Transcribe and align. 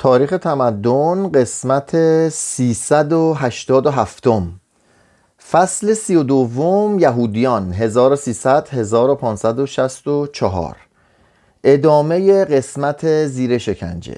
تاریخ 0.00 0.30
تمدن 0.30 1.28
قسمت 1.28 1.96
387 2.28 4.28
فصل 5.50 5.94
سی 5.94 6.16
و 6.16 6.22
دوم 6.22 6.98
یهودیان 6.98 7.72
1300 7.72 8.68
1564 8.72 10.76
ادامه 11.64 12.44
قسمت 12.44 13.26
زیر 13.26 13.58
شکنجه. 13.58 14.16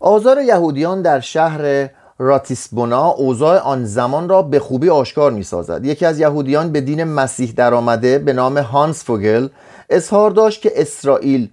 آزار 0.00 0.40
یهودیان 0.40 1.02
در 1.02 1.20
شهر 1.20 1.88
راتیسبونا 2.18 3.08
اوضاع 3.08 3.58
آن 3.58 3.84
زمان 3.84 4.28
را 4.28 4.42
به 4.42 4.58
خوبی 4.58 4.90
آشکار 4.90 5.32
می 5.32 5.42
سازد 5.42 5.84
یکی 5.84 6.06
از 6.06 6.20
یهودیان 6.20 6.72
به 6.72 6.80
دین 6.80 7.04
مسیح 7.04 7.52
درآمده 7.56 8.18
به 8.18 8.32
نام 8.32 8.58
هانس 8.58 9.04
فوگل 9.04 9.48
اظهار 9.90 10.30
داشت 10.30 10.62
که 10.62 10.72
اسرائیل 10.74 11.48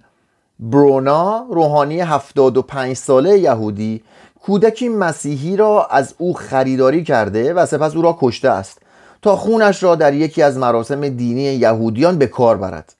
برونا 0.60 1.46
روحانی 1.50 2.00
75 2.00 2.96
ساله 2.96 3.38
یهودی 3.38 4.02
کودکی 4.42 4.88
مسیحی 4.88 5.56
را 5.56 5.86
از 5.86 6.14
او 6.18 6.34
خریداری 6.34 7.04
کرده 7.04 7.52
و 7.52 7.66
سپس 7.66 7.96
او 7.96 8.02
را 8.02 8.16
کشته 8.20 8.50
است 8.50 8.82
تا 9.22 9.36
خونش 9.36 9.82
را 9.82 9.94
در 9.94 10.14
یکی 10.14 10.42
از 10.42 10.58
مراسم 10.58 11.08
دینی 11.08 11.42
یهودیان 11.42 12.18
به 12.18 12.26
کار 12.26 12.56
برد. 12.56 12.94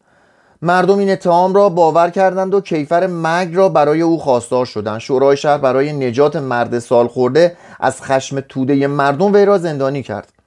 مردم 0.62 0.98
این 0.98 1.10
اتهام 1.10 1.54
را 1.54 1.68
باور 1.68 2.10
کردند 2.10 2.54
و 2.54 2.60
کیفر 2.60 3.06
مرگ 3.06 3.54
را 3.54 3.68
برای 3.68 4.00
او 4.00 4.18
خواستار 4.18 4.66
شدند. 4.66 5.00
شورای 5.00 5.36
شهر 5.36 5.58
برای 5.58 5.92
نجات 5.92 6.36
مرد 6.36 6.78
سال 6.78 7.08
خورده 7.08 7.56
از 7.80 8.02
خشم 8.02 8.40
توده 8.40 8.86
مردم 8.86 9.32
وی 9.32 9.44
را 9.44 9.58
زندانی 9.58 10.02
کرد. 10.02 10.37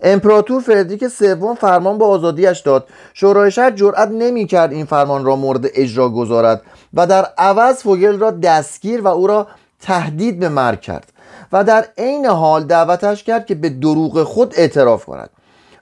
امپراتور 0.00 0.60
فردریک 0.60 1.08
سوم 1.08 1.54
فرمان 1.54 1.98
به 1.98 2.04
آزادیش 2.04 2.58
داد. 2.58 2.88
شورای 3.14 3.50
شهر 3.50 3.70
جرأت 3.70 4.08
نمی‌کرد 4.08 4.72
این 4.72 4.84
فرمان 4.84 5.24
را 5.24 5.36
مورد 5.36 5.66
اجرا 5.74 6.08
گذارد 6.08 6.62
و 6.94 7.06
در 7.06 7.26
عوض 7.38 7.82
فوگل 7.82 8.18
را 8.18 8.30
دستگیر 8.30 9.00
و 9.00 9.06
او 9.06 9.26
را 9.26 9.46
تهدید 9.80 10.40
به 10.40 10.48
مرگ 10.48 10.80
کرد 10.80 11.12
و 11.52 11.64
در 11.64 11.84
عین 11.98 12.26
حال 12.26 12.64
دعوتش 12.64 13.24
کرد 13.24 13.46
که 13.46 13.54
به 13.54 13.68
دروغ 13.68 14.22
خود 14.22 14.54
اعتراف 14.56 15.04
کند. 15.04 15.30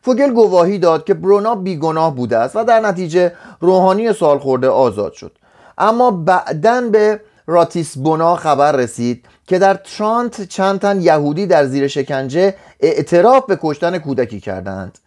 فوگل 0.03 0.33
گواهی 0.33 0.79
داد 0.79 1.05
که 1.05 1.15
برونا 1.15 1.55
بیگناه 1.55 2.15
بوده 2.15 2.39
است 2.39 2.57
و 2.57 2.65
در 2.65 2.81
نتیجه 2.81 3.33
روحانی 3.61 4.13
سال 4.13 4.39
خورده 4.39 4.69
آزاد 4.69 5.13
شد. 5.13 5.33
اما 5.79 6.11
بعدا 6.11 6.81
به 6.93 7.21
راتیسبونا 7.47 8.37
خبر 8.37 8.73
رسید 8.73 9.27
که 9.47 9.59
در 9.59 9.75
ترانت 9.75 10.49
چند 10.49 10.81
تن 10.81 11.01
یهودی 11.01 11.47
در 11.47 11.65
زیر 11.65 11.89
شکنجه 11.89 12.55
اعتراف 12.81 13.47
به 13.47 13.59
کشتن 13.63 13.99
کودکی 13.99 14.41
کردند. 14.41 14.99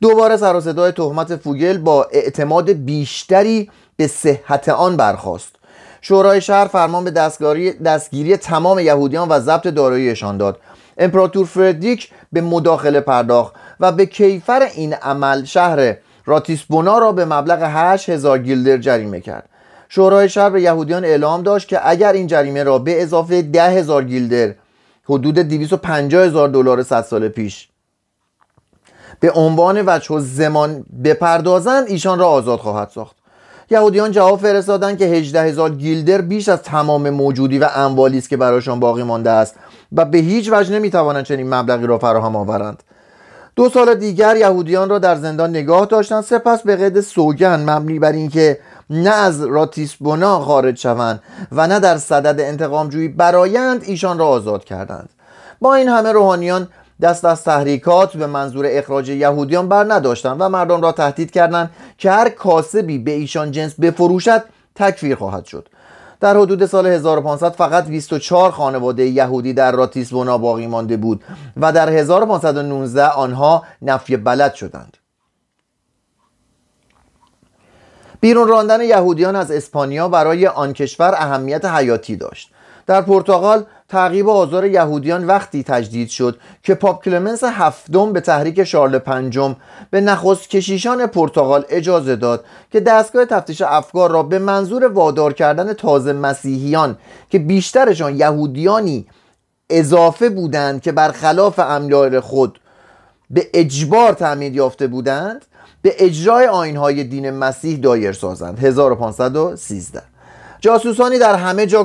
دوباره 0.00 0.36
سر 0.36 0.56
و 0.56 0.60
صدای 0.60 0.92
تهمت 0.92 1.36
فوگل 1.36 1.78
با 1.78 2.06
اعتماد 2.12 2.70
بیشتری 2.70 3.70
به 3.96 4.06
صحت 4.06 4.68
آن 4.68 4.96
برخاست. 4.96 5.56
شورای 6.00 6.40
شهر 6.40 6.66
فرمان 6.66 7.04
به 7.04 7.10
دستگیری, 7.10 7.72
دستگیری 7.72 8.36
تمام 8.36 8.78
یهودیان 8.78 9.28
و 9.28 9.40
ضبط 9.40 9.66
داراییشان 9.66 10.36
داد. 10.36 10.60
امپراتور 10.98 11.46
فردریک 11.46 12.10
به 12.32 12.40
مداخله 12.40 13.00
پرداخت 13.00 13.54
و 13.80 13.92
به 13.92 14.06
کیفر 14.06 14.68
این 14.74 14.94
عمل 14.94 15.44
شهر 15.44 15.96
راتیسبونا 16.26 16.98
را 16.98 17.12
به 17.12 17.24
مبلغ 17.24 17.62
8000 17.62 18.38
گیلدر 18.38 18.76
جریمه 18.76 19.20
کرد. 19.20 19.48
شورای 19.88 20.28
شهر 20.28 20.50
به 20.50 20.62
یهودیان 20.62 21.04
اعلام 21.04 21.42
داشت 21.42 21.68
که 21.68 21.88
اگر 21.88 22.12
این 22.12 22.26
جریمه 22.26 22.62
را 22.62 22.78
به 22.78 23.02
اضافه 23.02 23.42
ده 23.42 23.70
هزار 23.70 24.04
گیلدر 24.04 24.54
حدود 25.04 25.38
250 25.38 26.24
هزار 26.24 26.48
دلار 26.48 26.82
100 26.82 27.02
سال 27.02 27.28
پیش 27.28 27.68
به 29.20 29.30
عنوان 29.30 29.82
وجه 29.86 30.18
زمان 30.18 30.84
بپردازند 31.04 31.88
ایشان 31.88 32.18
را 32.18 32.28
آزاد 32.28 32.58
خواهد 32.58 32.88
ساخت. 32.88 33.16
یهودیان 33.70 34.10
جواب 34.10 34.40
فرستادند 34.40 34.98
که 34.98 35.04
18 35.04 35.42
هزار 35.42 35.70
گیلدر 35.70 36.20
بیش 36.20 36.48
از 36.48 36.62
تمام 36.62 37.10
موجودی 37.10 37.58
و 37.58 37.68
اموالی 37.74 38.18
است 38.18 38.28
که 38.28 38.36
برایشان 38.36 38.80
باقی 38.80 39.02
مانده 39.02 39.30
است 39.30 39.54
و 39.92 40.04
به 40.04 40.18
هیچ 40.18 40.52
وجه 40.52 40.72
نمی‌توانند 40.74 41.24
چنین 41.24 41.54
مبلغی 41.54 41.86
را 41.86 41.98
فراهم 41.98 42.36
آورند. 42.36 42.82
دو 43.56 43.68
سال 43.68 43.94
دیگر 43.94 44.36
یهودیان 44.36 44.88
را 44.88 44.98
در 44.98 45.16
زندان 45.16 45.50
نگاه 45.50 45.86
داشتند 45.86 46.22
سپس 46.22 46.62
به 46.62 46.76
قید 46.76 47.00
سوگن 47.00 47.70
مبنی 47.70 47.98
بر 47.98 48.12
اینکه 48.12 48.58
نه 48.90 49.10
از 49.10 49.42
راتیسبونا 49.42 50.40
خارج 50.40 50.78
شوند 50.78 51.22
و 51.52 51.66
نه 51.66 51.80
در 51.80 51.96
صدد 51.96 52.40
انتقام 52.40 52.88
جویی 52.88 53.08
برایند 53.08 53.82
ایشان 53.84 54.18
را 54.18 54.26
آزاد 54.26 54.64
کردند. 54.64 55.08
با 55.60 55.74
این 55.74 55.88
همه 55.88 56.12
روحانیان 56.12 56.68
دست 57.02 57.24
از 57.24 57.44
تحریکات 57.44 58.16
به 58.16 58.26
منظور 58.26 58.66
اخراج 58.68 59.08
یهودیان 59.08 59.68
بر 59.68 59.84
نداشتند 59.94 60.36
و 60.40 60.48
مردم 60.48 60.82
را 60.82 60.92
تهدید 60.92 61.30
کردند 61.30 61.70
که 61.98 62.10
هر 62.10 62.28
کاسبی 62.28 62.98
به 62.98 63.10
ایشان 63.10 63.50
جنس 63.50 63.74
بفروشد 63.80 64.44
تکفیر 64.74 65.14
خواهد 65.14 65.44
شد. 65.44 65.68
در 66.20 66.36
حدود 66.36 66.66
سال 66.66 66.86
1500 66.86 67.52
فقط 67.52 67.86
24 67.86 68.50
خانواده 68.50 69.06
یهودی 69.06 69.52
در 69.52 69.72
راتیسبونا 69.72 70.38
باقی 70.38 70.66
مانده 70.66 70.96
بود 70.96 71.24
و 71.56 71.72
در 71.72 71.88
1519 71.88 73.08
آنها 73.08 73.62
نفی 73.82 74.16
بلد 74.16 74.54
شدند. 74.54 74.96
بیرون 78.20 78.48
راندن 78.48 78.80
یهودیان 78.80 79.36
از 79.36 79.50
اسپانیا 79.50 80.08
برای 80.08 80.46
آن 80.46 80.72
کشور 80.72 81.14
اهمیت 81.14 81.64
حیاتی 81.64 82.16
داشت. 82.16 82.50
در 82.88 83.02
پرتغال 83.02 83.64
تعقیب 83.88 84.28
آزار 84.28 84.66
یهودیان 84.66 85.26
وقتی 85.26 85.62
تجدید 85.62 86.08
شد 86.08 86.38
که 86.62 86.74
پاپ 86.74 87.04
کلمنس 87.04 87.44
هفتم 87.44 88.12
به 88.12 88.20
تحریک 88.20 88.64
شارل 88.64 88.98
پنجم 88.98 89.56
به 89.90 90.00
نخست 90.00 90.50
کشیشان 90.50 91.06
پرتغال 91.06 91.64
اجازه 91.68 92.16
داد 92.16 92.44
که 92.72 92.80
دستگاه 92.80 93.24
تفتیش 93.24 93.62
افکار 93.62 94.10
را 94.10 94.22
به 94.22 94.38
منظور 94.38 94.86
وادار 94.86 95.32
کردن 95.32 95.72
تازه 95.72 96.12
مسیحیان 96.12 96.98
که 97.30 97.38
بیشترشان 97.38 98.16
یهودیانی 98.16 99.06
اضافه 99.70 100.28
بودند 100.28 100.82
که 100.82 100.92
برخلاف 100.92 101.58
املاک 101.58 102.18
خود 102.18 102.60
به 103.30 103.46
اجبار 103.54 104.12
تعمید 104.12 104.54
یافته 104.54 104.86
بودند 104.86 105.44
به 105.82 105.94
اجرای 105.98 106.46
آینهای 106.46 107.04
دین 107.04 107.30
مسیح 107.30 107.76
دایر 107.76 108.12
سازند. 108.12 108.58
1513 108.58 110.02
جاسوسانی 110.60 111.18
در 111.18 111.34
همه 111.34 111.66
جا 111.66 111.84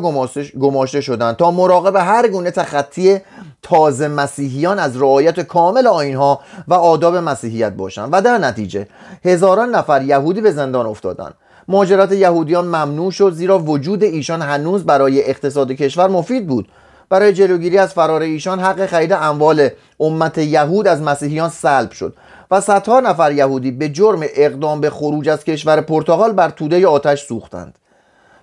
گماشته 0.59 1.01
شدند 1.01 1.35
تا 1.35 1.51
مراقب 1.51 1.95
هر 1.95 2.27
گونه 2.27 2.51
تخطی 2.51 3.19
تازه 3.61 4.07
مسیحیان 4.07 4.79
از 4.79 4.97
رعایت 4.97 5.39
کامل 5.39 5.87
آینها 5.87 6.39
و 6.67 6.73
آداب 6.73 7.15
مسیحیت 7.15 7.73
باشند. 7.73 8.09
و 8.11 8.21
در 8.21 8.37
نتیجه 8.37 8.87
هزاران 9.25 9.75
نفر 9.75 10.01
یهودی 10.01 10.41
به 10.41 10.51
زندان 10.51 10.85
افتادند. 10.85 11.33
مهاجرت 11.67 12.11
یهودیان 12.11 12.65
ممنوع 12.65 13.11
شد 13.11 13.33
زیرا 13.33 13.59
وجود 13.59 14.03
ایشان 14.03 14.41
هنوز 14.41 14.83
برای 14.85 15.29
اقتصاد 15.29 15.71
کشور 15.71 16.07
مفید 16.07 16.47
بود. 16.47 16.67
برای 17.09 17.33
جلوگیری 17.33 17.77
از 17.77 17.93
فرار 17.93 18.21
ایشان 18.21 18.59
حق 18.59 18.85
خرید 18.85 19.13
اموال 19.13 19.69
امت 19.99 20.37
یهود 20.37 20.87
از 20.87 21.01
مسیحیان 21.01 21.49
سلب 21.49 21.91
شد. 21.91 22.15
و 22.53 22.61
صدها 22.61 22.99
نفر 22.99 23.31
یهودی 23.31 23.71
به 23.71 23.89
جرم 23.89 24.19
اقدام 24.35 24.81
به 24.81 24.89
خروج 24.89 25.29
از 25.29 25.43
کشور 25.43 25.81
پرتغال 25.81 26.31
بر 26.31 26.49
توده 26.49 26.87
آتش 26.87 27.25
سوختند. 27.25 27.79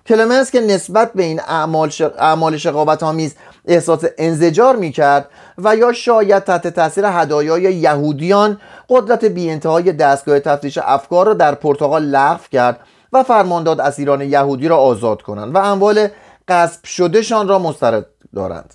کلمنس 0.05 0.51
که 0.51 0.61
نسبت 0.61 1.13
به 1.13 1.23
این 1.23 1.39
اعمال, 1.39 1.91
اعمال 2.17 2.57
شقابت 2.57 3.03
آمیز 3.03 3.35
احساس 3.65 4.03
انزجار 4.17 4.75
می 4.75 4.91
کرد 4.91 5.29
و 5.57 5.75
یا 5.75 5.93
شاید 5.93 6.43
تحت 6.43 6.67
تاثیر 6.67 7.05
هدایای 7.07 7.61
یهودیان 7.61 8.57
قدرت 8.89 9.25
بی 9.25 9.49
انتهای 9.49 9.91
دستگاه 9.91 10.39
تفتیش 10.39 10.77
افکار 10.77 11.25
را 11.25 11.33
در 11.33 11.55
پرتغال 11.55 12.03
لغو 12.03 12.43
کرد 12.51 12.79
و 13.13 13.23
فرمان 13.23 13.63
داد 13.63 13.81
اسیران 13.81 14.21
یهودی 14.21 14.67
را 14.67 14.77
آزاد 14.77 15.21
کنند 15.21 15.55
و 15.55 15.57
اموال 15.57 16.07
غصب 16.47 16.85
شدهشان 16.85 17.47
را 17.47 17.59
مسترد 17.59 18.05
دارند. 18.35 18.73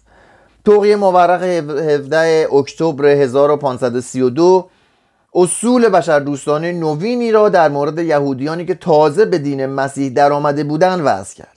توقیه 0.64 0.96
مورخ 0.96 1.42
17 1.42 2.48
اکتبر 2.54 3.06
1532 3.06 4.68
اصول 5.36 5.88
بشر 5.88 6.20
دوستانه 6.20 6.72
نوینی 6.72 7.32
را 7.32 7.48
در 7.48 7.68
مورد 7.68 7.98
یهودیانی 7.98 8.64
که 8.66 8.74
تازه 8.74 9.24
به 9.24 9.38
دین 9.38 9.66
مسیح 9.66 10.12
در 10.12 10.32
آمده 10.32 10.64
بودند 10.64 11.02
وضع 11.04 11.36
کرد. 11.36 11.56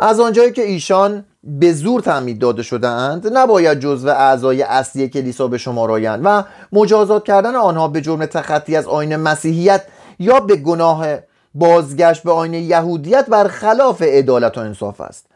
از 0.00 0.20
آنجایی 0.20 0.52
که 0.52 0.62
ایشان 0.62 1.24
به 1.44 1.72
زور 1.72 2.00
تعمید 2.00 2.38
داده 2.38 2.62
شده 2.62 2.88
اند 2.88 3.36
نباید 3.36 3.80
جزو 3.80 4.08
اعضای 4.08 4.62
اصلی 4.62 5.08
کلیسا 5.08 5.48
به 5.48 5.58
شما 5.58 5.86
رایند 5.86 6.20
و 6.24 6.44
مجازات 6.72 7.24
کردن 7.24 7.54
آنها 7.54 7.88
به 7.88 8.00
جرم 8.00 8.26
تخطی 8.26 8.76
از 8.76 8.86
آین 8.86 9.16
مسیحیت 9.16 9.82
یا 10.18 10.40
به 10.40 10.56
گناه 10.56 11.06
بازگشت 11.54 12.22
به 12.22 12.32
آین 12.32 12.54
یهودیت 12.54 13.26
بر 13.26 13.48
خلاف 13.48 14.02
عدالت 14.02 14.58
و 14.58 14.60
انصاف 14.60 15.00
است. 15.00 15.26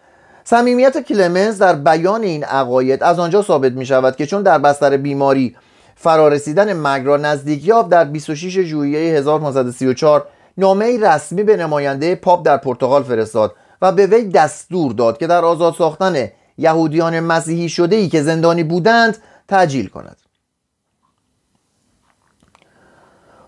صمیمیت 0.45 1.01
کلمنز 1.01 1.59
در 1.59 1.75
بیان 1.75 2.23
این 2.23 2.45
عقاید 2.45 3.03
از 3.03 3.19
آنجا 3.19 3.43
ثابت 3.43 3.73
می 3.73 3.87
شود 3.87 4.17
که 4.17 4.27
چون 4.27 4.43
در 4.43 4.59
بستر 4.59 4.97
بیماری 4.97 5.57
فرارسیدن 6.03 6.73
مرگ 6.73 7.07
را 7.07 7.17
نزدیک 7.17 7.69
یافت 7.69 7.89
در 7.89 8.05
26 8.05 8.61
ژوئیه 8.61 9.19
1534 9.19 10.27
نامه 10.59 10.99
رسمی 11.01 11.43
به 11.43 11.57
نماینده 11.57 12.15
پاپ 12.15 12.47
در 12.47 12.57
پرتغال 12.57 13.03
فرستاد 13.03 13.55
و 13.83 13.93
به 13.93 14.07
وی 14.07 14.25
دستور 14.25 14.93
داد 14.93 15.19
که 15.19 15.27
در 15.27 15.45
آزاد 15.45 15.75
ساختن 15.75 16.29
یهودیان 16.59 17.21
مسیحی 17.21 17.69
شده 17.69 17.97
ای 17.97 18.09
که 18.09 18.23
زندانی 18.23 18.65
بودند 18.65 19.19
تجیل 19.49 19.89
کند. 19.89 20.17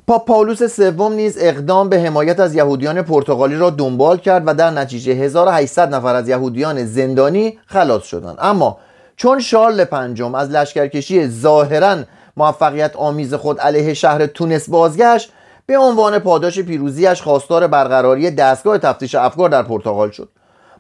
پاپ 0.06 0.26
پاولوس 0.26 0.62
سوم 0.62 1.12
نیز 1.12 1.38
اقدام 1.40 1.88
به 1.88 2.00
حمایت 2.00 2.40
از 2.40 2.54
یهودیان 2.54 3.02
پرتغالی 3.02 3.56
را 3.56 3.70
دنبال 3.70 4.16
کرد 4.16 4.43
و 4.46 4.54
در 4.54 4.70
نتیجه 4.70 5.12
1800 5.12 5.94
نفر 5.94 6.14
از 6.14 6.28
یهودیان 6.28 6.84
زندانی 6.84 7.58
خلاص 7.66 8.02
شدند. 8.02 8.37
اما 8.38 8.78
چون 9.16 9.40
شارل 9.40 9.84
پنجم 9.84 10.34
از 10.34 10.50
لشکرکشی 10.50 11.28
ظاهرا 11.28 11.96
موفقیت 12.37 12.96
آمیز 12.96 13.34
خود 13.34 13.61
علیه 13.61 13.94
شهر 13.94 14.26
تونس 14.26 14.70
بازگشت 14.70 15.32
به 15.67 15.79
عنوان 15.79 16.19
پاداش 16.19 16.58
پیروزیش 16.58 17.23
خواستار 17.23 17.67
برقراری 17.67 18.31
دستگاه 18.31 18.79
تفتیش 18.79 19.14
افکار 19.14 19.49
در 19.49 19.62
پرتغال 19.62 20.11
شد. 20.11 20.29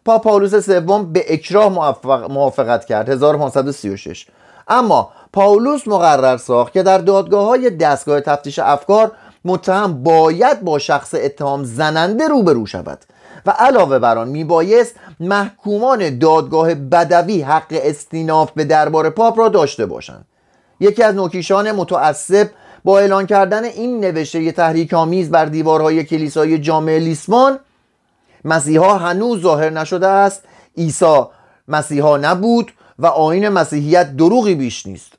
پاپ 0.04 0.24
پاولوس 0.24 0.54
سوم 0.54 1.12
به 1.12 1.24
اکراه 1.28 1.96
موافقت 2.28 2.84
کرد 2.84 3.08
1536 3.08 4.26
اما 4.68 5.10
پاولوس 5.32 5.88
مقرر 5.88 6.36
ساخت 6.36 6.72
که 6.72 6.82
در 6.82 6.98
دادگاه 6.98 7.46
های 7.46 7.70
دستگاه 7.70 8.20
تفتیش 8.20 8.58
افکار 8.58 9.12
متهم 9.44 10.02
باید 10.02 10.60
با 10.60 10.78
شخص 10.78 11.14
اتهام 11.14 11.64
زننده 11.64 12.28
روبرو 12.28 12.66
شود 12.66 12.98
و 13.46 13.50
علاوه 13.50 13.98
بر 13.98 14.18
آن 14.18 14.28
میبایست 14.28 14.94
محکومان 15.20 16.18
دادگاه 16.18 16.74
بدوی 16.74 17.42
حق 17.42 17.66
استیناف 17.70 18.52
به 18.52 18.64
دربار 18.64 19.10
پاپ 19.10 19.38
را 19.38 19.48
داشته 19.48 19.86
باشند. 19.86 20.24
یکی 20.82 21.02
از 21.02 21.14
نوکیشان 21.14 21.72
متعصب 21.72 22.50
با 22.84 22.98
اعلان 22.98 23.26
کردن 23.26 23.64
این 23.64 24.00
نوشته 24.00 24.52
تحریک 24.52 24.94
آمیز 24.94 25.30
بر 25.30 25.44
دیوارهای 25.44 26.04
کلیسای 26.04 26.58
جامع 26.58 26.98
لیسمان 26.98 27.58
مسیحا 28.44 28.98
هنوز 28.98 29.42
ظاهر 29.42 29.70
نشده 29.70 30.06
است 30.06 30.42
عیسی 30.76 31.22
مسیحا 31.68 32.16
نبود 32.16 32.72
و 32.98 33.06
آین 33.06 33.48
مسیحیت 33.48 34.16
دروغی 34.16 34.54
بیش 34.54 34.86
نیست. 34.86 35.12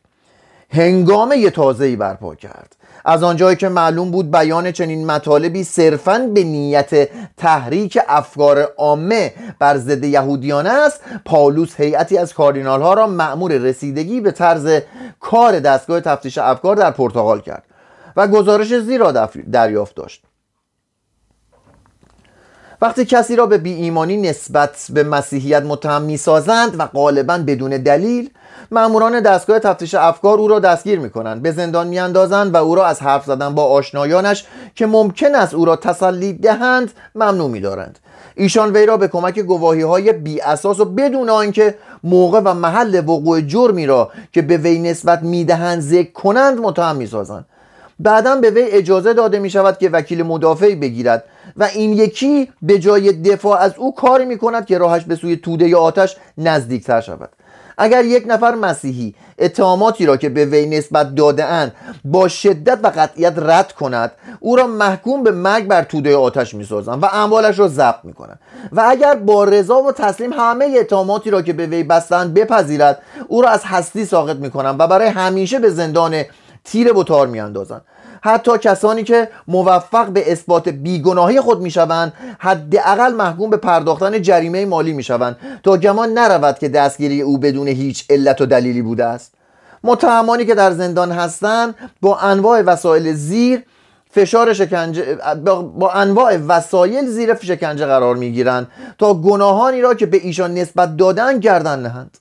هنگامه 0.73 1.49
تازه‌ای 1.49 1.95
برپا 1.95 2.35
کرد. 2.35 2.75
از 3.05 3.23
آنجایی 3.23 3.55
که 3.55 3.69
معلوم 3.69 4.11
بود 4.11 4.31
بیان 4.31 4.71
چنین 4.71 5.05
مطالبی 5.05 5.63
صرفا 5.63 6.29
به 6.33 6.43
نیت 6.43 7.09
تحریک 7.37 7.99
افکار 8.07 8.61
عامه 8.77 9.33
بر 9.59 9.77
ضد 9.77 10.03
یهودیان 10.03 10.67
است 10.67 11.01
پالوس 11.25 11.79
هیئتی 11.79 12.17
از 12.17 12.33
کاردینال 12.33 12.81
ها 12.81 12.93
را 12.93 13.07
مأمور 13.07 13.51
رسیدگی 13.51 14.21
به 14.21 14.31
طرز 14.31 14.79
کار 15.19 15.59
دستگاه 15.59 16.01
تفتیش 16.01 16.37
افکار 16.37 16.75
در 16.75 16.91
پرتغال 16.91 17.41
کرد 17.41 17.63
و 18.15 18.27
گزارش 18.27 18.73
زیرا 18.73 19.11
دریافت 19.51 19.95
داشت. 19.95 20.23
وقتی 22.81 23.05
کسی 23.05 23.35
را 23.35 23.45
به 23.45 23.57
بی 23.57 23.73
ایمانی 23.73 24.17
نسبت 24.17 24.87
به 24.89 25.03
مسیحیت 25.03 25.63
متهم 25.63 26.01
می‌سازند 26.01 26.79
و 26.79 26.85
غالبا 26.85 27.37
بدون 27.37 27.69
دلیل 27.69 28.29
ماموران 28.71 29.19
دستگاه 29.19 29.59
تفتیش 29.59 29.95
افکار 29.95 30.37
او 30.37 30.47
را 30.47 30.59
دستگیر 30.59 30.99
می 30.99 31.09
کنند 31.09 31.41
به 31.41 31.51
زندان 31.51 31.87
میاندازند 31.87 32.53
و 32.53 32.57
او 32.57 32.75
را 32.75 32.85
از 32.85 33.01
حرف 33.01 33.25
زدن 33.25 33.55
با 33.55 33.63
آشنایانش 33.65 34.45
که 34.75 34.85
ممکن 34.85 35.35
است 35.35 35.53
او 35.53 35.65
را 35.65 35.75
تسلی 35.75 36.33
دهند 36.33 36.91
ممنوع 37.15 37.49
می 37.49 37.59
دارند 37.59 37.99
ایشان 38.35 38.73
وی 38.73 38.85
را 38.85 38.97
به 38.97 39.07
کمک 39.07 39.39
گواهی 39.39 39.81
های 39.81 40.13
بی 40.13 40.41
اساس 40.41 40.79
و 40.79 40.85
بدون 40.85 41.29
آنکه 41.29 41.75
موقع 42.03 42.41
و 42.45 42.53
محل 42.53 43.03
وقوع 43.07 43.41
جرمی 43.41 43.85
را 43.85 44.11
که 44.31 44.41
به 44.41 44.57
وی 44.57 44.79
نسبت 44.79 45.23
می‌دهند 45.23 45.81
ذکر 45.81 46.11
کنند 46.11 46.59
متهم 46.59 46.95
می‌سازند. 46.95 47.45
بعدا 47.99 48.35
به 48.35 48.49
وی 48.49 48.61
اجازه 48.61 49.13
داده 49.13 49.39
می 49.39 49.49
شود 49.49 49.77
که 49.77 49.89
وکیل 49.89 50.23
مدافعی 50.23 50.75
بگیرد. 50.75 51.23
و 51.57 51.63
این 51.63 51.93
یکی 51.93 52.51
به 52.61 52.79
جای 52.79 53.11
دفاع 53.11 53.59
از 53.59 53.73
او 53.77 53.95
کاری 53.95 54.25
می 54.25 54.37
کند 54.37 54.65
که 54.65 54.77
راهش 54.77 55.03
به 55.03 55.15
سوی 55.15 55.35
توده 55.35 55.67
یا 55.67 55.79
آتش 55.79 56.15
نزدیکتر 56.37 57.01
شود. 57.01 57.29
اگر 57.77 58.05
یک 58.05 58.23
نفر 58.27 58.55
مسیحی 58.55 59.15
اتهاماتی 59.39 60.05
را 60.05 60.17
که 60.17 60.29
به 60.29 60.45
وی 60.45 60.65
نسبت 60.65 61.15
داده 61.15 61.45
اند 61.45 61.75
با 62.05 62.27
شدت 62.27 62.79
و 62.83 62.87
قطعیت 62.87 63.33
رد 63.37 63.71
کند 63.71 64.11
او 64.39 64.55
را 64.55 64.67
محکوم 64.67 65.23
به 65.23 65.31
مرگ 65.31 65.67
بر 65.67 65.83
توده 65.83 66.15
آتش 66.15 66.53
می‌سازند 66.53 67.03
و 67.03 67.07
اموالش 67.13 67.59
را 67.59 67.67
ضبط 67.67 67.99
می‌کنند 68.03 68.39
و 68.71 68.83
اگر 68.87 69.15
با 69.15 69.43
رضا 69.43 69.81
و 69.81 69.91
تسلیم 69.91 70.33
همه 70.33 70.75
اتهاماتی 70.79 71.29
را 71.29 71.41
که 71.41 71.53
به 71.53 71.65
وی 71.65 71.83
بستند 71.83 72.33
بپذیرد 72.33 73.01
او 73.27 73.41
را 73.41 73.49
از 73.49 73.61
هستی 73.63 74.05
ساقط 74.05 74.35
می‌کنند 74.35 74.79
و 74.79 74.87
برای 74.87 75.07
همیشه 75.07 75.59
به 75.59 75.69
زندان 75.69 76.23
تیر 76.63 76.93
بطار 76.93 77.27
میاندازند. 77.27 77.81
حتی 78.25 78.57
کسانی 78.57 79.03
که 79.03 79.29
موفق 79.47 80.07
به 80.07 80.31
اثبات 80.31 80.69
بیگناهی 80.69 81.41
خود 81.41 81.61
می‌شوند 81.61 82.13
حداقل 82.39 83.13
محکوم 83.13 83.49
به 83.49 83.57
پرداختن 83.57 84.21
جریمه 84.21 84.65
مالی 84.65 84.93
می‌شوند. 84.93 85.37
تا 85.63 85.77
گمان 85.77 86.13
نرود 86.13 86.59
که 86.59 86.69
دستگیری 86.69 87.21
او 87.21 87.37
بدون 87.37 87.67
هیچ 87.67 88.05
علت 88.09 88.41
و 88.41 88.45
دلیلی 88.45 88.81
بوده 88.81 89.05
است. 89.05 89.33
متهمانی 89.83 90.45
که 90.45 90.55
در 90.55 90.71
زندان 90.71 91.11
هستند 91.11 91.75
با 92.01 92.17
انواع 92.17 92.61
وسایل 92.61 93.13
زیر 93.13 93.63
فشار 94.11 94.53
شکنجه 94.53 95.17
با 95.77 95.91
انواع 95.91 96.37
وسایل 96.37 97.05
زیر 97.07 97.35
شکنجه 97.35 97.85
قرار 97.85 98.15
می‌گیرند 98.15 98.67
تا 98.97 99.13
گناهانی 99.13 99.81
را 99.81 99.93
که 99.93 100.05
به 100.05 100.17
ایشان 100.17 100.53
نسبت 100.53 100.97
دادن 100.97 101.39
گردن 101.39 101.79
نهند. 101.79 102.17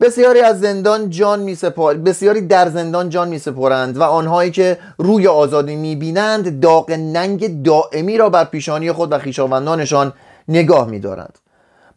بسیاری 0.00 0.40
از 0.40 0.60
زندان 0.60 1.10
جان 1.10 1.40
می 1.40 1.56
بسیاری 2.04 2.40
در 2.40 2.68
زندان 2.68 3.08
جان 3.08 3.28
می 3.28 3.38
سپرند 3.38 3.96
و 3.96 4.02
آنهایی 4.02 4.50
که 4.50 4.78
روی 4.98 5.26
آزادی 5.26 5.76
می 5.76 5.96
بینند 5.96 6.60
داغ 6.60 6.90
ننگ 6.90 7.62
دائمی 7.62 8.18
را 8.18 8.28
بر 8.28 8.44
پیشانی 8.44 8.92
خود 8.92 9.12
و 9.12 9.18
خیشاوندانشان 9.18 10.12
نگاه 10.48 10.88
می 10.88 10.98
دارند. 10.98 11.38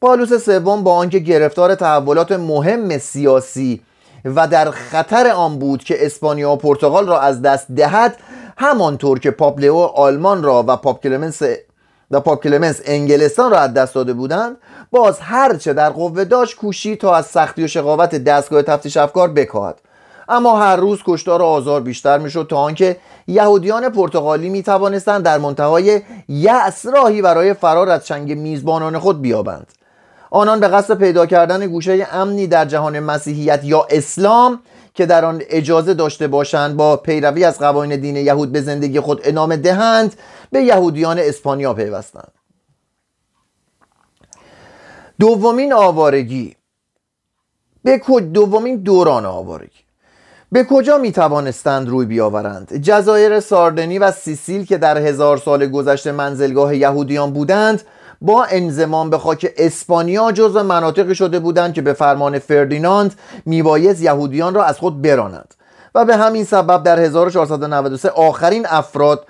پالوس 0.02 0.34
سوم 0.34 0.84
با 0.84 0.96
آنکه 0.96 1.20
گرفتار 1.20 1.76
تحولات 1.76 2.32
مهم 2.32 2.98
سیاسی 2.98 3.82
و 4.26 4.48
در 4.48 4.72
خطر 4.72 5.28
آن 5.28 5.60
بود 5.60 5.84
که 5.84 6.06
اسپانیا 6.06 6.52
و 6.52 6.56
پرتغال 6.56 7.08
را 7.08 7.20
از 7.20 7.42
دست 7.42 7.72
دهد 7.72 8.18
همانطور 8.58 9.20
که 9.20 9.32
پاپ 9.32 9.60
لیو 9.60 9.76
آلمان 9.76 10.44
را 10.44 10.66
و 10.68 10.78
پاپ 10.78 11.04
کلمنس 11.04 11.42
و 12.14 12.20
پاپ 12.20 12.44
کلمنس 12.44 12.82
انگلستان 12.86 13.52
را 13.52 13.60
از 13.60 13.74
دست 13.74 13.96
داده 13.96 14.14
بودند 14.14 14.58
باز 14.92 15.20
هرچه 15.20 15.74
در 15.74 15.90
قوه 15.90 16.26
داشت 16.26 16.56
کوشی 16.56 16.96
تا 16.96 17.16
از 17.16 17.26
سختی 17.26 17.64
و 17.64 17.68
شقاوت 17.68 18.16
دستگاه 18.16 18.62
تفتیش 18.62 18.98
افکار 18.98 19.30
بکاهد 19.30 19.82
اما 20.30 20.60
هر 20.60 20.76
روز 20.76 21.00
کشتار 21.06 21.42
و 21.42 21.46
آزار 21.46 21.82
بیشتر 21.82 22.18
می‌شد 22.18 22.48
تا 22.50 22.58
آنکه 22.58 22.98
یهودیان 23.28 23.90
پرتغالی 23.90 24.50
می 24.50 24.64
توانستند 24.64 25.24
در 25.24 25.38
منتهای 25.38 26.02
یأس 26.28 26.86
راهی 26.86 27.22
برای 27.22 27.54
فرار 27.54 27.90
از 27.90 28.06
چنگ 28.06 28.38
میزبانان 28.38 29.00
خود 29.00 29.22
بیابند. 29.22 29.68
آنان 30.32 30.60
به 30.60 30.68
قصد 30.68 30.98
پیدا 30.98 31.26
کردن 31.26 31.68
گوشه 31.68 32.08
امنی 32.12 32.48
در 32.48 32.66
جهان 32.66 33.00
مسیحیت 33.00 33.64
یا 33.64 33.88
اسلام 33.90 34.60
که 34.94 35.06
در 35.06 35.26
آن 35.26 35.42
اجازه 35.50 35.94
داشته 35.94 36.28
باشند 36.28 36.78
با 36.78 36.98
پیروی 36.98 37.44
از 37.44 37.60
قوانین 37.60 38.00
دین 38.00 38.16
یهود 38.16 38.52
به 38.52 38.62
زندگی 38.62 39.00
خود 39.00 39.22
ادامه 39.24 39.58
دهند 39.58 40.16
به 40.52 40.62
یهودیان 40.62 41.20
اسپانیا 41.20 41.74
پیوستند. 41.74 42.32
دومین 45.20 45.74
آوارگی. 45.74 46.56
به 47.84 48.02
دومین 48.34 48.76
دوران 48.76 49.26
آوارگی. 49.26 49.84
به 50.52 50.64
کجا 50.64 50.98
می 50.98 51.12
توانستند 51.12 51.90
روی 51.90 52.06
بیاورند؟ 52.06 52.78
جزایر 52.78 53.40
ساردنی 53.40 54.00
و 54.00 54.12
سیسیل 54.12 54.66
که 54.66 54.78
در 54.78 54.98
هزار 54.98 55.38
سال 55.38 55.68
گذشته 55.68 56.12
منزلگاه 56.12 56.78
یهودیان 56.78 57.34
بودند 57.34 57.82
با 58.24 58.46
انزمان 58.46 59.10
به 59.10 59.18
خاک 59.18 59.54
اسپانیا 59.58 60.32
جزو 60.32 60.64
مناطقی 60.64 61.16
شده 61.16 61.40
بودند 61.40 61.74
که 61.74 61.82
به 61.82 61.94
فرمان 61.94 62.40
فردیناند 62.40 63.16
میبایست 63.46 64.02
یهودیان 64.02 64.54
را 64.54 64.64
از 64.64 64.78
خود 64.78 65.02
برانند. 65.02 65.54
و 65.96 66.06
به 66.06 66.16
همین 66.16 66.44
سبب 66.44 66.84
در 66.84 67.00
1493 67.00 68.10
آخرین 68.10 68.66
افراد 68.70 69.26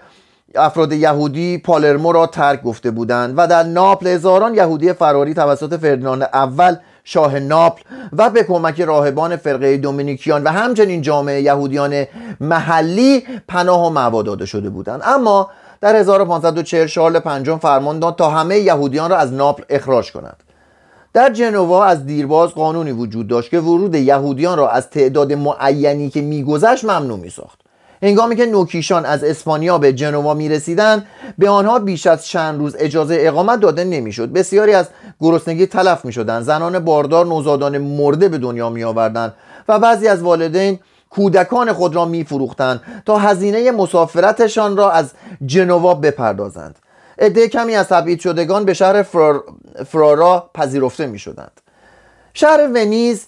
افراد 0.56 0.92
یهودی 0.92 1.58
پالرمو 1.58 2.12
را 2.12 2.28
ترک 2.28 2.64
گفته 2.64 2.92
بودند 2.92 3.34
و 3.38 3.48
در 3.48 3.64
ناپل 3.64 4.08
هزاران 4.08 4.56
یهودی 4.56 4.94
فراری 4.94 5.34
توسط 5.34 5.80
فردیناند 5.80 6.30
اول 6.34 6.76
شاه 7.04 7.40
ناپل 7.40 7.82
و 8.14 8.30
به 8.30 8.44
کمک 8.44 8.82
راهبان 8.82 9.36
فرقه 9.36 9.78
دومینیکیان 9.78 10.44
و 10.44 10.50
همچنین 10.50 11.02
جامعه 11.02 11.42
یهودیان 11.42 12.06
محلی 12.42 13.24
پناه 13.48 14.10
و 14.14 14.24
داده 14.24 14.46
شده 14.46 14.70
بودند. 14.70 15.02
اما 15.06 15.50
در 15.84 15.96
1540 15.96 16.88
شارل 16.88 17.20
پنجم 17.20 17.58
فرمان 17.58 18.00
داد 18.00 18.16
تا 18.16 18.30
همه 18.30 18.60
یهودیان 18.60 19.10
را 19.10 19.18
از 19.18 19.34
ناپل 19.34 19.64
اخراج 19.70 20.12
کند 20.12 20.44
در 21.14 21.34
جنوا 21.34 21.86
از 21.86 22.06
دیرباز 22.06 22.50
قانونی 22.50 22.92
وجود 22.92 23.28
داشت 23.28 23.50
که 23.50 23.60
ورود 23.60 23.96
یهودیان 23.96 24.58
را 24.58 24.70
از 24.70 24.90
تعداد 24.90 25.34
معینی 25.34 26.10
که 26.10 26.22
میگذشت 26.22 26.86
ممنوع 26.86 27.20
میساخت. 27.20 27.60
هنگامی 28.04 28.36
که 28.36 28.46
نوکیشان 28.46 29.06
از 29.06 29.24
اسپانیا 29.24 29.78
به 29.78 29.94
جنوا 29.94 30.34
می 30.34 30.50
رسیدن 30.50 31.06
به 31.38 31.50
آنها 31.50 31.80
بیش 31.80 32.08
از 32.08 32.28
چند 32.28 32.60
روز 32.60 32.76
اجازه 32.80 33.18
اقامت 33.20 33.60
داده 33.60 33.84
نمی‌شد. 33.84 34.34
بسیاری 34.34 34.74
از 34.74 34.90
گرسنگی 35.22 35.66
تلف 35.66 36.06
می 36.06 36.14
شدن 36.14 36.42
زنان 36.42 36.80
باردار 36.80 37.26
نوزادان 37.26 37.78
مرده 37.78 38.30
به 38.30 38.38
دنیا 38.38 38.70
می 38.70 38.84
آوردن 38.84 39.34
و 39.68 39.80
بعضی 39.80 40.08
از 40.08 40.22
والدین 40.22 40.80
کودکان 41.16 41.74
خود 41.74 41.96
را 41.96 42.06
می 42.06 42.24
فروختند 42.24 42.82
تا 43.06 43.18
هزینه 43.18 43.72
مسافرتشان 43.72 44.78
را 44.78 44.92
از 44.92 45.12
جنوا 45.46 45.94
بپردازند. 45.94 46.80
عده 47.20 47.48
کمی 47.48 47.76
از 47.76 47.88
تبعید 47.88 48.20
شدگان 48.20 48.66
به 48.66 48.74
شهر 48.74 49.04
فرارا 49.86 50.50
پذیرفته 50.54 51.06
می 51.06 51.20
شدند 51.20 51.62
شهر 52.34 52.68
ونیز 52.76 53.28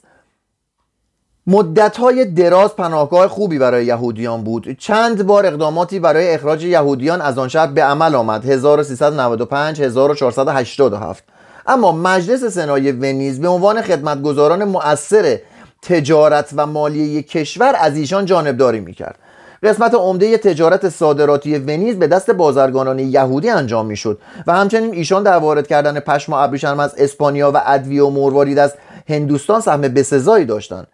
های 1.97 2.25
دراز 2.25 2.75
پناهگاه 2.75 3.27
خوبی 3.27 3.59
برای 3.59 3.85
یهودیان 3.85 4.43
بود. 4.43 4.77
چند 4.79 5.25
بار 5.25 5.45
اقداماتی 5.45 5.99
برای 5.99 6.33
اخراج 6.33 6.63
یهودیان 6.63 7.21
از 7.21 7.37
آن 7.37 7.47
شهر 7.47 7.67
به 7.67 7.83
عمل 7.83 8.15
آمد. 8.15 8.45
1395 8.45 9.81
1487 9.81 11.23
اما 11.67 11.91
مجلس 11.91 12.43
سنای 12.43 12.91
ونیز 12.91 13.41
به 13.41 13.47
عنوان 13.47 13.81
خدمتگزاران 13.81 14.63
مؤثر 14.63 15.39
تجارت 15.85 16.49
و 16.55 16.65
مالیه 16.65 17.21
کشور 17.21 17.75
از 17.79 17.97
ایشان 17.97 18.25
جانبداری 18.25 18.79
می‌کرد. 18.79 19.19
قسمت 19.63 19.93
عمده 19.93 20.37
تجارت 20.37 20.89
صادراتی 20.89 21.57
ونیز 21.57 21.99
به 21.99 22.07
دست 22.07 22.31
بازرگانان 22.31 22.99
یهودی 22.99 23.49
انجام 23.49 23.85
می‌شد 23.85 24.19
و 24.47 24.53
همچنین 24.53 24.93
ایشان 24.93 25.23
در 25.23 25.37
وارد 25.37 25.67
کردن 25.67 25.99
پشم 25.99 26.33
و 26.33 26.35
ابریشم 26.35 26.79
از 26.79 26.95
اسپانیا 26.97 27.51
و 27.51 27.61
ادویه 27.65 28.03
و 28.03 28.09
مروارید 28.09 28.59
از 28.59 28.73
هندوستان 29.09 29.61
سهم 29.61 29.81
بسزایی 29.81 30.45
داشتند. 30.45 30.87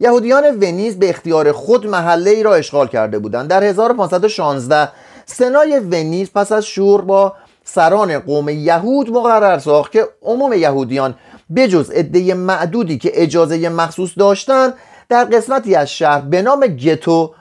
یهودیان 0.00 0.44
ونیز 0.44 0.98
به 0.98 1.10
اختیار 1.10 1.52
خود 1.52 1.86
محله 1.86 2.30
ای 2.30 2.42
را 2.42 2.54
اشغال 2.54 2.86
کرده 2.88 3.18
بودند. 3.18 3.48
در 3.48 3.64
1516 3.64 4.88
سنای 5.26 5.78
ونیز 5.78 6.32
پس 6.32 6.52
از 6.52 6.66
شور 6.66 7.00
با 7.00 7.34
سران 7.64 8.18
قوم 8.18 8.48
یهود 8.48 9.10
مقرر 9.10 9.58
ساخت 9.58 9.92
که 9.92 10.08
عموم 10.22 10.52
یهودیان 10.52 11.14
بجز 11.56 11.90
عده 11.90 12.34
معدودی 12.34 12.98
که 12.98 13.10
اجازه 13.14 13.68
مخصوص 13.68 14.10
داشتند 14.18 14.74
در 15.08 15.24
قسمتی 15.24 15.74
از 15.74 15.90
شهر 15.90 16.20
به 16.20 16.42
نام 16.42 16.66
گتو 16.66 17.34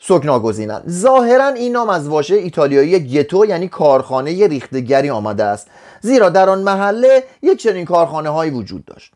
سکنا 0.00 0.40
گزینند 0.40 0.84
ظاهرا 0.88 1.48
این 1.48 1.72
نام 1.72 1.90
از 1.90 2.08
واژه 2.08 2.34
ایتالیایی 2.34 3.00
گتو 3.00 3.46
یعنی 3.46 3.68
کارخانه 3.68 4.46
ریختگری 4.46 5.10
آمده 5.10 5.44
است. 5.44 5.66
زیرا 6.00 6.28
در 6.28 6.50
آن 6.50 6.62
محله 6.62 7.24
یک 7.42 7.58
چنین 7.58 7.84
کارخانه 7.84 8.28
هایی 8.28 8.50
وجود 8.50 8.84
داشت. 8.84 9.12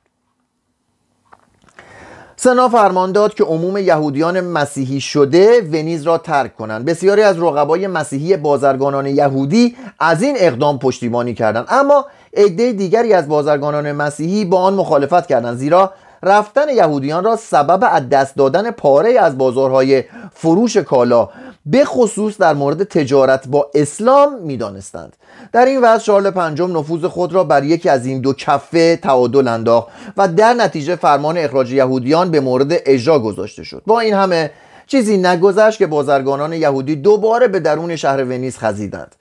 سنا 2.37 2.69
فرمان 2.69 3.13
داد 3.13 3.35
که 3.35 3.45
عموم 3.45 3.77
یهودیان 3.77 4.41
مسیحی 4.41 5.01
شده 5.01 5.61
ونیز 5.61 6.03
را 6.03 6.19
ترک 6.19 6.57
کنند. 6.57 6.85
بسیاری 6.85 7.23
از 7.23 7.39
رقبای 7.39 7.87
مسیحی 7.87 8.37
بازرگانان 8.37 9.07
یهودی 9.07 9.77
از 9.99 10.23
این 10.23 10.37
اقدام 10.39 10.79
پشتیبانی 10.79 11.35
کردند. 11.35 11.67
اما 11.69 12.07
عده 12.35 12.73
دیگری 12.73 13.12
از 13.12 13.29
بازرگانان 13.29 13.93
مسیحی 13.93 14.45
با 14.45 14.61
آن 14.61 14.75
مخالفت 14.75 15.27
کردند 15.27 15.57
زیرا 15.57 15.93
رفتن 16.23 16.69
یهودیان 16.69 17.25
را 17.25 17.37
سبب 17.37 17.89
از 17.93 18.09
دست 18.09 18.37
دادن 18.37 18.71
پاره 18.71 19.21
از 19.21 19.39
بازارهای 19.39 20.05
فروش 20.35 20.77
کالا 20.77 21.29
به 21.67 21.85
خصوص 21.85 22.39
در 22.39 22.55
مورد 22.55 22.83
تجارت 22.83 23.49
با 23.49 23.71
اسلام 23.75 24.43
می‌دانستند. 24.43 25.17
در 25.53 25.65
این 25.65 25.81
وضع 25.81 26.03
شارل 26.03 26.31
پنجم 26.31 26.79
نفوذ 26.79 27.05
خود 27.05 27.33
را 27.33 27.45
بر 27.45 27.65
یکی 27.65 27.89
از 27.89 28.07
این 28.07 28.21
دو 28.21 28.33
کفه 28.33 28.97
تعادل 28.97 29.49
انداخت 29.49 29.89
و 30.17 30.29
در 30.29 30.55
نتیجه 30.55 30.97
فرمان 30.97 31.39
اخراج 31.39 31.73
یهودیان 31.73 32.31
به 32.31 32.41
مورد 32.41 32.73
اجرا 32.87 33.19
گذاشته 33.19 33.65
شد. 33.65 33.83
با 33.87 34.01
این 34.01 34.15
همه 34.15 34.51
چیزی 34.87 35.17
نگذشت 35.17 35.79
که 35.79 35.87
بازرگانان 35.87 36.53
یهودی 36.53 36.97
دوباره 36.97 37.49
به 37.49 37.61
درون 37.61 37.97
شهر 37.97 38.25
ونیز 38.25 38.59
خزیدند. 38.59 39.15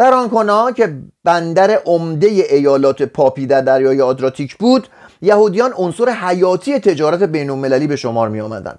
در 0.00 0.14
آنکنا 0.14 0.72
که 0.72 0.94
بندر 1.24 1.70
عمده 1.86 2.26
ایالات 2.26 3.02
پاپی 3.02 3.46
در 3.46 3.60
دریای 3.60 4.00
آدراتیک 4.00 4.56
بود 4.56 4.88
یهودیان 5.22 5.72
عنصر 5.76 6.08
حیاتی 6.08 6.78
تجارت 6.78 7.22
بین 7.22 7.86
به 7.86 7.96
شمار 7.96 8.28
می 8.28 8.40
آمدند 8.40 8.78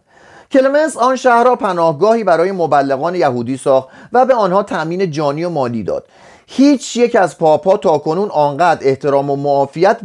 کلمنس 0.51 0.98
آن 0.98 1.16
شهر 1.16 1.44
را 1.44 1.56
پناهگاهی 1.56 2.24
برای 2.24 2.51
مبلغان 2.51 3.16
یهودی 3.16 3.58
ساخت 3.58 3.90
و 4.13 4.25
به 4.25 4.34
آنها 4.34 4.63
تأمین 4.63 5.12
جانی 5.12 5.44
و 5.44 5.50
مالی 5.50 5.84
داد. 5.84 6.08
هیچ 6.48 6.98
یک 6.98 7.16
از 7.16 7.38
پاپا 7.38 7.78
تا 7.78 7.98
کنون 7.98 8.30
آنقدر 8.30 8.88
احترام 8.88 9.30
و 9.30 9.36
معافیت 9.36 9.98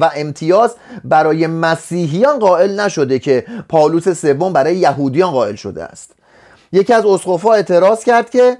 و 0.00 0.10
امتیاز 0.16 0.74
برای 1.04 1.46
مسیحیان 1.46 2.38
قائل 2.38 2.80
نشده 2.80 3.18
که 3.18 3.44
پالوس 3.68 4.08
سوم 4.08 4.52
برای 4.52 4.76
یهودیان 4.76 5.30
قائل 5.30 5.54
شده 5.54 5.84
است. 5.84 6.12
یکی 6.72 6.92
از 6.92 7.06
اسقفا 7.06 7.52
اعتراض 7.52 8.04
کرد 8.04 8.30
که 8.30 8.58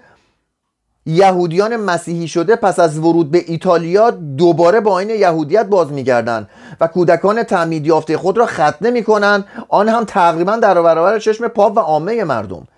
یهودیان 1.10 1.76
مسیحی 1.76 2.28
شده 2.28 2.56
پس 2.56 2.78
از 2.78 2.98
ورود 2.98 3.30
به 3.30 3.44
ایتالیا 3.46 4.10
دوباره 4.10 4.80
با 4.80 4.98
این 4.98 5.10
یهودیت 5.10 5.66
باز 5.66 5.92
میگردند 5.92 6.48
و 6.80 6.86
کودکان 6.86 7.42
تعمید 7.42 7.86
یافته 7.86 8.16
خود 8.16 8.38
را 8.38 8.46
ختنه 8.46 8.90
می‌کنند 8.90 9.44
آن 9.68 9.88
هم 9.88 10.04
تقریبا 10.04 10.56
در 10.56 10.82
برابر 10.82 11.18
چشم 11.18 11.48
پاپ 11.48 11.76
و 11.76 11.80
عامه 11.80 12.24
مردم. 12.24 12.68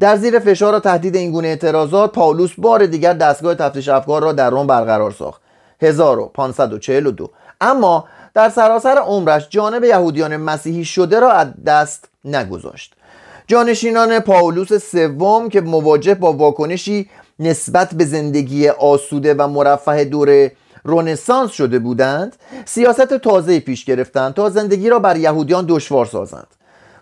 در 0.00 0.16
زیر 0.16 0.38
فشار 0.38 0.74
و 0.74 0.80
تهدید 0.80 1.16
این 1.16 1.32
گونه 1.32 1.48
اعتراضات 1.48 2.12
پاولوس 2.12 2.52
بار 2.58 2.86
دیگر 2.86 3.12
دستگاه 3.12 3.54
تفتیش 3.54 3.88
افکار 3.88 4.22
را 4.22 4.32
در 4.32 4.50
روم 4.50 4.66
برقرار 4.66 5.10
ساخت. 5.10 5.40
1542 5.80 7.30
اما 7.60 8.04
در 8.34 8.48
سراسر 8.48 8.98
عمرش 8.98 9.48
جانب 9.50 9.84
یهودیان 9.84 10.36
مسیحی 10.36 10.84
شده 10.84 11.20
را 11.20 11.32
از 11.32 11.48
دست 11.66 12.08
نگذاشت. 12.24 12.94
جانشینان 13.46 14.20
پاولوس 14.20 14.72
سوم 14.72 15.48
که 15.48 15.60
مواجه 15.60 16.14
با 16.14 16.32
واکنشی 16.32 17.08
نسبت 17.42 17.94
به 17.94 18.04
زندگی 18.04 18.68
آسوده 18.68 19.34
و 19.34 19.48
مرفه 19.48 20.04
دور 20.04 20.50
رونسانس 20.84 21.50
شده 21.50 21.78
بودند 21.78 22.36
سیاست 22.64 23.14
تازه 23.14 23.60
پیش 23.60 23.84
گرفتند 23.84 24.34
تا 24.34 24.50
زندگی 24.50 24.88
را 24.88 24.98
بر 24.98 25.16
یهودیان 25.16 25.64
دشوار 25.68 26.06
سازند. 26.06 26.46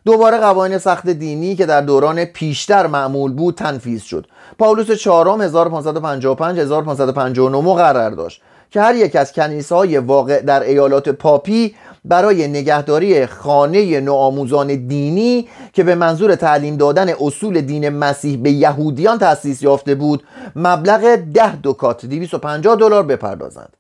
دوباره 0.05 0.39
قوانین 0.39 0.79
سخت 0.79 1.09
دینی 1.09 1.57
که 1.57 1.67
در 1.67 1.81
دوران 1.81 2.25
پیشتر 2.25 2.87
معمول 2.87 3.33
بود 3.33 3.55
تنفیذ 3.55 4.03
شد. 4.03 4.27
پاولوس 4.59 4.91
چهارم 4.91 5.41
1555 5.41 6.61
1559 6.61 7.61
مقرر 7.61 8.11
داشت 8.11 8.43
که 8.71 8.81
هر 8.81 8.95
یک 8.95 9.17
از 9.17 9.33
کنیسه 9.33 10.01
واقع 10.01 10.41
در 10.41 10.63
ایالات 10.63 11.09
پاپی 11.09 11.75
برای 12.05 12.49
نگهداری 12.49 13.27
خانه 13.27 14.01
نوآموزان 14.01 14.67
دینی 14.67 15.49
که 15.73 15.85
به 15.85 15.95
منظور 15.95 16.35
تعلیم 16.35 16.77
دادن 16.77 17.09
اصول 17.21 17.61
دین 17.61 17.89
مسیح 17.89 18.37
به 18.37 18.51
یهودیان 18.51 19.19
تأسیس 19.19 19.63
یافته 19.63 19.95
بود 19.95 20.23
مبلغ 20.57 21.17
ده 21.17 21.57
دوکات 21.57 22.07
250 22.07 22.77
دلار 22.77 23.03
بپردازند. 23.03 23.73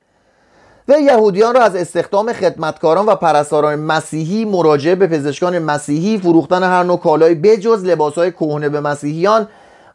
و 0.89 1.01
یهودیان 1.01 1.55
را 1.55 1.63
از 1.63 1.77
استخدام 1.77 2.33
خدمتکاران 2.33 3.07
و 3.07 3.15
پرستاران 3.15 3.79
مسیحی 3.79 4.45
مراجعه 4.45 4.95
به 4.95 5.07
پزشکان 5.07 5.59
مسیحی 5.59 6.19
فروختن 6.19 6.63
هر 6.63 6.83
نوع 6.83 6.99
کالای 6.99 7.35
بجز 7.35 7.85
لباسهای 7.85 8.31
کهنه 8.31 8.69
به 8.69 8.81
مسیحیان 8.81 9.49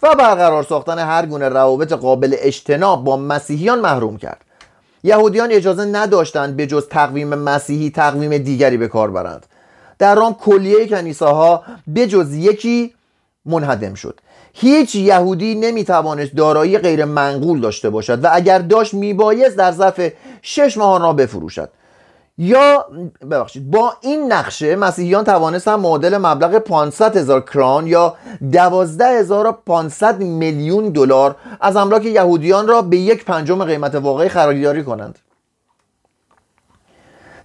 و 0.04 0.16
برقرار 0.16 0.64
ساختن 0.64 1.00
هر 1.00 1.26
گونه 1.26 1.50
روابط 1.50 1.94
قابل 1.94 2.36
اجتناب 2.40 3.04
با 3.04 3.18
مسیحیان 3.18 3.80
محروم 3.80 4.18
کرد. 4.18 4.42
یهودیان 5.06 5.52
اجازه 5.52 5.86
نداشتند 5.86 6.56
به 6.56 6.68
جز 6.68 6.88
تقویم 6.88 7.36
مسیحی 7.36 7.90
تقویم 7.90 8.38
دیگری 8.38 8.78
به 8.78 8.88
کار 8.88 9.12
برند. 9.12 9.46
در 10.00 10.20
آن 10.20 10.34
کلیه 10.34 10.88
کنیساها 10.88 11.64
به 11.88 12.08
جز 12.08 12.34
یکی 12.34 12.94
منهدم 13.46 13.94
شد. 13.94 14.20
هیچ 14.54 14.96
یهودی 14.96 15.56
نمی‌توانست 15.56 16.36
دارایی 16.36 16.78
غیر 16.78 17.06
منقول 17.06 17.62
داشته 17.62 17.90
باشد 17.90 18.24
و 18.24 18.30
اگر 18.32 18.60
داشت 18.60 18.94
میبایست 18.94 19.58
در 19.58 19.72
ظرف 19.72 20.12
شش 20.42 20.78
ماه 20.78 21.00
را 21.00 21.14
بفروشد. 21.14 21.70
یا 22.38 22.86
ببخشید 23.32 23.72
با 23.72 23.94
این 24.02 24.34
نقشه 24.34 24.76
مسیحیان 24.76 25.24
توانستند 25.24 25.80
معادل 25.80 26.18
مبلغ 26.18 26.58
500 26.58 27.18
هزار 27.18 27.42
کران 27.42 27.88
یا 27.88 28.16
12500 28.52 30.20
میلیون 30.20 30.90
دلار 30.90 31.36
از 31.62 31.76
املاک 31.76 32.06
یهودیان 32.06 32.68
را 32.68 32.82
به 32.82 32.98
یک 32.98 33.26
پنجم 33.26 33.64
قیمت 33.64 33.96
واقعی 33.96 34.30
خریداری 34.30 34.84
کنند. 34.84 35.20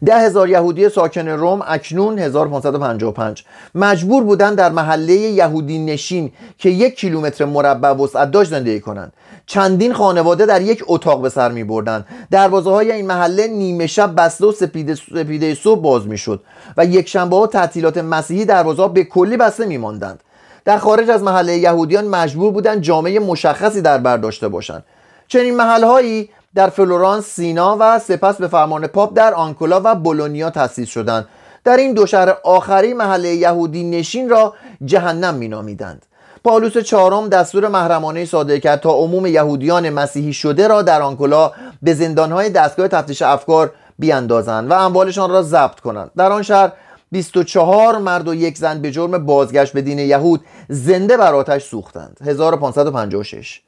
ده 0.04 0.18
هزار 0.18 0.48
یهودی 0.48 0.88
ساکن 0.88 1.28
روم 1.28 1.62
اکنون 1.66 2.18
1555 2.18 3.44
مجبور 3.74 4.24
بودند 4.24 4.58
در 4.58 4.70
محله 4.70 5.12
یهودی 5.12 5.78
نشین 5.78 6.32
که 6.58 6.70
یک 6.70 6.96
کیلومتر 6.96 7.44
مربع 7.44 7.88
وسعت 7.88 8.30
داشت 8.30 8.50
زندگی 8.50 8.80
کنند. 8.80 9.12
چندین 9.50 9.92
خانواده 9.92 10.46
در 10.46 10.62
یک 10.62 10.84
اتاق 10.86 11.22
به 11.22 11.28
سر 11.28 11.52
می 11.52 11.64
بردند 11.64 12.06
دروازه 12.30 12.70
های 12.70 12.92
این 12.92 13.06
محله 13.06 13.46
نیمه 13.46 13.86
شب 13.86 14.14
بسته 14.16 14.46
و 14.46 14.52
سپیده, 14.52 14.94
سپیده 14.94 15.54
صبح 15.54 15.80
باز 15.80 16.06
می 16.06 16.18
شد 16.18 16.42
و 16.76 16.84
یک 16.84 17.08
شنبه 17.08 17.36
ها 17.36 17.46
تعطیلات 17.46 17.98
مسیحی 17.98 18.44
دروازه 18.44 18.82
ها 18.82 18.88
به 18.88 19.04
کلی 19.04 19.36
بسته 19.36 19.66
می 19.66 19.78
ماندند 19.78 20.22
در 20.64 20.78
خارج 20.78 21.10
از 21.10 21.22
محله 21.22 21.56
یهودیان 21.56 22.06
مجبور 22.08 22.52
بودند 22.52 22.80
جامه 22.80 23.18
مشخصی 23.20 23.82
در 23.82 23.98
بر 23.98 24.16
داشته 24.16 24.48
باشند 24.48 24.84
چنین 25.28 25.56
محلهایی 25.56 26.30
در 26.54 26.68
فلورانس 26.68 27.24
سینا 27.26 27.76
و 27.80 27.98
سپس 27.98 28.36
به 28.36 28.48
فرمان 28.48 28.86
پاپ 28.86 29.14
در 29.14 29.34
آنکونا 29.34 29.80
و 29.84 29.94
بولونیا 29.94 30.50
تأسیس 30.50 30.88
شدند. 30.88 31.28
در 31.64 31.76
این 31.76 31.94
دو 31.94 32.06
شهر 32.06 32.36
اخیر 32.44 32.94
محله 32.94 33.34
یهودی 33.34 33.84
نشین 33.84 34.28
را 34.28 34.54
جهنم 34.84 35.34
مینامیدند. 35.34 36.06
پالوس 36.44 36.78
چهارم 36.78 37.28
دستور 37.28 37.68
محرمانه 37.68 38.24
صادر 38.24 38.58
کرد 38.58 38.80
تا 38.80 38.90
عموم 38.90 39.26
یهودیان 39.26 39.90
مسیحی 39.90 40.32
شده 40.32 40.68
را 40.68 40.82
در 40.82 41.02
آنکونا 41.02 41.52
به 41.82 41.94
زندانهای 41.94 42.50
دستگاه 42.50 42.88
تفتیش 42.88 43.22
افکار 43.22 43.72
بیاندازند 43.98 44.70
و 44.70 44.74
اموالشان 44.74 45.30
را 45.30 45.42
ضبط 45.42 45.80
کنند. 45.80 46.10
در 46.16 46.32
آن 46.32 46.42
شهر 46.42 46.72
24 47.12 47.98
مرد 47.98 48.28
و 48.28 48.34
یک 48.34 48.58
زن 48.58 48.82
به 48.82 48.90
جرم 48.90 49.26
بازگشت 49.26 49.72
به 49.72 49.82
دین 49.82 49.98
یهود 49.98 50.40
زنده 50.68 51.16
بر 51.16 51.34
آتش 51.34 51.64
سوختند. 51.64 52.18
1556 52.24 53.60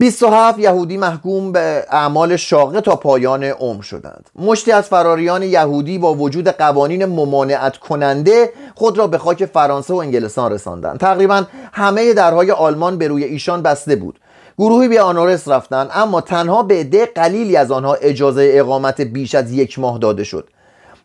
27 0.00 0.58
یهودی 0.58 0.96
محکوم 0.96 1.52
به 1.52 1.86
اعمال 1.90 2.36
شاقه 2.36 2.80
تا 2.80 2.96
پایان 2.96 3.44
عمر 3.44 3.82
شدند. 3.82 4.30
مشتی 4.36 4.72
از 4.72 4.84
فراریان 4.84 5.42
یهودی 5.42 5.98
با 5.98 6.14
وجود 6.14 6.48
قوانین 6.48 7.04
ممانعت 7.04 7.76
کننده 7.76 8.52
خود 8.74 8.98
را 8.98 9.06
به 9.06 9.18
خاک 9.18 9.44
فرانسه 9.44 9.94
و 9.94 9.96
انگلستان 9.96 10.52
رساندند. 10.52 10.98
تقریبا 10.98 11.44
همه 11.72 12.14
درهای 12.14 12.50
آلمان 12.50 12.98
به 12.98 13.08
روی 13.08 13.24
ایشان 13.24 13.62
بسته 13.62 13.96
بود. 13.96 14.20
گروهی 14.58 14.88
به 14.88 15.00
آنورس 15.02 15.48
رفتند 15.48 15.90
اما 15.94 16.20
تنها 16.20 16.62
به 16.62 16.74
عده 16.74 17.06
قلیلی 17.06 17.56
از 17.56 17.70
آنها 17.70 17.94
اجازه 17.94 18.50
اقامت 18.54 19.00
بیش 19.00 19.34
از 19.34 19.52
یک 19.52 19.78
ماه 19.78 19.98
داده 19.98 20.24
شد. 20.24 20.48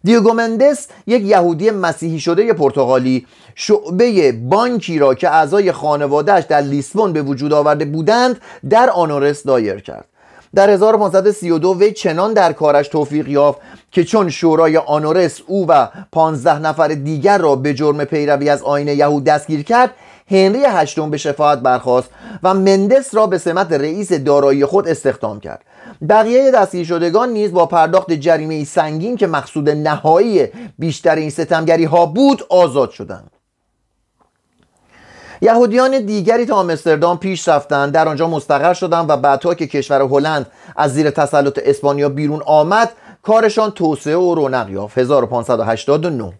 دیوگو 0.03 0.33
مندس 0.33 0.87
یک 1.07 1.23
یهودی 1.23 1.71
مسیحی 1.71 2.19
شده 2.19 2.53
پرتغالی 2.53 3.27
شعبه 3.55 4.31
بانکی 4.31 4.99
را 4.99 5.15
که 5.15 5.29
اعضای 5.29 5.71
خانوادهش 5.71 6.43
در 6.43 6.61
لیسبون 6.61 7.13
به 7.13 7.21
وجود 7.21 7.53
آورده 7.53 7.85
بودند 7.85 8.41
در 8.69 8.89
آنورس 8.89 9.43
دایر 9.43 9.79
کرد. 9.79 10.05
در 10.55 10.69
1532 10.69 11.73
وی 11.73 11.91
چنان 11.91 12.33
در 12.33 12.53
کارش 12.53 12.87
توفیق 12.87 13.27
یافت 13.27 13.59
که 13.91 14.03
چون 14.03 14.29
شورای 14.29 14.77
آنورس 14.77 15.39
او 15.47 15.67
و 15.67 15.87
15 16.11 16.59
نفر 16.59 16.87
دیگر 16.87 17.37
را 17.37 17.55
به 17.55 17.73
جرم 17.73 18.05
پیروی 18.05 18.49
از 18.49 18.63
آین 18.63 18.87
یهود 18.87 19.23
دستگیر 19.23 19.63
کرد 19.63 19.91
هنری 20.31 20.65
هشتم 20.65 21.09
به 21.09 21.17
شفاعت 21.17 21.59
برخواست 21.59 22.09
و 22.43 22.53
مندس 22.53 23.15
را 23.15 23.27
به 23.27 23.37
سمت 23.37 23.71
رئیس 23.71 24.13
دارایی 24.13 24.65
خود 24.65 24.87
استخدام 24.87 25.39
کرد. 25.39 25.65
بقیه 26.09 26.51
دستگیر 26.51 26.85
شدگان 26.85 27.29
نیز 27.29 27.51
با 27.51 27.65
پرداخت 27.65 28.11
جریمه 28.11 28.63
سنگین 28.63 29.17
که 29.17 29.27
مقصود 29.27 29.69
نهایی 29.69 30.47
بیشتر 30.79 31.15
این 31.15 31.29
ستمگری 31.29 31.85
ها 31.85 32.05
بود 32.05 32.43
آزاد 32.49 32.89
شدند. 32.89 33.34
یهودیان 35.41 36.05
دیگری 36.05 36.45
تا 36.45 36.55
آمستردام 36.55 37.17
پیش 37.17 37.47
رفتند. 37.47 37.93
در 37.93 38.07
آنجا 38.07 38.27
مستقر 38.27 38.73
شدند 38.73 39.09
و 39.09 39.17
بعدها 39.17 39.53
که 39.53 39.67
کشور 39.67 40.01
هلند 40.01 40.45
از 40.75 40.93
زیر 40.93 41.09
تسلط 41.09 41.59
اسپانیا 41.65 42.09
بیرون 42.09 42.41
آمد 42.45 42.91
کارشان 43.23 43.71
توسعه 43.71 44.15
و 44.15 44.35
رونق 44.35 44.69
یافت. 44.69 44.97
1589 44.97 46.33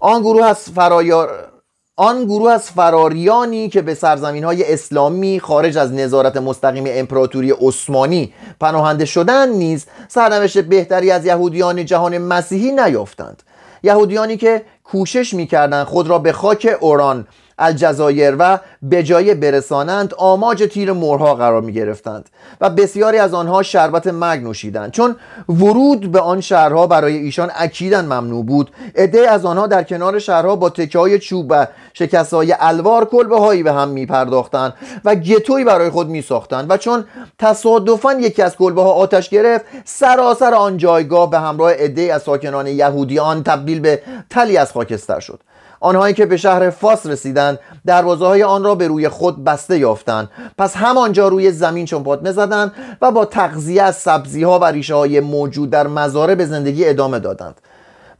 آن 0.00 0.20
گروه 0.22 0.44
از 0.44 0.58
فرایار 0.58 1.52
آن 1.96 2.24
گروه 2.24 2.52
از 2.52 2.70
فراریانی 2.70 3.68
که 3.68 3.82
به 3.82 3.94
سرزمین 3.94 4.44
های 4.44 4.72
اسلامی 4.72 5.40
خارج 5.40 5.78
از 5.78 5.92
نظارت 5.92 6.36
مستقیم 6.36 6.84
امپراتوری 6.86 7.50
عثمانی 7.50 8.34
پناهنده 8.60 9.04
شدند 9.04 9.54
نیز 9.54 9.86
سرنوشت 10.08 10.58
بهتری 10.58 11.10
از 11.10 11.26
یهودیان 11.26 11.84
جهان 11.84 12.18
مسیحی 12.18 12.72
نیافتند. 12.72 13.42
یهودیانی 13.82 14.36
که 14.36 14.62
کوشش 14.84 15.34
می‌کردند 15.34 15.86
خود 15.86 16.08
را 16.08 16.18
به 16.18 16.32
خاک 16.32 16.76
اوران 16.80 17.26
الجزایر 17.58 18.36
و 18.38 18.58
به 18.82 19.02
جای 19.02 19.34
برسانند 19.34 20.14
آماج 20.14 20.68
تیر 20.72 20.92
مورها 20.92 21.34
قرار 21.34 21.62
می 21.62 21.72
گرفتند 21.72 22.28
و 22.60 22.70
بسیاری 22.70 23.18
از 23.18 23.34
آنها 23.34 23.62
شربت 23.62 24.06
مرگ 24.06 24.42
نوشیدند. 24.42 24.90
چون 24.90 25.16
ورود 25.48 26.12
به 26.12 26.20
آن 26.20 26.40
شهرها 26.40 26.86
برای 26.86 27.16
ایشان 27.16 27.50
اکیدا 27.54 28.02
ممنوع 28.02 28.44
بود 28.44 28.70
عده 28.96 29.30
از 29.30 29.44
آنها 29.44 29.66
در 29.66 29.82
کنار 29.82 30.18
شهرها 30.18 30.56
با 30.56 30.70
تکه 30.70 30.98
های 30.98 31.18
چوب 31.18 31.46
و 31.50 31.66
شکست 31.94 32.34
الوار 32.60 33.04
کلبه 33.04 33.38
هایی 33.38 33.62
به 33.62 33.72
هم 33.72 33.88
می 33.88 34.06
پرداختند 34.06 34.74
و 35.04 35.14
گتوی 35.14 35.64
برای 35.64 35.90
خود 35.90 36.08
می 36.08 36.22
ساختند 36.22 36.70
و 36.70 36.76
چون 36.76 37.04
تصادفا 37.38 38.12
یکی 38.12 38.42
از 38.42 38.56
کلبه 38.56 38.82
ها 38.82 38.92
آتش 38.92 39.28
گرفت 39.28 39.64
سراسر 39.84 40.54
آن 40.54 40.76
جایگاه 40.76 41.30
به 41.30 41.38
همراه 41.38 41.72
عده 41.72 42.14
از 42.14 42.22
ساکنان 42.22 42.66
یهودیان 42.66 43.42
تبدیل 43.42 43.80
به 43.80 44.02
تلی 44.30 44.56
از 44.56 44.72
خاکستر 44.72 45.20
شد. 45.20 45.40
آنهایی 45.82 46.14
که 46.14 46.26
به 46.26 46.36
شهر 46.36 46.70
فاس 46.70 47.06
رسیدند 47.06 47.58
دروازه 47.86 48.26
های 48.26 48.42
آن 48.42 48.64
را 48.64 48.74
به 48.74 48.88
روی 48.88 49.08
خود 49.08 49.44
بسته 49.44 49.78
یافتند. 49.78 50.30
پس 50.58 50.76
همانجا 50.76 51.28
روی 51.28 51.52
زمین 51.52 51.86
چنپات 51.86 52.32
زدند 52.32 52.72
و 53.02 53.10
با 53.10 53.24
تغذیه 53.24 53.82
از 53.82 53.96
سبزی 53.96 54.42
ها 54.42 54.58
و 54.58 54.64
ریشه 54.64 54.94
های 54.94 55.20
موجود 55.20 55.70
در 55.70 55.86
مزاره 55.86 56.34
به 56.34 56.46
زندگی 56.46 56.88
ادامه 56.88 57.18
دادند. 57.18 57.60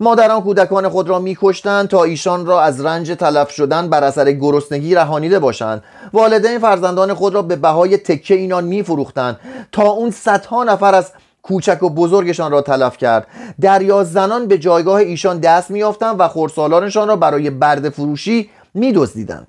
مادران 0.01 0.43
کودکان 0.43 0.89
خود 0.89 1.09
را 1.09 1.19
میکشتند 1.19 1.89
تا 1.89 2.05
ایشان 2.05 2.47
را 2.47 2.63
از 2.63 2.85
رنج 2.85 3.11
تلف 3.11 3.51
شدن 3.51 3.91
بر 3.91 4.05
اثر 4.05 4.33
گرسنگی 4.33 4.95
رهانیده 4.95 5.39
باشند. 5.39 5.83
والدین 6.13 6.59
فرزندان 6.59 7.15
خود 7.15 7.35
را 7.35 7.43
به 7.43 7.57
بهای 7.57 7.97
تکه 7.97 8.35
اینان 8.35 8.65
میفروختند 8.65 9.41
تا 9.73 9.89
اون 9.89 10.11
صدها 10.11 10.65
نفر 10.65 10.95
از 10.95 11.13
کوچک 11.43 11.83
و 11.83 11.91
بزرگشان 11.91 12.53
را 12.53 12.63
تلف 12.63 12.97
کرد. 12.97 13.27
دریا 13.61 14.05
زنان 14.05 14.47
به 14.47 14.59
جایگاه 14.59 14.97
ایشان 14.97 15.39
دست 15.39 15.71
میافتند 15.71 16.17
و 16.19 16.29
خورسالانشان 16.29 17.09
را 17.09 17.17
برای 17.17 17.51
برد 17.51 17.89
فروشی 17.89 18.51
میدزدیدند. 18.75 19.47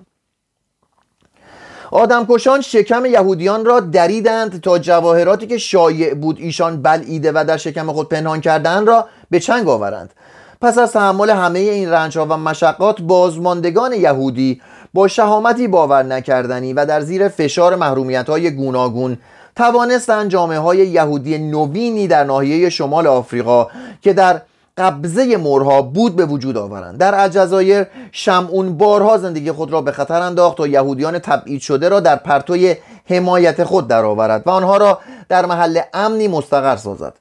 آدمکشان 1.91 2.61
شکم 2.61 3.05
یهودیان 3.05 3.65
را 3.65 3.79
دریدند 3.79 4.61
تا 4.61 4.79
جواهراتی 4.79 5.47
که 5.47 5.57
شایع 5.57 6.13
بود 6.13 6.37
ایشان 6.39 6.81
بلعیده 6.81 7.31
و 7.35 7.45
در 7.47 7.57
شکم 7.57 7.91
خود 7.91 8.09
پنهان 8.09 8.41
کردن 8.41 8.85
را 8.85 9.07
به 9.29 9.39
چنگ 9.39 9.69
آورند. 9.69 10.13
پس 10.61 10.77
از 10.77 10.91
تحمل 10.91 11.29
همه 11.29 11.59
این 11.59 11.89
رنجها 11.89 12.25
و 12.25 12.37
مشقات 12.37 13.01
بازماندگان 13.01 13.93
یهودی 13.93 14.61
با 14.93 15.07
شهامتی 15.07 15.67
باور 15.67 16.03
نکردنی 16.03 16.73
و 16.73 16.85
در 16.85 17.01
زیر 17.01 17.27
فشار 17.27 17.75
محرومیت 17.75 18.29
های 18.29 18.51
گوناگون 18.51 19.17
توانستند 19.55 20.29
جامعه 20.29 20.59
های 20.59 20.77
یهودی 20.77 21.37
نوینی 21.37 22.07
در 22.07 22.23
ناحیه 22.23 22.69
شمال 22.69 23.07
آفریقا 23.07 23.67
که 24.01 24.13
در 24.13 24.41
قبضه 24.77 25.37
مورها 25.37 25.81
بود 25.81 26.15
به 26.15 26.25
وجود 26.25 26.57
آورند. 26.57 26.97
در 26.97 27.15
الجزایر 27.15 27.85
شمعون 28.11 28.77
بارها 28.77 29.17
زندگی 29.17 29.51
خود 29.51 29.71
را 29.71 29.81
به 29.81 29.91
خطر 29.91 30.21
انداخت 30.21 30.57
تا 30.57 30.67
یهودیان 30.67 31.19
تبعید 31.19 31.61
شده 31.61 31.89
را 31.89 31.99
در 31.99 32.15
پرتوی 32.15 32.75
حمایت 33.09 33.63
خود 33.63 33.87
درآورد 33.87 34.43
و 34.45 34.49
آنها 34.49 34.77
را 34.77 34.99
در 35.29 35.45
محل 35.45 35.79
امنی 35.93 36.27
مستقر 36.27 36.75
سازد. 36.75 37.13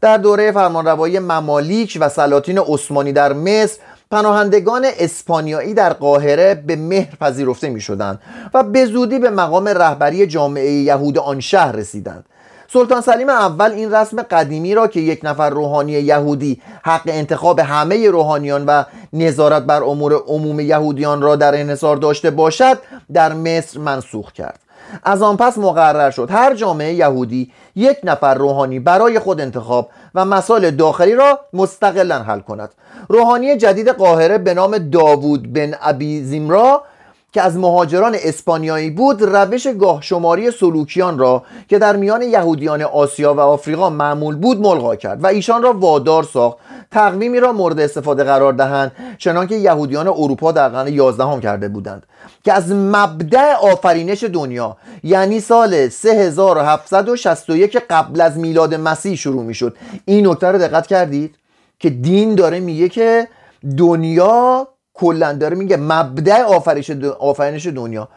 در 0.00 0.16
دوره 0.16 0.52
فرمانروایی 0.52 1.18
ممالیک 1.18 1.98
و 2.00 2.08
سلاطین 2.08 2.58
عثمانی 2.58 3.12
در 3.12 3.32
مصر 3.32 3.78
پناهندگان 4.14 4.86
اسپانیایی 4.98 5.74
در 5.74 5.92
قاهره 5.92 6.54
به 6.54 6.76
مهر 6.76 7.16
پذیرفته 7.16 7.68
می 7.68 7.80
شدند 7.80 8.20
و 8.54 8.62
به 8.62 8.86
زودی 8.86 9.18
به 9.18 9.30
مقام 9.30 9.68
رهبری 9.68 10.26
جامعه 10.26 10.72
یهود 10.72 11.18
آن 11.18 11.40
شهر 11.40 11.72
رسیدند. 11.72 12.24
سلطان 12.68 13.00
سلیم 13.00 13.28
اول 13.28 13.70
این 13.70 13.94
رسم 13.94 14.22
قدیمی 14.22 14.74
را 14.74 14.86
که 14.86 15.00
یک 15.00 15.20
نفر 15.22 15.50
روحانی 15.50 15.92
یهودی 15.92 16.62
حق 16.82 17.02
انتخاب 17.06 17.58
همه 17.58 18.10
روحانیان 18.10 18.66
و 18.66 18.84
نظارت 19.12 19.62
بر 19.62 19.82
امور 19.82 20.14
عموم 20.14 20.60
یهودیان 20.60 21.22
را 21.22 21.36
در 21.36 21.60
انحصار 21.60 21.96
داشته 21.96 22.30
باشد 22.30 22.78
در 23.12 23.32
مصر 23.32 23.78
منسوخ 23.78 24.32
کرد. 24.32 24.63
از 25.02 25.22
آن 25.22 25.36
پس 25.36 25.58
مقرر 25.58 26.10
شد. 26.10 26.28
هر 26.30 26.54
جامعه 26.54 26.92
یهودی 26.92 27.52
یک 27.76 27.96
نفر 28.04 28.34
روحانی 28.34 28.80
برای 28.80 29.18
خود 29.18 29.40
انتخاب 29.40 29.88
و 30.14 30.24
مسائل 30.24 30.70
داخلی 30.70 31.14
را 31.14 31.40
مستقلا 31.52 32.22
حل 32.22 32.40
کند. 32.40 32.70
روحانی 33.08 33.56
جدید 33.56 33.88
قاهره 33.88 34.38
به 34.38 34.54
نام 34.54 34.78
داوود 34.78 35.52
بن 35.52 35.74
ابی 35.82 36.22
زیمرا 36.22 36.82
که 37.34 37.42
از 37.42 37.56
مهاجران 37.56 38.16
اسپانیایی 38.24 38.90
بود 38.90 39.22
روش 39.22 39.66
گاه 39.66 40.02
شماری 40.02 40.50
سلوکیان 40.50 41.18
را 41.18 41.42
که 41.68 41.78
در 41.78 41.96
میان 41.96 42.22
یهودیان 42.22 42.82
آسیا 42.82 43.34
و 43.34 43.40
آفریقا 43.40 43.90
معمول 43.90 44.36
بود 44.36 44.60
ملغا 44.60 44.96
کرد 44.96 45.24
و 45.24 45.26
ایشان 45.26 45.62
را 45.62 45.72
وادار 45.72 46.22
ساخت 46.22 46.56
تقویمی 46.94 47.40
را 47.40 47.52
مورد 47.52 47.80
استفاده 47.80 48.24
قرار 48.24 48.52
دهند 48.52 48.92
چنانکه 49.18 49.54
یهودیان 49.56 50.08
اروپا 50.08 50.52
در 50.52 50.68
قرن 50.68 50.88
11 50.88 51.24
هم 51.24 51.40
کرده 51.40 51.68
بودند 51.68 52.06
که 52.44 52.52
از 52.52 52.72
مبدع 52.72 53.54
آفرینش 53.54 54.24
دنیا 54.24 54.76
یعنی 55.02 55.40
سال 55.40 55.88
3761 55.88 57.76
قبل 57.90 58.20
از 58.20 58.38
میلاد 58.38 58.74
مسیح 58.74 59.14
شروع 59.14 59.42
می 59.42 59.54
شد 59.54 59.76
این 60.04 60.26
نکته 60.26 60.46
رو 60.46 60.58
دقت 60.58 60.86
کردید 60.86 61.34
که 61.78 61.90
دین 61.90 62.34
داره 62.34 62.60
میگه 62.60 62.88
که 62.88 63.28
دنیا 63.78 64.68
کلا 64.94 65.32
داره 65.32 65.56
میگه 65.56 65.76
مبدع 65.76 66.42
آفرینش 67.18 67.66
دنیا. 67.66 68.08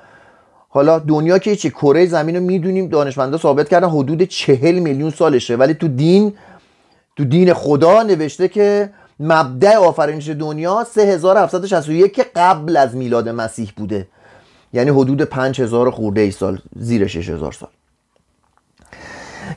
حالا 0.70 1.00
دنیا 1.00 1.38
که 1.38 1.56
چی؟ 1.56 1.70
کره 1.70 2.06
زمین 2.06 2.36
رو 2.36 2.42
می‌دونیم 2.42 2.88
دانشمندا 2.88 3.38
ثابت 3.38 3.70
کردن 3.70 3.90
حدود 3.90 4.24
چهل 4.24 4.80
میلیون 4.80 5.10
سالشه 5.10 5.56
ولی 5.56 5.74
تو 5.74 5.88
دین 5.88 6.34
تو 7.17 7.25
دین 7.25 7.53
خدا 7.53 8.03
نوشته 8.03 8.47
که 8.47 8.89
مبدع 9.19 9.77
آفرینش 9.77 10.30
دنیا 10.30 10.84
3761 10.84 12.13
که 12.13 12.25
قبل 12.36 12.77
از 12.77 12.95
میلاد 12.95 13.30
مسیح 13.30 13.71
بوده. 13.77 14.08
یعنی 14.73 14.89
حدود 14.89 15.21
5000 15.21 15.91
خورده 15.91 16.21
ای 16.21 16.32
سال 16.32 16.60
زیر 16.75 17.08
6000 17.08 17.51
سال. 17.51 17.69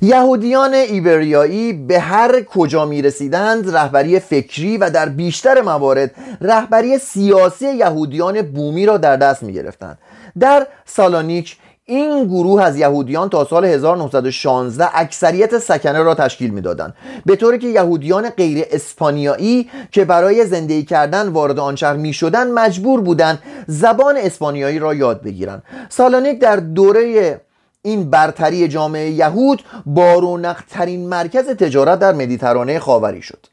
یهودیان 0.03 0.75
ایبریایی 0.75 1.73
به 1.73 2.01
هر 2.01 2.43
کجا 2.43 2.85
می 2.87 3.03
رسیدند 3.03 3.77
رهبری 3.77 4.21
فکری 4.21 4.77
و 4.77 4.91
در 4.91 5.09
بیشتر 5.09 5.61
موارد 5.61 6.15
رهبری 6.41 6.99
سیاسی 6.99 7.67
یهودیان 7.67 8.43
بومی 8.43 8.87
را 8.87 8.97
در 8.97 9.17
دست 9.17 9.43
می 9.43 9.53
گرفتند 9.53 9.99
در 10.39 10.67
سالانیک 10.85 11.57
این 11.91 12.25
گروه 12.25 12.63
از 12.63 12.77
یهودیان 12.77 13.29
تا 13.29 13.45
سال 13.45 13.65
1916 13.65 14.89
اکثریت 14.95 15.59
سکنه 15.59 16.03
را 16.03 16.15
تشکیل 16.15 16.51
می‌دادند. 16.51 16.95
به 17.27 17.37
طوری 17.37 17.59
که 17.59 17.69
یهودیان 17.69 18.31
غیر 18.31 18.65
اسپانیایی 18.71 19.71
که 19.91 20.05
برای 20.05 20.47
زندگی 20.47 20.83
کردن 20.83 21.29
وارد 21.29 21.59
آن 21.59 21.77
شهر 21.77 21.97
می 21.97 22.13
شدن 22.13 22.51
مجبور 22.51 23.01
بودند 23.01 23.39
زبان 23.67 24.17
اسپانیایی 24.17 24.79
را 24.79 24.95
یاد 24.95 25.23
بگیرند. 25.23 25.63
سالانیک 25.89 26.39
در 26.39 26.57
دوره 26.57 27.41
این 27.83 28.11
برتری 28.11 28.69
جامعه 28.69 29.11
یهود 29.11 29.63
بارونقترین 29.87 31.09
مرکز 31.09 31.49
تجارت 31.49 31.99
در 31.99 32.13
مدیترانه 32.13 32.79
خاوری 32.79 33.23
شد. 33.23 33.47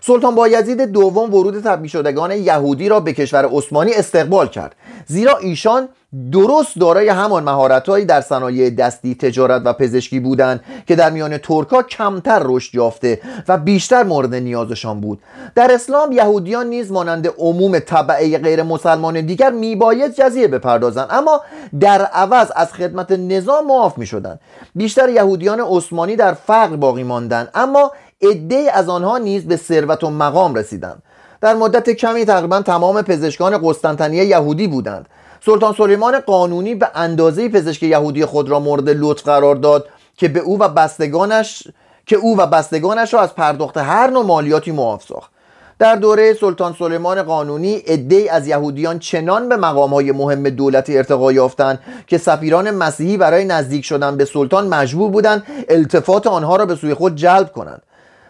سلطان 0.00 0.34
بایزید 0.34 0.80
دوم 0.80 1.34
ورود 1.34 1.60
تبعید 1.60 2.06
یهودی 2.30 2.88
را 2.88 3.00
به 3.00 3.12
کشور 3.12 3.48
عثمانی 3.52 3.92
استقبال 3.92 4.48
کرد. 4.48 4.74
زیرا 5.06 5.36
ایشان 5.36 5.88
درست 6.32 6.78
دارای 6.78 7.08
همان 7.08 7.44
مهارتهایی 7.44 8.04
در 8.04 8.20
صنایع 8.20 8.70
دستی 8.70 9.14
تجارت 9.14 9.62
و 9.64 9.72
پزشکی 9.72 10.20
بودند 10.20 10.60
که 10.86 10.96
در 10.96 11.10
میان 11.10 11.38
ترکا 11.38 11.82
کمتر 11.82 12.42
رشد 12.44 12.74
یافته 12.74 13.20
و 13.48 13.58
بیشتر 13.58 14.02
مورد 14.02 14.34
نیازشان 14.34 15.00
بود. 15.00 15.22
در 15.54 15.72
اسلام 15.72 16.12
یهودیان 16.12 16.66
نیز 16.66 16.92
مانند 16.92 17.28
عموم 17.38 17.78
طبعه 17.78 18.38
غیر 18.38 18.62
مسلمان 18.62 19.20
دیگر 19.20 19.50
میباید 19.50 20.14
جزیه 20.14 20.48
بپردازند 20.48 21.06
اما 21.10 21.40
در 21.80 22.02
عوض 22.02 22.52
از 22.56 22.72
خدمت 22.72 23.12
نظام 23.12 23.66
معاف 23.66 23.98
می‌شدند. 23.98 24.40
بیشتر 24.74 25.08
یهودیان 25.08 25.60
عثمانی 25.60 26.16
در 26.16 26.32
فقر 26.32 26.76
باقی 26.76 27.02
ماندند 27.02 27.48
اما 27.54 27.92
عده 28.22 28.70
از 28.74 28.88
آنها 28.88 29.18
نیز 29.18 29.44
به 29.44 29.56
ثروت 29.56 30.04
و 30.04 30.10
مقام 30.10 30.54
رسیدند. 30.54 31.02
در 31.40 31.54
مدت 31.54 31.90
کمی 31.90 32.24
تقریبا 32.24 32.62
تمام 32.62 33.02
پزشکان 33.02 33.60
قسطنطنیه 33.62 34.24
یهودی 34.24 34.66
بودند. 34.68 35.06
سلطان 35.46 35.74
سلیمان 35.74 36.20
قانونی 36.20 36.74
به 36.74 36.90
اندازه 36.94 37.48
پزشک 37.48 37.82
یهودی 37.82 38.24
خود 38.24 38.48
را 38.48 38.60
مورد 38.60 38.88
لطف 38.88 39.24
قرار 39.24 39.56
داد 39.56 39.88
که 40.16 40.28
به 40.28 40.40
او 40.40 40.58
و 40.58 40.68
بستگانش 40.68 41.68
که 42.06 42.16
او 42.16 42.36
و 42.38 42.46
بستگانش 42.46 43.14
را 43.14 43.20
از 43.20 43.34
پرداخت 43.34 43.76
هر 43.76 44.10
نوع 44.10 44.24
مالیاتی 44.24 44.72
معاف 44.72 45.04
ساخت. 45.04 45.30
در 45.78 45.96
دوره 45.96 46.34
سلطان 46.34 46.76
سلیمان 46.78 47.22
قانونی 47.22 47.74
عدهای 47.74 48.28
از 48.28 48.48
یهودیان 48.48 48.98
چنان 48.98 49.48
به 49.48 49.56
مقامهای 49.56 50.12
مهم 50.12 50.48
دولتی 50.48 50.96
ارتقا 50.96 51.32
یافتند 51.32 51.78
که 52.06 52.18
سفیران 52.18 52.70
مسیحی 52.70 53.16
برای 53.16 53.44
نزدیک 53.44 53.84
شدن 53.84 54.16
به 54.16 54.24
سلطان 54.24 54.66
مجبور 54.66 55.10
بودند 55.10 55.42
التفات 55.68 56.26
آنها 56.26 56.56
را 56.56 56.66
به 56.66 56.74
سوی 56.74 56.94
خود 56.94 57.16
جلب 57.16 57.52
کنند. 57.52 57.82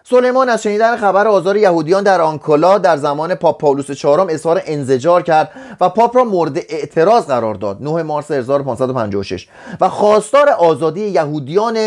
سلیمان 0.04 0.48
از 0.48 0.62
شنیدن 0.62 0.96
خبر 0.96 1.28
آزار 1.28 1.56
یهودیان 1.56 2.02
در 2.02 2.20
آنکولا 2.20 2.78
در 2.78 2.96
زمان 2.96 3.34
پاپ 3.34 3.60
پاولوس 3.60 3.90
چهارم 3.90 4.26
اظهار 4.30 4.62
انزجار 4.66 5.22
کرد 5.22 5.50
و 5.80 5.88
پاپ 5.88 6.16
را 6.16 6.24
مورد 6.24 6.58
اعتراض 6.68 7.26
قرار 7.26 7.54
داد. 7.54 7.82
9 7.82 8.02
مارس 8.02 8.30
1556 8.30 9.48
و 9.80 9.88
خواستار 9.88 10.48
آزادی 10.48 11.00
یهودیان 11.00 11.78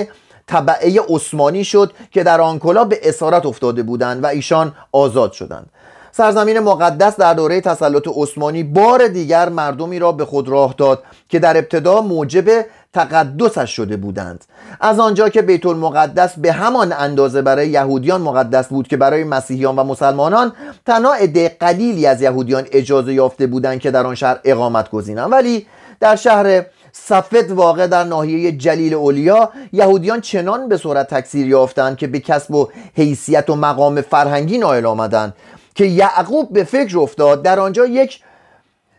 طبعه 0.47 1.01
عثمانی 1.09 1.63
شد 1.63 1.93
که 2.11 2.23
در 2.23 2.41
آنکولا 2.41 2.83
به 2.85 2.99
اسارت 3.03 3.45
افتاده 3.45 3.83
بودند 3.83 4.23
و 4.23 4.27
ایشان 4.27 4.73
آزاد 4.91 5.31
شدند. 5.31 5.69
سرزمین 6.11 6.59
مقدس 6.59 7.17
در 7.17 7.33
دوره 7.33 7.61
تسلط 7.61 8.07
عثمانی 8.15 8.63
بار 8.63 9.07
دیگر 9.07 9.49
مردمی 9.49 9.99
را 9.99 10.11
به 10.11 10.25
خود 10.25 10.49
راه 10.49 10.75
داد 10.77 11.03
که 11.29 11.39
در 11.39 11.57
ابتدا 11.57 12.01
موجب 12.01 12.65
تقدسش 12.95 13.75
شده 13.75 13.97
بودند. 13.97 14.45
از 14.81 14.99
آنجا 14.99 15.29
که 15.29 15.41
بیت 15.41 15.65
المقدس 15.65 16.39
به 16.39 16.51
همان 16.51 16.93
اندازه 16.93 17.41
برای 17.41 17.69
یهودیان 17.69 18.21
مقدس 18.21 18.67
بود 18.67 18.87
که 18.87 18.97
برای 18.97 19.23
مسیحیان 19.23 19.75
و 19.75 19.83
مسلمانان 19.83 20.53
تنها 20.85 21.13
عده 21.13 21.55
قلیلی 21.59 22.05
از 22.05 22.21
یهودیان 22.21 22.63
اجازه 22.71 23.13
یافته 23.13 23.47
بودند 23.47 23.79
که 23.79 23.91
در 23.91 24.07
آن 24.07 24.15
شهر 24.15 24.39
اقامت 24.43 24.91
گزینند. 24.91 25.31
ولی 25.31 25.65
در 25.99 26.15
شهر 26.15 26.65
صفت 26.91 27.51
واقع 27.51 27.87
در 27.87 28.03
ناحیه 28.03 28.51
جلیل 28.51 28.93
اولیا 28.93 29.49
یهودیان 29.73 30.21
چنان 30.21 30.69
به 30.69 30.77
صورت 30.77 31.13
تکثیر 31.13 31.47
یافتند 31.47 31.97
که 31.97 32.07
به 32.07 32.19
کسب 32.19 32.55
و 32.55 32.69
حیثیت 32.95 33.49
و 33.49 33.55
مقام 33.55 34.01
فرهنگی 34.01 34.57
نایل 34.57 34.85
آمدند 34.85 35.33
که 35.75 35.85
یعقوب 35.85 36.53
به 36.53 36.63
فکر 36.63 36.99
افتاد 36.99 37.43
در 37.43 37.59
آنجا 37.59 37.85
یک 37.85 38.19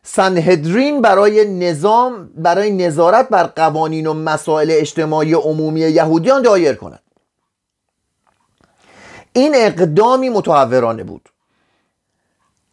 سنهدرین 0.08 1.02
برای 1.02 1.44
نظام 1.44 2.30
برای 2.36 2.70
نظارت 2.70 3.28
بر 3.28 3.42
قوانین 3.44 4.06
و 4.06 4.14
مسائل 4.14 4.68
اجتماعی 4.70 5.34
عمومی 5.34 5.80
یهودیان 5.80 6.42
دایر 6.42 6.74
کند. 6.74 7.02
این 9.32 9.52
اقدامی 9.54 10.28
متحورانه 10.28 11.04
بود. 11.04 11.28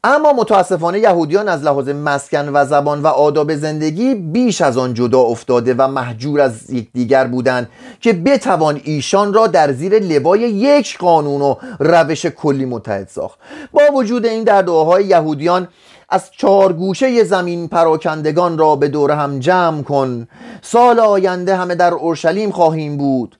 اما 0.03 0.33
متاسفانه 0.33 0.99
یهودیان 0.99 1.49
از 1.49 1.63
لحاظ 1.63 1.89
مسکن 1.89 2.49
و 2.53 2.65
زبان 2.65 3.01
و 3.01 3.07
آداب 3.07 3.55
زندگی 3.55 4.15
بیش 4.15 4.61
از 4.61 4.77
آن 4.77 4.93
جدا 4.93 5.19
افتاده 5.19 5.73
و 5.77 5.87
محجور 5.87 6.41
از 6.41 6.69
یکدیگر 6.69 7.27
بودند 7.27 7.69
که 8.01 8.13
بتوان 8.13 8.81
ایشان 8.83 9.33
را 9.33 9.47
در 9.47 9.71
زیر 9.71 9.99
لوای 9.99 10.39
یک 10.39 10.97
قانون 10.97 11.41
و 11.41 11.55
روش 11.79 12.25
کلی 12.25 12.65
متحد 12.65 13.07
ساخت. 13.07 13.39
با 13.71 13.81
وجود 13.93 14.25
این 14.25 14.43
در 14.43 14.61
دعاهای 14.61 15.05
یهودیان 15.05 15.67
از 16.13 16.31
چهار 16.31 16.73
گوشه 16.73 17.23
زمین 17.23 17.67
پراکندگان 17.67 18.57
را 18.57 18.75
به 18.75 18.87
دور 18.87 19.11
هم 19.11 19.39
جمع 19.39 19.81
کن. 19.81 20.27
سال 20.61 20.99
آینده 20.99 21.55
همه 21.55 21.75
در 21.75 21.93
اورشلیم 21.93 22.51
خواهیم 22.51 22.97
بود. 22.97 23.39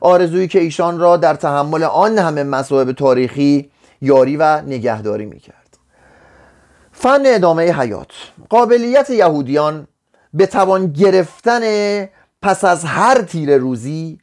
آرزویی 0.00 0.48
که 0.48 0.60
ایشان 0.60 0.98
را 0.98 1.16
در 1.16 1.34
تحمل 1.34 1.82
آن 1.82 2.18
همه 2.18 2.42
مصائب 2.42 2.92
تاریخی 2.92 3.70
یاری 4.00 4.36
و 4.36 4.60
نگهداری 4.60 5.26
می‌کرد. 5.26 5.78
فن 6.92 7.22
ادامه 7.26 7.72
حیات. 7.72 8.12
قابلیت 8.48 9.10
یهودیان 9.10 9.86
به 10.34 10.46
توان 10.46 10.92
گرفتن 10.92 11.62
پس 12.42 12.64
از 12.64 12.84
هر 12.84 13.22
تیر 13.22 13.56
روزی 13.56 14.18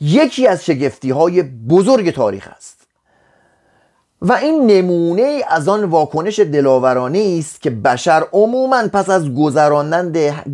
یکی 0.00 0.46
از 0.46 0.64
شگفتی 0.64 1.10
های 1.10 1.42
بزرگ 1.42 2.10
تاریخ 2.10 2.48
است. 2.56 2.81
و 4.22 4.32
این 4.32 4.66
نمونه 4.66 5.40
از 5.48 5.68
آن 5.68 5.84
واکنش 5.84 6.38
دلاورانه 6.38 7.36
است 7.38 7.62
که 7.62 7.70
بشر 7.70 8.24
عموما 8.32 8.88
پس 8.92 9.10
از 9.10 9.34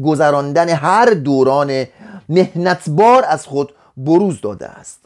گذراندن 0.02 0.68
هر 0.68 1.10
دوران 1.10 1.84
مهنتبار 2.28 3.24
از 3.28 3.46
خود 3.46 3.72
بروز 3.96 4.40
داده 4.40 4.66
است. 4.66 4.98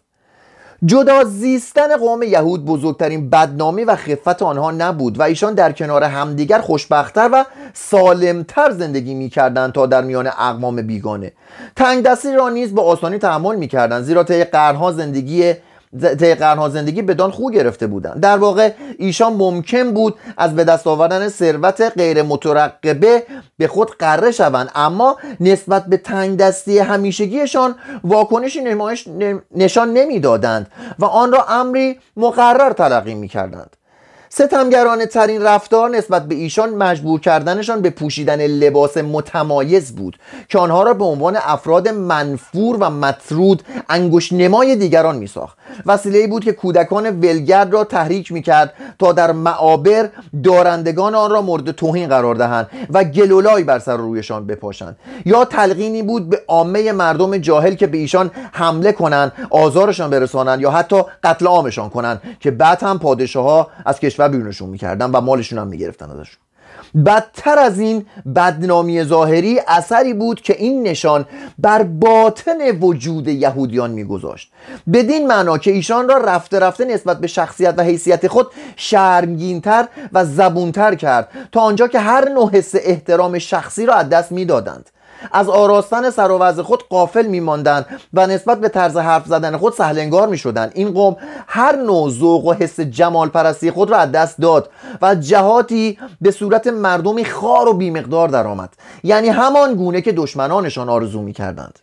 جدا 0.84 1.24
زیستن 1.24 1.96
قوم 1.96 2.22
یهود 2.22 2.64
بزرگترین 2.64 3.30
بدنامی 3.30 3.84
و 3.84 3.96
خفت 3.96 4.42
آنها 4.42 4.70
نبود 4.70 5.20
و 5.20 5.22
ایشان 5.22 5.54
در 5.54 5.72
کنار 5.72 6.04
همدیگر 6.04 6.58
خوشبختتر 6.58 7.30
و 7.32 7.44
سالمتر 7.74 8.70
زندگی 8.70 9.14
می‌کردند 9.14 9.72
تا 9.72 9.86
در 9.86 10.02
میان 10.02 10.26
اقوام 10.26 10.82
بیگانه. 10.82 11.32
تنگ 11.76 12.04
دستی 12.04 12.34
را 12.34 12.48
نیز 12.48 12.74
به 12.74 12.82
آسانی 12.82 13.18
تحمل 13.18 13.56
می‌کردند 13.56 14.04
زیرا 14.04 14.24
طی 14.24 14.44
قرنها 14.44 14.92
زندگی 14.92 15.54
طی 16.00 16.34
قرنها 16.34 16.68
زندگی 16.68 17.02
بدان 17.02 17.30
خو 17.30 17.50
گرفته 17.50 17.86
بودند 17.86 18.20
در 18.20 18.36
واقع 18.36 18.72
ایشان 18.98 19.32
ممکن 19.32 19.90
بود 19.90 20.14
از 20.36 20.54
به 20.54 20.64
دست 20.64 20.86
آوردن 20.86 21.28
ثروت 21.28 21.80
غیر 21.80 22.22
مترقبه 22.22 23.22
به 23.58 23.68
خود 23.68 23.96
قره 23.98 24.30
شوند. 24.30 24.70
اما 24.74 25.16
نسبت 25.40 25.86
به 25.86 25.96
تنگ 25.96 26.38
دستی 26.38 26.78
همیشگیشان 26.78 27.74
واکنشی 28.04 28.60
نشان 29.54 29.92
نمی‌دادند 29.92 30.66
و 30.98 31.04
آن 31.04 31.32
را 31.32 31.44
امری 31.44 31.98
مقرر 32.16 32.72
تلقی 32.72 33.14
می‌کردند. 33.14 33.76
ستمگرانه 34.34 35.06
ترین 35.06 35.42
رفتار 35.42 35.90
نسبت 35.90 36.28
به 36.28 36.34
ایشان 36.34 36.74
مجبور 36.74 37.20
کردنشان 37.20 37.82
به 37.82 37.90
پوشیدن 37.90 38.46
لباس 38.46 38.96
متمایز 38.96 39.94
بود 39.96 40.18
که 40.48 40.58
آنها 40.58 40.82
را 40.82 40.94
به 40.94 41.04
عنوان 41.04 41.36
افراد 41.36 41.88
منفور 41.88 42.76
و 42.80 42.90
مطرود 42.90 43.62
انگوش 43.88 44.32
نمای 44.32 44.76
دیگران 44.76 45.16
می 45.16 45.26
ساخت 45.26 45.58
وسیله 45.86 46.26
بود 46.26 46.44
که 46.44 46.52
کودکان 46.52 47.20
ولگرد 47.20 47.72
را 47.72 47.84
تحریک 47.84 48.32
می 48.32 48.42
کرد 48.42 48.74
تا 48.98 49.12
در 49.12 49.32
معابر 49.32 50.08
دارندگان 50.44 51.14
آن 51.14 51.30
را 51.30 51.42
مورد 51.42 51.70
توهین 51.70 52.08
قرار 52.08 52.34
دهند 52.34 52.70
و 52.90 53.04
گلولای 53.04 53.64
بر 53.64 53.78
سر 53.78 53.96
رویشان 53.96 54.46
بپاشند. 54.46 54.96
یا 55.24 55.44
تلقینی 55.44 56.02
بود 56.02 56.28
به 56.28 56.42
عامه 56.48 56.92
مردم 56.92 57.38
جاهل 57.38 57.74
که 57.74 57.86
به 57.86 57.98
ایشان 57.98 58.30
حمله 58.52 58.92
کنند 58.92 59.32
آزارشان 59.50 60.10
برسانند 60.10 60.60
یا 60.60 60.70
حتی 60.70 61.02
قتل 61.24 61.46
عامشان 61.46 61.90
کنند 61.90 62.22
که 62.40 62.50
بعد 62.50 62.82
هم 62.82 62.98
پادشاه 62.98 63.70
از 63.86 64.00
کشور 64.00 64.21
کشور 64.22 64.28
بیرونشون 64.28 64.68
می‌کردن 64.68 65.10
و 65.10 65.20
مالشون 65.20 65.58
هم 65.58 65.66
می‌گرفتن 65.66 66.10
ازشون. 66.10 66.42
بدتر 67.06 67.58
از 67.58 67.80
این 67.80 68.06
بدنامی 68.36 69.04
ظاهری 69.04 69.60
اثری 69.68 70.14
بود 70.14 70.40
که 70.40 70.56
این 70.58 70.82
نشان 70.82 71.24
بر 71.58 71.82
باطن 71.82 72.70
وجود 72.80 73.28
یهودیان 73.28 73.90
میگذاشت. 73.90 74.52
بدین 74.92 75.26
معنا 75.26 75.58
که 75.58 75.70
ایشان 75.70 76.08
را 76.08 76.16
رفته 76.18 76.58
رفته 76.58 76.84
نسبت 76.84 77.20
به 77.20 77.26
شخصیت 77.26 77.74
و 77.78 77.82
حیثیت 77.82 78.28
خود 78.28 78.46
شرمگینتر 78.76 79.88
و 80.12 80.24
زبونتر 80.24 80.94
کرد 80.94 81.28
تا 81.52 81.60
آنجا 81.60 81.88
که 81.88 81.98
هر 81.98 82.28
نوع 82.28 82.50
حس 82.50 82.74
احترام 82.74 83.38
شخصی 83.38 83.86
را 83.86 83.94
از 83.94 84.08
دست 84.08 84.32
می‌دادند. 84.32 84.90
از 85.32 85.48
آراستن 85.48 86.10
سر 86.10 86.30
و 86.30 86.62
خود 86.62 86.88
قافل 86.88 87.26
میماندند 87.26 87.86
و 88.14 88.26
نسبت 88.26 88.60
به 88.60 88.68
طرز 88.68 88.96
حرف 88.96 89.26
زدن 89.26 89.56
خود 89.56 89.72
سهلنگار 89.72 90.28
می‌شدند. 90.28 90.72
این 90.74 90.92
قوم 90.92 91.16
هر 91.46 91.76
نوع 91.76 92.10
ذوق 92.10 92.44
و 92.44 92.52
حس 92.52 92.80
جمال 92.80 93.28
پرستی 93.28 93.70
خود 93.70 93.90
را 93.90 93.96
از 93.96 94.12
دست 94.12 94.40
داد 94.40 94.70
و 95.02 95.14
جهاتی 95.14 95.98
به 96.20 96.30
صورت 96.30 96.66
مردمی 96.66 97.24
خار 97.24 97.68
و 97.68 97.72
بیمقدار 97.72 98.28
درآمد. 98.28 98.70
یعنی 99.02 99.28
همان 99.28 99.74
گونه 99.74 100.00
که 100.00 100.12
دشمنانشان 100.12 100.88
آرزو 100.88 101.22
می‌کردند. 101.22 101.78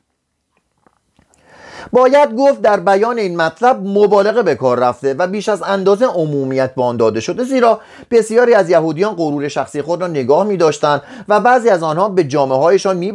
باید 1.91 2.35
گفت 2.35 2.61
در 2.61 2.79
بیان 2.79 3.17
این 3.17 3.37
مطلب 3.37 3.81
مبالغه 3.85 4.43
به 4.43 4.55
کار 4.55 4.79
رفته 4.79 5.13
و 5.13 5.27
بیش 5.27 5.49
از 5.49 5.63
اندازه 5.63 6.05
عمومیت 6.05 6.75
به 6.75 6.83
آن 6.83 6.97
داده 6.97 7.19
شده 7.19 7.43
زیرا 7.43 7.79
بسیاری 8.11 8.53
از 8.53 8.69
یهودیان 8.69 9.15
غرور 9.15 9.47
شخصی 9.47 9.81
خود 9.81 10.01
را 10.01 10.07
نگاه 10.07 10.43
می 10.43 10.57
داشتند 10.57 11.01
و 11.27 11.39
بعضی 11.39 11.69
از 11.69 11.83
آنها 11.83 12.09
به 12.09 12.23
جامعه 12.23 12.57
هایشان 12.57 12.97
می 12.97 13.13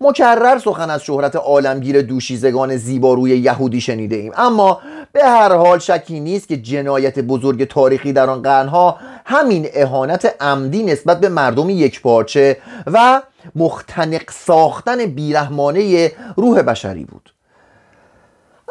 مکرر 0.00 0.58
سخن 0.58 0.90
از 0.90 1.02
شهرت 1.02 1.36
عالمگیر 1.36 2.02
دوشیزگان 2.02 2.76
زیباروی 2.76 3.38
یهودی 3.38 3.80
شنیده 3.80 4.16
ایم. 4.16 4.32
اما 4.36 4.80
به 5.12 5.24
هر 5.24 5.56
حال 5.56 5.78
شکی 5.78 6.20
نیست 6.20 6.48
که 6.48 6.56
جنایت 6.56 7.18
بزرگ 7.18 7.68
تاریخی 7.68 8.12
در 8.12 8.30
آن 8.30 8.42
قرنها 8.42 8.96
همین 9.24 9.68
اهانت 9.74 10.34
عمدی 10.40 10.82
نسبت 10.82 11.20
به 11.20 11.28
مردم 11.28 11.70
یک 11.70 12.02
پارچه 12.02 12.56
و 12.86 13.22
مختنق 13.54 14.30
ساختن 14.30 15.06
بیرحمانه 15.06 16.12
روح 16.36 16.62
بشری 16.62 17.04
بود. 17.04 17.30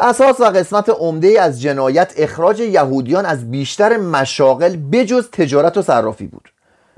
اساس 0.01 0.39
و 0.39 0.43
قسمت 0.43 0.89
عمده 0.89 1.41
از 1.41 1.61
جنایت 1.61 2.13
اخراج 2.17 2.59
یهودیان 2.59 3.25
از 3.25 3.51
بیشتر 3.51 3.97
مشاغل 3.97 4.75
بجز 4.91 5.29
تجارت 5.31 5.77
و 5.77 5.81
صرافی 5.81 6.27
بود. 6.27 6.49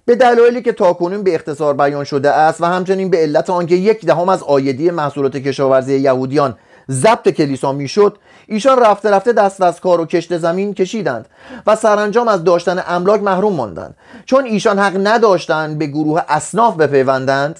به 0.05 0.15
دلایلی 0.15 0.61
که 0.61 0.71
تاکنون 0.71 1.23
به 1.23 1.35
اختصار 1.35 1.73
بیان 1.73 2.03
شده 2.03 2.29
است 2.29 2.61
و 2.61 2.65
همچنین 2.65 3.09
به 3.09 3.17
علت 3.17 3.49
آنکه 3.49 3.75
یک 3.75 4.05
دهم 4.05 4.29
از 4.29 4.43
آیدی 4.43 4.91
محصولات 4.91 5.37
کشاورزی 5.37 5.97
یهودیان 5.97 6.57
ضبط 6.91 7.29
کلیسا 7.29 7.71
می‌شد 7.71 8.17
ایشان 8.47 8.79
رفته 8.79 9.11
رفته 9.11 9.33
دست 9.33 9.61
از 9.61 9.79
کار 9.79 10.01
و 10.01 10.05
کشت 10.05 10.37
زمین 10.37 10.73
کشیدند 10.73 11.25
و 11.67 11.75
سرانجام 11.75 12.27
از 12.27 12.43
داشتن 12.43 12.83
املاک 12.87 13.23
محروم 13.23 13.53
ماندند. 13.53 13.95
چون 14.25 14.45
ایشان 14.45 14.79
حق 14.79 15.07
نداشتند 15.07 15.77
به 15.77 15.87
گروه 15.87 16.21
اصناف 16.29 16.75
بپیوندند 16.75 17.59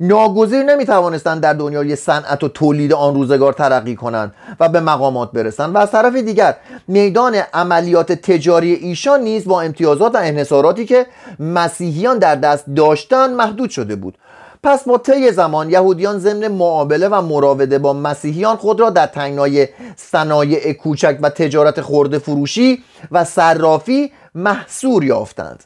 ناگزیر 0.00 0.62
نمی 0.62 0.86
توانستند 0.86 1.40
در 1.40 1.52
دنیای 1.52 1.96
صنعت 1.96 2.44
و 2.44 2.48
تولید 2.48 2.92
آن 2.92 3.14
روزگار 3.14 3.52
ترقی 3.52 3.96
کنند 3.96 4.34
و 4.60 4.68
به 4.68 4.80
مقامات 4.80 5.32
برسند 5.32 5.74
و 5.74 5.78
از 5.78 5.90
طرف 5.90 6.14
دیگر 6.16 6.56
میدان 6.88 7.34
عملیات 7.34 8.12
تجاری 8.12 8.72
ایشان 8.72 9.20
نیز 9.20 9.44
با 9.44 9.60
امتیازات 9.60 10.14
و 10.14 10.18
انحصاراتی 10.18 10.86
که 10.86 11.06
مسیحیان 11.38 12.18
در 12.18 12.34
دست 12.34 12.64
داشتند 12.76 13.30
محدود 13.30 13.70
شده 13.70 13.96
بود. 13.96 14.18
پس 14.62 14.84
با 14.84 14.98
طی 14.98 15.32
زمان 15.32 15.70
یهودیان 15.70 16.18
ضمن 16.18 16.48
معامله 16.48 17.08
و 17.08 17.22
مراوده 17.22 17.78
با 17.78 17.92
مسیحیان 17.92 18.56
خود 18.56 18.80
را 18.80 18.90
در 18.90 19.06
تنگنای 19.06 19.68
صنایع 19.96 20.72
کوچک 20.72 21.18
و 21.22 21.30
تجارت 21.30 21.80
خورده 21.80 22.18
فروشی 22.18 22.82
و 23.12 23.24
صرافی 23.24 24.12
محصور 24.34 25.04
یافتند. 25.04 25.64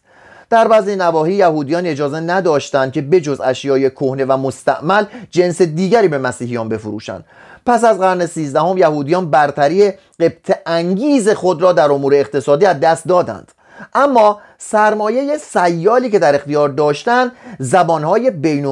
در 0.51 0.69
بعضی 0.69 0.97
نواحی 0.97 1.35
یهودیان 1.35 1.87
اجازه 1.87 2.21
نداشتند 2.21 2.93
که 2.93 3.03
بجز 3.03 3.41
اشیای 3.41 3.91
کهنه 3.91 4.25
و 4.25 4.37
مستعمل 4.37 5.05
جنس 5.31 5.63
دیگری 5.63 6.09
به 6.09 6.19
مسیحیان 6.19 6.69
بفروشند. 6.69 7.25
پس 7.67 7.85
از 7.85 7.99
قرن 7.99 8.27
سیزدهم 8.27 8.79
یهودیان 8.79 9.31
برتری 9.31 9.93
قبط 10.21 10.59
انگیز 10.67 11.29
خود 11.29 11.63
را 11.63 11.73
در 11.73 11.93
امور 11.93 12.15
اقتصادی 12.15 12.67
از 12.67 12.81
دست 12.81 13.09
دادند. 13.09 13.53
اما 13.95 14.41
سرمایه 14.59 15.37
سیالی 15.37 16.11
که 16.11 16.19
در 16.19 16.35
اختیار 16.35 16.69
داشتند 16.69 17.33
زبانهای 17.59 18.31
بین 18.31 18.67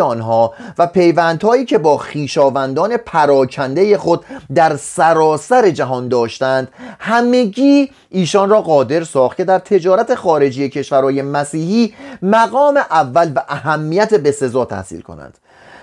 آنها 0.00 0.54
و 0.78 0.86
پیوندهایی 0.86 1.64
که 1.64 1.78
با 1.78 1.98
خیشاوندان 1.98 2.96
پراکنده 2.96 3.98
خود 3.98 4.24
در 4.54 4.76
سراسر 4.76 5.70
جهان 5.70 6.08
داشتند 6.08 6.68
همگی 6.98 7.90
ایشان 8.10 8.50
را 8.50 8.62
قادر 8.62 9.04
ساخت 9.04 9.36
که 9.36 9.44
در 9.44 9.58
تجارت 9.58 10.14
خارجی 10.14 10.68
کشورهای 10.68 11.22
مسیحی 11.22 11.94
مقام 12.22 12.76
اول 12.76 13.32
و 13.36 13.42
اهمیت 13.48 14.14
به 14.14 14.30
سزا 14.30 14.64
تحصیل 14.64 15.00
کنند. 15.00 15.38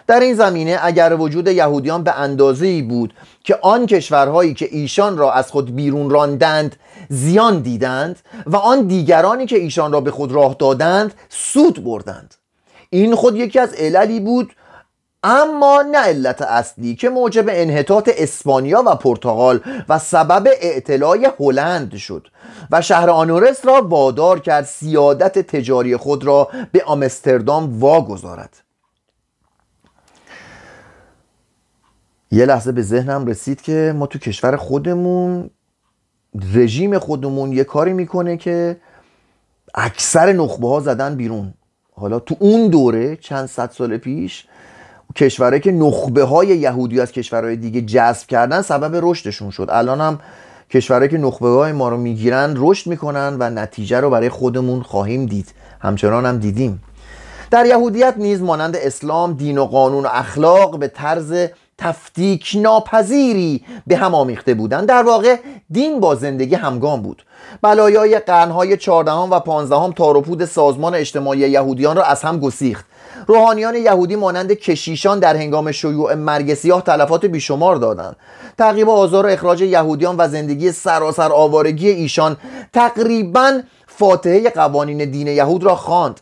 در 0.10 0.20
این 0.20 0.36
زمینه 0.36 0.80
اگر 0.82 1.16
وجود 1.20 1.48
یهودیان 1.48 2.04
به 2.04 2.20
اندازه 2.20 2.82
بود 2.82 3.14
که 3.44 3.60
آن 3.62 3.86
کشورهایی 3.86 4.54
که 4.54 4.68
ایشان 4.72 5.18
را 5.18 5.34
از 5.34 5.52
خود 5.52 5.76
بیرون 5.76 6.10
راندند 6.10 6.76
زیان 7.10 7.60
دیدند 7.60 8.20
و 8.46 8.56
آن 8.56 8.88
دیگرانی 8.88 9.46
که 9.46 9.58
ایشان 9.58 9.92
را 9.92 10.02
به 10.02 10.12
خود 10.12 10.32
راه 10.32 10.56
دادند 10.60 11.14
سود 11.30 11.84
بردند. 11.84 12.36
این 12.90 13.16
خود 13.16 13.36
یکی 13.36 13.60
از 13.60 13.74
عللی 13.74 14.20
بود 14.20 14.54
اما 15.24 15.82
نه 15.82 15.98
علت 15.98 16.42
اصلی 16.42 16.96
که 16.96 17.10
موجب 17.10 17.46
انحطاط 17.50 18.10
اسپانیا 18.18 18.84
و 18.86 18.96
پرتغال 18.96 19.60
و 19.90 20.00
سبب 20.00 20.48
اعتلاع 20.62 21.18
هلند 21.40 21.96
شد 21.96 22.28
و 22.72 22.82
شهر 22.82 23.10
آنورس 23.10 23.66
را 23.66 23.82
وادار 23.82 24.40
کرد 24.40 24.66
سیادت 24.66 25.40
تجاری 25.40 25.98
خود 25.98 26.24
را 26.24 26.50
به 26.72 26.84
آمستردام 26.84 27.80
واگذارد. 27.80 28.69
یه 32.32 32.46
لحظه 32.46 32.72
به 32.72 32.82
ذهنم 32.82 33.26
رسید 33.26 33.62
که 33.62 33.94
ما 33.98 34.06
تو 34.06 34.20
کشور 34.20 34.56
خودمون 34.56 35.50
رژیم 36.54 37.00
خودمون 37.00 37.54
یه 37.54 37.64
کاری 37.64 37.94
می‌کنه 37.94 38.38
که 38.38 38.78
اکثر 39.76 40.34
نخبه 40.34 40.68
ها 40.68 40.80
زدن 40.80 41.16
بیرون. 41.16 41.54
حالا 41.96 42.20
تو 42.20 42.36
اون 42.40 42.68
دوره 42.68 43.16
چند 43.16 43.46
صد 43.46 43.72
سال 43.72 43.98
پیش 43.98 44.46
کشورهایی 45.16 45.62
که 45.62 45.72
نخبه 45.72 46.24
های 46.24 46.48
یهودی 46.48 47.02
از 47.02 47.12
کشورهای 47.12 47.56
دیگه 47.56 47.82
جذب 47.82 48.28
کردن 48.28 48.62
سبب 48.62 49.00
رشدشون 49.04 49.50
شد. 49.52 49.68
الان 49.72 50.02
هم 50.02 50.20
کشورهایی 50.70 51.10
که 51.10 51.18
نخبه 51.18 51.50
های 51.50 51.72
ما 51.72 51.90
رو 51.90 51.98
می‌گیرن 51.98 52.54
رشد 52.58 52.90
می‌کنن 52.90 53.38
و 53.40 53.50
نتیجه 53.50 54.00
رو 54.00 54.10
برای 54.10 54.30
خودمون 54.30 54.82
خواهیم 54.82 55.26
دید. 55.26 55.54
همچنان 55.80 56.26
هم 56.26 56.38
دیدیم. 56.38 56.84
در 57.52 57.66
یهودیت 57.66 58.14
نیز 58.18 58.42
مانند 58.42 58.76
اسلام 58.76 59.34
دین 59.34 59.58
و 59.58 59.66
قانون 59.66 60.06
و 60.06 60.10
اخلاق 60.12 60.80
به 60.80 60.88
طرز 60.88 61.34
تفتیک 61.80 62.52
ناپذیری 62.56 63.66
به 63.88 63.98
هم 63.98 64.16
آمیخته 64.16 64.54
بودند. 64.54 64.88
در 64.88 65.04
واقع 65.04 65.36
دین 65.72 66.00
با 66.00 66.16
زندگی 66.16 66.56
همگام 66.56 67.02
بود. 67.02 67.26
بلایای 67.62 68.20
قرنهای 68.20 68.78
چهاردهم 68.78 69.32
و 69.32 69.40
پانزدهم 69.40 69.92
تاروپود 69.92 70.46
سازمان 70.46 70.96
اجتماعی 70.96 71.40
یهودیان 71.40 71.96
را 71.96 72.04
از 72.04 72.22
هم 72.22 72.40
گسیخت. 72.40 72.86
روحانیان 73.28 73.76
یهودی 73.76 74.16
مانند 74.16 74.52
کشیشان 74.52 75.20
در 75.20 75.36
هنگام 75.36 75.72
شیوع 75.72 76.16
مرگ 76.16 76.54
سیاه 76.54 76.82
تلفات 76.82 77.26
بیشمار 77.26 77.76
دادند. 77.76 78.16
تعقیب 78.58 78.90
آزار 78.90 79.26
و 79.26 79.30
اخراج 79.30 79.62
یهودیان 79.62 80.16
و 80.18 80.28
زندگی 80.28 80.72
سراسر 80.72 81.32
آوارگی 81.32 81.90
ایشان 81.90 82.38
تقریبا 82.74 83.62
فاتحه 83.88 84.50
قوانین 84.50 85.12
دین 85.12 85.28
یهود 85.28 85.64
را 85.64 85.76
خواند. 85.76 86.22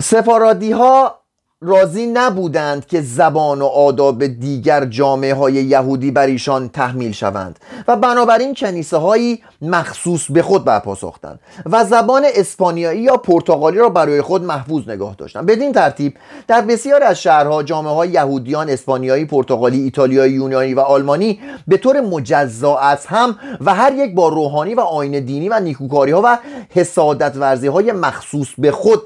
سفارادی 0.00 0.72
ها 0.72 1.21
راضی 1.64 2.06
نبودند 2.06 2.86
که 2.86 3.00
زبان 3.00 3.62
و 3.62 3.66
آداب 3.66 4.26
دیگر 4.26 4.84
جامعه 4.84 5.34
های 5.34 5.52
یهودی 5.52 6.10
بر 6.10 6.26
ایشان 6.26 6.68
تحمیل 6.68 7.12
شوند 7.12 7.58
و 7.88 7.96
بنابراین 7.96 8.54
کنیسه 8.54 8.96
هایی 8.96 9.42
مخصوص 9.62 10.30
به 10.30 10.42
خود 10.42 10.64
برپا 10.64 10.94
ساختند 10.94 11.40
و 11.66 11.84
زبان 11.84 12.22
اسپانیایی 12.34 13.02
یا 13.02 13.16
پرتغالی 13.16 13.78
را 13.78 13.88
برای 13.88 14.22
خود 14.22 14.44
محفوظ 14.44 14.88
نگاه 14.88 15.14
داشتند. 15.14 15.46
بدین 15.46 15.72
ترتیب 15.72 16.16
در 16.48 16.60
بسیار 16.60 17.02
از 17.02 17.22
شهرها 17.22 17.62
جامعه 17.62 17.92
های 17.92 18.08
یهودیان 18.08 18.70
اسپانیایی 18.70 19.24
پرتغالی 19.24 19.82
ایتالیایی 19.82 20.32
یونانی 20.32 20.74
و 20.74 20.80
آلمانی 20.80 21.40
به 21.68 21.76
طور 21.76 22.00
مجزا 22.00 22.76
از 22.76 23.06
هم 23.06 23.38
و 23.60 23.74
هر 23.74 23.92
یک 23.92 24.14
با 24.14 24.28
روحانی 24.28 24.74
و 24.74 24.80
آین 24.80 25.20
دینی 25.20 25.48
و 25.48 25.60
نیکوکاری 25.60 26.12
ها 26.12 26.22
و 26.24 26.38
حسادت 26.70 27.36
ورزی 27.36 27.66
های 27.66 27.92
مخصوص 27.92 28.48
به 28.58 28.70
خود 28.70 29.02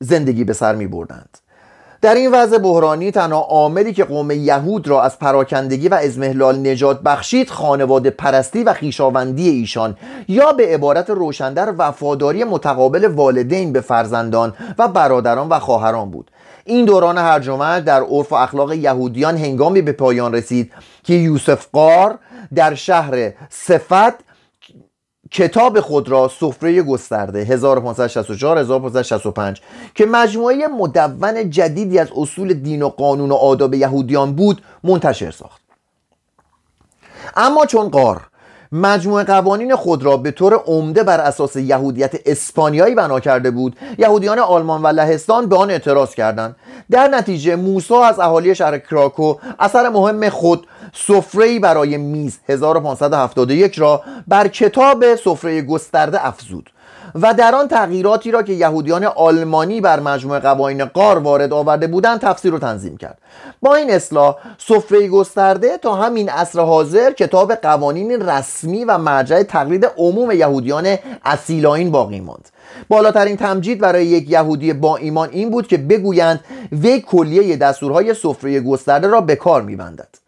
زندگی 0.00 0.44
به 0.44 0.52
سر 0.52 0.74
می 0.74 0.86
بردند 0.86 1.38
در 2.02 2.14
این 2.14 2.30
وضع 2.30 2.58
بحرانی 2.58 3.10
تنها 3.10 3.40
عاملی 3.40 3.92
که 3.92 4.04
قوم 4.04 4.30
یهود 4.30 4.88
را 4.88 5.02
از 5.02 5.18
پراکندگی 5.18 5.88
و 5.88 5.94
ازمهلال 5.94 6.58
نجات 6.58 7.00
بخشید 7.00 7.50
خانواده 7.50 8.10
پرستی 8.10 8.64
و 8.64 8.72
خیشاوندی 8.72 9.48
ایشان 9.48 9.96
یا 10.28 10.52
به 10.52 10.66
عبارت 10.66 11.10
روشندر 11.10 11.74
وفاداری 11.78 12.44
متقابل 12.44 13.04
والدین 13.04 13.72
به 13.72 13.80
فرزندان 13.80 14.54
و 14.78 14.88
برادران 14.88 15.48
و 15.48 15.58
خواهران 15.58 16.10
بود. 16.10 16.30
این 16.64 16.84
دوران 16.84 17.18
هرج 17.18 17.48
در 17.84 18.02
عرف 18.02 18.32
و 18.32 18.34
اخلاق 18.34 18.72
یهودیان 18.72 19.36
هنگامی 19.36 19.82
به 19.82 19.92
پایان 19.92 20.34
رسید 20.34 20.72
که 21.04 21.14
یوسف 21.14 21.66
قار 21.72 22.18
در 22.54 22.74
شهر 22.74 23.32
صفت 23.50 24.27
کتاب 25.30 25.80
خود 25.80 26.08
را 26.08 26.28
سفره 26.28 26.82
گسترده 26.82 27.38
1564 27.38 28.58
1565 28.58 29.60
که 29.94 30.06
مجموعه 30.06 30.68
مدون 30.68 31.50
جدیدی 31.50 31.98
از 31.98 32.08
اصول 32.16 32.52
دین 32.52 32.82
و 32.82 32.88
قانون 32.88 33.30
و 33.30 33.34
آداب 33.34 33.74
یهودیان 33.74 34.32
بود 34.32 34.62
منتشر 34.84 35.30
ساخت. 35.30 35.60
اما 37.36 37.66
چون 37.66 37.88
قار 37.88 38.28
مجموعه 38.72 39.24
قوانین 39.24 39.76
خود 39.76 40.02
را 40.02 40.16
به 40.16 40.30
طور 40.30 40.54
عمده 40.54 41.02
بر 41.02 41.20
اساس 41.20 41.56
یهودیت 41.56 42.14
اسپانیایی 42.26 42.94
بنا 42.94 43.20
کرده 43.20 43.50
بود. 43.50 43.76
یهودیان 43.98 44.38
آلمان 44.38 44.82
و 44.82 44.86
لهستان 44.86 45.46
به 45.46 45.56
آن 45.56 45.70
اعتراض 45.70 46.14
کردند. 46.14 46.56
در 46.90 47.08
نتیجه 47.08 47.56
موسا 47.56 48.02
از 48.04 48.18
اهالی 48.18 48.54
شهر 48.54 48.78
کراکو 48.78 49.34
اثر 49.58 49.88
مهم 49.88 50.28
خود 50.28 50.66
سفره 50.92 51.58
برای 51.58 51.96
میز 51.96 52.38
1571 52.48 53.78
را 53.78 54.02
بر 54.28 54.48
کتاب 54.48 55.14
سفره 55.14 55.62
گسترده 55.62 56.26
افزود. 56.26 56.70
و 57.14 57.34
در 57.34 57.54
آن 57.54 57.68
تغییراتی 57.68 58.30
را 58.30 58.42
که 58.42 58.52
یهودیان 58.52 59.04
آلمانی 59.04 59.80
بر 59.80 60.00
مجموعه 60.00 60.40
قوانین 60.40 60.84
قار 60.84 61.18
وارد 61.18 61.52
آورده 61.52 61.86
بودند 61.86 62.20
تفسیر 62.20 62.54
و 62.54 62.58
تنظیم 62.58 62.96
کرد. 62.96 63.18
با 63.62 63.74
این 63.74 63.90
اصلاح 63.90 64.36
سفره 64.58 65.08
گسترده 65.08 65.78
تا 65.78 65.94
همین 65.94 66.28
عصر 66.28 66.60
حاضر 66.60 67.12
کتاب 67.12 67.54
قوانین 67.54 68.28
رسمی 68.28 68.84
و 68.84 68.98
مرجع 68.98 69.42
تقلید 69.42 69.86
عموم 69.96 70.30
یهودیان 70.30 70.96
اصیلاین 71.24 71.90
باقی 71.90 72.20
ماند. 72.20 72.48
بالاترین 72.88 73.36
تمجید 73.36 73.80
برای 73.80 74.06
یک 74.06 74.30
یهودی 74.30 74.72
با 74.72 74.96
ایمان 74.96 75.28
این 75.32 75.50
بود 75.50 75.66
که 75.66 75.76
بگویند 75.76 76.40
وی 76.72 77.00
کلیه 77.00 77.56
دستورهای 77.56 78.14
سفره 78.14 78.60
گسترده 78.60 79.08
را 79.08 79.20
به 79.20 79.36
کار 79.36 79.62
میبندد. 79.62 80.27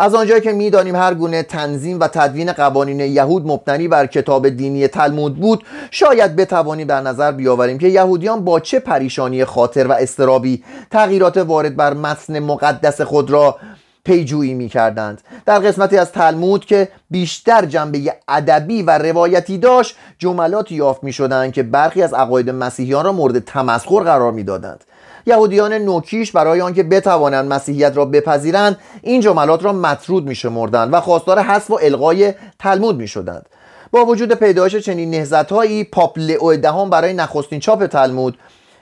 از 0.00 0.14
آنجایی 0.14 0.40
که 0.40 0.52
می‌دانیم 0.52 0.96
هر 0.96 1.14
گونه 1.14 1.42
تنظیم 1.42 2.00
و 2.00 2.08
تدوین 2.08 2.52
قوانین 2.52 3.00
یهود 3.00 3.46
مبتنی 3.46 3.88
بر 3.88 4.06
کتاب 4.06 4.48
دینی 4.48 4.88
تلمود 4.88 5.36
بود 5.36 5.64
شاید 5.90 6.36
بتوانیم 6.36 6.86
در 6.86 7.00
نظر 7.00 7.32
بیاوریم 7.32 7.78
که 7.78 7.88
یهودیان 7.88 8.44
با 8.44 8.60
چه 8.60 8.78
پریشانی 8.78 9.44
خاطر 9.44 9.86
و 9.86 9.92
استرابی 9.92 10.64
تغییرات 10.90 11.36
وارد 11.36 11.76
بر 11.76 11.94
متن 11.94 12.38
مقدس 12.38 13.00
خود 13.00 13.30
را 13.30 13.56
پیجویی 14.04 14.54
می 14.54 14.68
کردند 14.68 15.20
در 15.46 15.58
قسمتی 15.58 15.98
از 15.98 16.12
تلمود 16.12 16.64
که 16.64 16.88
بیشتر 17.10 17.64
جنبه 17.64 18.14
ادبی 18.28 18.82
و 18.82 18.98
روایتی 18.98 19.58
داشت 19.58 19.96
جملاتی 20.18 20.74
یافت 20.74 21.04
می 21.04 21.12
شدند 21.12 21.52
که 21.52 21.62
برخی 21.62 22.02
از 22.02 22.14
عقاید 22.14 22.50
مسیحیان 22.50 23.04
را 23.04 23.12
مورد 23.12 23.38
تمسخر 23.38 24.00
قرار 24.00 24.32
می 24.32 24.44
دادند 24.44 24.84
یهودیان 25.30 25.72
نوکیش 25.72 26.32
برای 26.32 26.60
آنکه 26.60 26.82
بتوانند 26.82 27.52
مسیحیت 27.52 27.96
را 27.96 28.04
بپذیرند 28.04 28.78
این 29.02 29.20
جملات 29.20 29.64
را 29.64 29.72
مطرود 29.72 30.26
می 30.26 30.34
شمردند 30.34 30.94
و 30.94 31.00
خواستار 31.00 31.38
حذف 31.38 31.70
و 31.70 31.78
الغای 31.82 32.34
تلمود 32.58 32.96
می 32.96 33.08
شدند 33.08 33.46
با 33.90 34.04
وجود 34.04 34.34
پیدایش 34.34 34.76
چنین 34.76 35.10
نهزتهایی 35.10 35.84
پاپ 35.84 36.18
لئو 36.18 36.56
دهم 36.56 36.90
برای 36.90 37.12
نخستین 37.12 37.60
چاپ 37.60 37.86
تلمود 37.86 38.38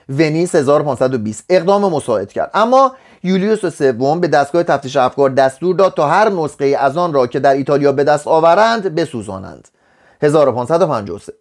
ونیس 0.09 0.55
1520 0.55 1.45
اقدام 1.49 1.93
مساعد 1.93 2.33
کرد. 2.33 2.51
اما 2.53 2.95
یولیوس 3.23 3.65
سوم 3.65 4.19
به 4.19 4.27
دستگاه 4.27 4.63
تفتیش 4.63 4.97
افکار 4.97 5.29
دستور 5.29 5.75
داد 5.75 5.93
تا 5.93 6.07
هر 6.07 6.29
نسخه 6.29 6.65
از 6.79 6.97
آن 6.97 7.13
را 7.13 7.27
که 7.27 7.39
در 7.39 7.53
ایتالیا 7.53 7.91
به 7.91 8.03
دست 8.03 8.27
آورند 8.27 8.95
بسوزانند. 8.95 9.67
1553 10.21 11.33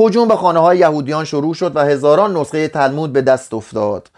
هجوم 0.00 0.28
به 0.28 0.36
خانه 0.36 0.60
های 0.60 0.78
یهودیان 0.78 1.24
شروع 1.24 1.54
شد 1.54 1.76
و 1.76 1.80
هزاران 1.80 2.36
نسخه 2.36 2.68
تلمود 2.68 3.12
به 3.12 3.22
دست 3.22 3.54
افتاد 3.54 4.10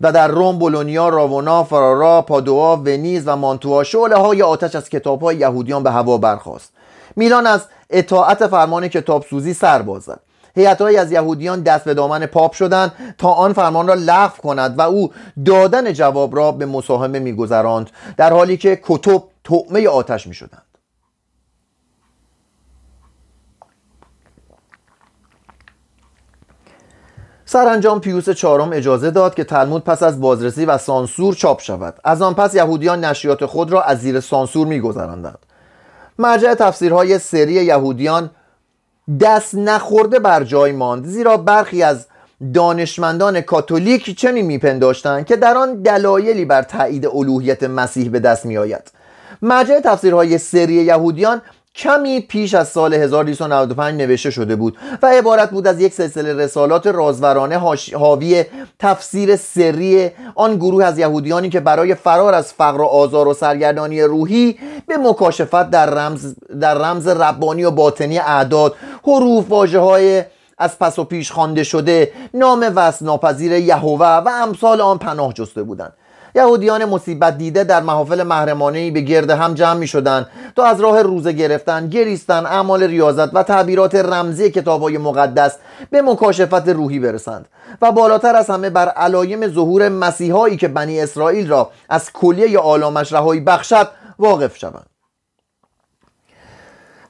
و 0.00 0.12
در 0.12 0.28
روم، 0.28 0.58
بولونیا، 0.58 1.08
راونا، 1.08 1.64
فرارا، 1.64 2.22
پادوا، 2.22 2.76
ونیز 2.76 3.22
و 3.26 3.36
مانتوا 3.36 3.84
شعله 3.84 4.16
های 4.16 4.42
آتش 4.42 4.74
از 4.74 4.88
کتاب 4.88 5.22
های 5.22 5.36
یهودیان 5.36 5.82
به 5.82 5.90
هوا 5.90 6.18
برخاست. 6.18 6.72
میلان 7.16 7.46
از 7.46 7.60
اطاعت 7.90 8.46
فرمان 8.46 8.88
کتاب 8.88 9.24
سوزی 9.30 9.54
سر 9.54 9.82
بازد. 9.82 10.20
هیئتهایی 10.54 10.96
از 10.96 11.12
یهودیان 11.12 11.62
دست 11.62 11.84
به 11.84 11.94
دامن 11.94 12.26
پاپ 12.26 12.52
شدند 12.52 12.92
تا 13.18 13.28
آن 13.28 13.52
فرمان 13.52 13.88
را 13.88 13.94
لغو 13.94 14.36
کند 14.42 14.78
و 14.78 14.82
او 14.82 15.10
دادن 15.44 15.92
جواب 15.92 16.36
را 16.36 16.52
به 16.52 16.66
مساهمه 16.66 17.18
میگذراند 17.18 17.90
در 18.16 18.32
حالی 18.32 18.56
که 18.56 18.80
کتب 18.82 19.22
طعمه 19.44 19.88
آتش 19.88 20.26
می‌شدند. 20.26 20.67
سرانجام 27.50 28.00
پیوس 28.00 28.30
چهارم 28.30 28.72
اجازه 28.72 29.10
داد 29.10 29.34
که 29.34 29.44
تلمود 29.44 29.84
پس 29.84 30.02
از 30.02 30.20
بازرسی 30.20 30.64
و 30.64 30.78
سانسور 30.78 31.34
چاپ 31.34 31.60
شود. 31.60 31.94
از 32.04 32.22
آن 32.22 32.34
پس 32.34 32.54
یهودیان 32.54 33.04
نشریات 33.04 33.46
خود 33.46 33.72
را 33.72 33.82
از 33.82 33.98
زیر 33.98 34.20
سانسور 34.20 34.66
میگذراندند. 34.66 35.38
مرجع 36.18 36.54
تفسیرهای 36.54 37.18
سری 37.18 37.52
یهودیان 37.52 38.30
دست 39.20 39.54
نخورده 39.54 40.18
بر 40.18 40.44
جای 40.44 40.72
ماند 40.72 41.06
زیرا 41.06 41.36
برخی 41.36 41.82
از 41.82 42.06
دانشمندان 42.54 43.40
کاتولیک 43.40 44.18
چنین 44.18 44.46
میپنداشتند 44.46 45.26
که 45.26 45.36
در 45.36 45.56
آن 45.56 45.82
دلایلی 45.82 46.44
بر 46.44 46.62
تایید 46.62 47.06
الوهیت 47.06 47.62
مسیح 47.62 48.10
به 48.10 48.20
دست 48.20 48.46
میآید. 48.46 48.92
مرجع 49.42 49.80
تفسیرهای 49.80 50.38
سری 50.38 50.74
یهودیان 50.74 51.42
کمی 51.78 52.20
پیش 52.20 52.54
از 52.54 52.68
سال 52.68 52.94
1295 52.94 54.00
نوشته 54.00 54.30
شده 54.30 54.56
بود 54.56 54.76
و 55.02 55.06
عبارت 55.06 55.50
بود 55.50 55.66
از 55.66 55.80
یک 55.80 55.92
سلسله 55.92 56.34
رسالات 56.34 56.86
رازورانه 56.86 57.58
حاوی 57.94 58.44
تفسیر 58.78 59.36
سری 59.36 60.10
آن 60.34 60.56
گروه 60.56 60.84
از 60.84 60.98
یهودیانی 60.98 61.48
که 61.48 61.60
برای 61.60 61.94
فرار 61.94 62.34
از 62.34 62.52
فقر 62.52 62.80
و 62.80 62.84
آزار 62.84 63.28
و 63.28 63.34
سرگردانی 63.34 64.02
روحی 64.02 64.58
به 64.86 64.96
مکاشفت 64.96 65.70
در 65.70 65.90
رمز, 65.90 66.34
در 66.60 66.74
رمز 66.74 67.08
ربانی 67.08 67.64
و 67.64 67.70
باطنی 67.70 68.18
اعداد 68.18 68.74
حروف 69.06 69.48
واجه 69.48 69.78
های 69.78 70.24
از 70.58 70.78
پس 70.78 70.98
و 70.98 71.04
پیش 71.04 71.32
خوانده 71.32 71.64
شده 71.64 72.12
نام 72.34 72.72
وصل 72.74 73.04
ناپذیر 73.04 73.52
یهوه 73.52 74.06
و 74.06 74.28
امثال 74.42 74.80
آن 74.80 74.98
پناه 74.98 75.32
جسته 75.32 75.62
بودند. 75.62 75.92
یهودیان 76.38 76.84
مصیبت 76.84 77.38
دیده 77.38 77.64
در 77.64 77.82
محافل 77.82 78.22
محرمانه 78.22 78.90
به 78.90 79.00
گرد 79.00 79.30
هم 79.30 79.54
جمع 79.54 79.78
می 79.78 79.86
شدن 79.86 80.26
تا 80.56 80.64
از 80.64 80.80
راه 80.80 81.02
روزه 81.02 81.32
گرفتن، 81.32 81.88
گریستن، 81.88 82.46
اعمال 82.46 82.82
ریاضت 82.82 83.34
و 83.34 83.42
تعبیرات 83.42 83.94
رمزی 83.94 84.50
کتاب 84.50 84.82
های 84.82 84.98
مقدس 84.98 85.56
به 85.90 86.02
مکاشفت 86.02 86.68
روحی 86.68 86.98
برسند. 86.98 87.48
و 87.82 87.92
بالاتر 87.92 88.36
از 88.36 88.50
همه 88.50 88.70
بر 88.70 88.88
علایم 88.88 89.48
ظهور 89.48 89.88
مسیحایی 89.88 90.56
که 90.56 90.68
بنی 90.68 91.00
اسرائیل 91.00 91.48
را 91.48 91.70
از 91.88 92.12
کلیه 92.12 92.58
آلامش 92.58 93.12
رهایی 93.12 93.40
بخشد 93.40 93.88
واقف 94.18 94.56
شوند. 94.56 94.86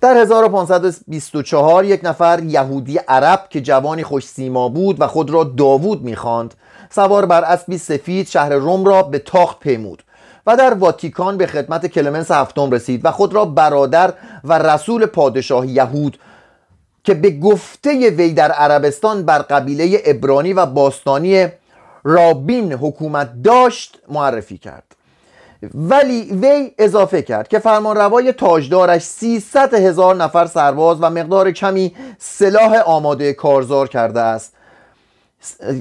در 0.00 0.16
1524 0.16 1.84
یک 1.84 2.00
نفر 2.04 2.40
یهودی 2.44 2.98
عرب 3.08 3.46
که 3.50 3.60
جوانی 3.60 4.02
خوش 4.02 4.26
سیما 4.26 4.68
بود 4.68 5.00
و 5.00 5.06
خود 5.06 5.30
را 5.30 5.44
داوود 5.44 6.02
می‌خواند. 6.02 6.54
سوار 6.90 7.26
بر 7.26 7.44
اسبی 7.44 7.78
سفید 7.78 8.28
شهر 8.28 8.52
روم 8.52 8.84
را 8.84 9.02
به 9.02 9.18
تاخت 9.18 9.60
پیمود 9.60 10.02
و 10.46 10.56
در 10.56 10.74
واتیکان 10.74 11.36
به 11.36 11.46
خدمت 11.46 11.86
کلمنس 11.86 12.30
هفتم 12.30 12.70
رسید 12.70 13.04
و 13.04 13.10
خود 13.10 13.34
را 13.34 13.44
برادر 13.44 14.12
و 14.44 14.58
رسول 14.58 15.06
پادشاه 15.06 15.66
یهود 15.66 16.18
که 17.04 17.14
به 17.14 17.30
گفته 17.30 18.10
وی 18.10 18.32
در 18.32 18.52
عربستان 18.52 19.22
بر 19.22 19.38
قبیله 19.38 20.02
ابرانی 20.04 20.52
و 20.52 20.66
باستانی 20.66 21.46
رابین 22.04 22.72
حکومت 22.72 23.42
داشت 23.42 23.98
معرفی 24.08 24.58
کرد. 24.58 24.84
ولی 25.74 26.22
وی 26.22 26.70
اضافه 26.78 27.22
کرد 27.22 27.48
که 27.48 27.58
فرمانروای 27.58 28.32
تاجدارش 28.32 29.02
300 29.02 29.74
هزار 29.74 30.16
نفر 30.16 30.46
سرباز 30.46 30.98
و 31.00 31.10
مقدار 31.10 31.50
کمی 31.50 31.94
سلاح 32.18 32.76
آماده 32.76 33.32
کارزار 33.32 33.88
کرده 33.88 34.20
است. 34.20 34.54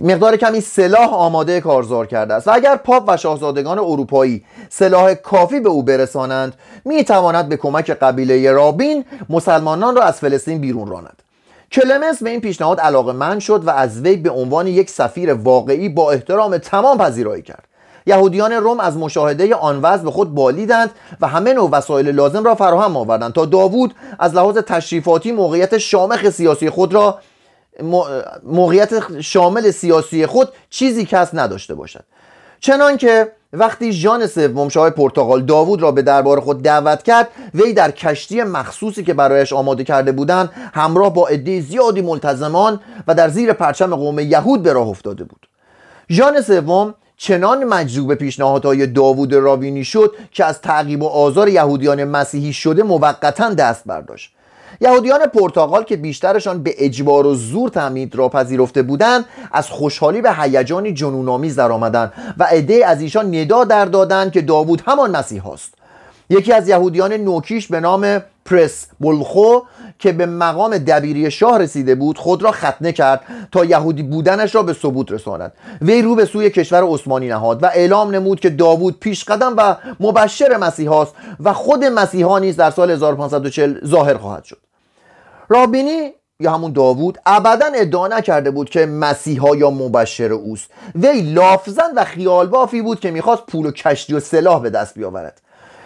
مقدار 0.04 0.38
کمی 0.38 0.62
سلاح 0.62 1.14
آماده 1.14 1.62
کارزار 1.62 2.08
کرده 2.08 2.34
است. 2.34 2.48
و 2.48 2.52
اگر 2.54 2.76
پاپ 2.76 3.04
و 3.08 3.18
شاهزادگان 3.18 3.80
اروپایی 3.80 4.44
سلاح 4.70 5.14
کافی 5.14 5.60
به 5.60 5.70
او 5.70 5.84
برسانند 5.84 6.54
می 6.86 7.04
تواند 7.04 7.50
به 7.50 7.58
کمک 7.58 7.92
قبیله 7.92 8.52
رابین 8.52 9.06
مسلمانان 9.30 9.96
را 9.96 10.02
از 10.02 10.20
فلسطین 10.20 10.62
بیرون 10.62 10.88
راند. 10.88 11.24
کلمنس 11.72 12.24
به 12.24 12.30
این 12.30 12.42
پیشنهاد 12.42 12.80
علاقه‌مند 12.80 13.40
شد 13.40 13.64
و 13.66 13.70
از 13.70 14.02
وی 14.02 14.16
به 14.16 14.30
عنوان 14.30 14.68
یک 14.68 14.90
سفیر 14.90 15.34
واقعی 15.34 15.90
با 15.90 16.12
احترام 16.12 16.58
تمام 16.58 16.98
پذیرایی 16.98 17.42
کرد. 17.42 17.64
یهودیان 18.06 18.52
روم 18.52 18.80
از 18.80 18.98
مشاهده 18.98 19.56
آن 19.56 19.82
وضع 19.82 20.04
به 20.04 20.12
خود 20.12 20.36
بالیدند 20.36 20.92
و 21.22 21.28
همه 21.28 21.54
نوع 21.54 21.70
وسایل 21.70 22.10
لازم 22.10 22.44
را 22.44 22.56
فراهم 22.56 22.98
آوردند 22.98 23.34
تا 23.34 23.46
داوود 23.46 23.96
از 24.20 24.36
لحاظ 24.36 24.58
تشریفاتی 24.58 25.32
موقعیت 25.32 25.78
شامخ 25.78 26.30
سیاسی 26.30 26.70
خود 26.70 26.94
را 26.94 27.20
موقعیت 28.44 29.22
شامل 29.22 29.72
سیاسی 29.72 30.26
خود 30.26 30.50
چیزی 30.70 31.06
کس 31.06 31.30
نداشته 31.34 31.76
باشد. 31.76 32.04
چنان 32.60 32.98
که 32.98 33.32
وقتی 33.54 33.92
ژان 33.92 34.28
سوم 34.28 34.70
شاه 34.70 34.90
پرتغال 34.90 35.42
داوود 35.42 35.82
را 35.82 35.92
به 35.92 36.02
دربار 36.02 36.40
خود 36.40 36.62
دعوت 36.62 37.04
کرد 37.04 37.28
وی 37.54 37.74
در 37.74 37.92
کشتی 37.92 38.44
مخصوصی 38.44 39.04
که 39.04 39.14
برایش 39.14 39.54
آماده 39.54 39.84
کرده 39.84 40.12
بودند 40.12 40.50
همراه 40.74 41.14
با 41.14 41.28
عده 41.28 41.62
زیادی 41.62 42.02
ملتزمان 42.02 42.80
و 43.08 43.16
در 43.16 43.30
زیر 43.30 43.54
پرچم 43.54 43.96
قوم 43.96 44.20
یهود 44.20 44.64
به 44.64 44.74
راه 44.74 44.88
افتاده 44.88 45.24
بود. 45.24 45.48
ژان 46.10 46.42
سوم 46.42 46.96
چنان 47.18 47.64
مجذوب 47.64 48.16
پیشنهادهای 48.16 48.88
داوود 48.88 49.34
راوینی 49.34 49.84
شد 49.84 50.16
که 50.32 50.46
از 50.46 50.62
تعقیب 50.62 51.04
و 51.04 51.08
آزار 51.08 51.50
یهودیان 51.50 52.04
مسیحی 52.04 52.54
شده 52.54 52.84
موقتا 52.84 53.54
دست 53.54 53.84
برداشت. 53.86 54.37
یهودیان 54.82 55.20
پرتغال 55.26 55.84
که 55.84 55.98
بیشترشان 55.98 56.64
به 56.64 56.76
اجبار 56.78 57.28
و 57.28 57.36
زور 57.36 57.70
تعمید 57.70 58.16
را 58.16 58.30
پذیرفته 58.30 58.82
بودند 58.82 59.26
از 59.52 59.70
خوشحالی 59.70 60.22
به 60.22 60.34
هیجانی 60.34 60.94
جنونآمیز 60.94 61.56
درآمدند 61.56 62.14
و 62.38 62.44
عده 62.44 62.88
از 62.88 63.02
ایشان 63.02 63.36
ندا 63.36 63.64
در 63.64 63.86
دادند 63.86 64.32
که 64.32 64.42
داوود 64.42 64.84
همان 64.86 65.12
مسیح 65.18 65.48
است 65.48 65.74
یکی 66.30 66.54
از 66.54 66.70
یهودیان 66.70 67.14
نوکیش 67.14 67.68
به 67.68 67.80
نام 67.80 68.22
پرس 68.46 68.88
بلخو 69.00 69.60
که 70.00 70.12
به 70.12 70.26
مقام 70.26 70.78
دبیری 70.78 71.32
شاه 71.32 71.60
رسیده 71.60 71.96
بود 71.96 72.18
خود 72.18 72.44
را 72.44 72.52
ختنه 72.52 72.92
کرد 72.92 73.22
تا 73.52 73.66
یهودی 73.66 74.04
بودنش 74.04 74.56
را 74.56 74.64
به 74.64 74.74
ثبوت 74.74 75.12
رساند. 75.12 75.54
وی 75.82 76.02
رو 76.02 76.16
به 76.16 76.26
سوی 76.26 76.50
کشور 76.50 76.84
عثمانی 76.84 77.28
نهاد 77.28 77.64
و 77.64 77.66
اعلام 77.66 78.16
نمود 78.16 78.40
که 78.40 78.50
داوود 78.50 79.00
پیش 79.00 79.24
قدم 79.24 79.54
و 79.58 79.76
مبشر 80.00 80.58
مسیحاست 80.58 81.14
و 81.40 81.54
خود 81.54 81.84
مسیحا 81.84 82.40
نیز 82.40 82.56
در 82.56 82.72
سال 82.72 82.92
1540 82.92 83.86
ظاهر 83.86 84.18
خواهد 84.18 84.44
شد. 84.44 84.67
رابینی 85.50 86.12
یا 86.40 86.52
همون 86.52 86.74
داوود 86.74 87.18
ابدا 87.26 87.66
ادعا 87.76 88.08
نکرده 88.08 88.52
بود 88.52 88.70
که 88.70 88.86
مسیحا 88.86 89.56
یا 89.56 89.70
مبشر 89.70 90.34
اوست. 90.34 90.72
وی 90.96 91.22
لافزن 91.22 91.94
و 91.96 92.04
خیال 92.04 92.48
بافی 92.48 92.82
بود 92.82 93.00
که 93.00 93.12
می‌خواست 93.12 93.46
پول 93.46 93.66
و 93.66 93.72
کشتی 93.72 94.14
و 94.14 94.20
سلاح 94.20 94.62
به 94.62 94.70
دست 94.70 94.94
بیاورد. 94.96 95.42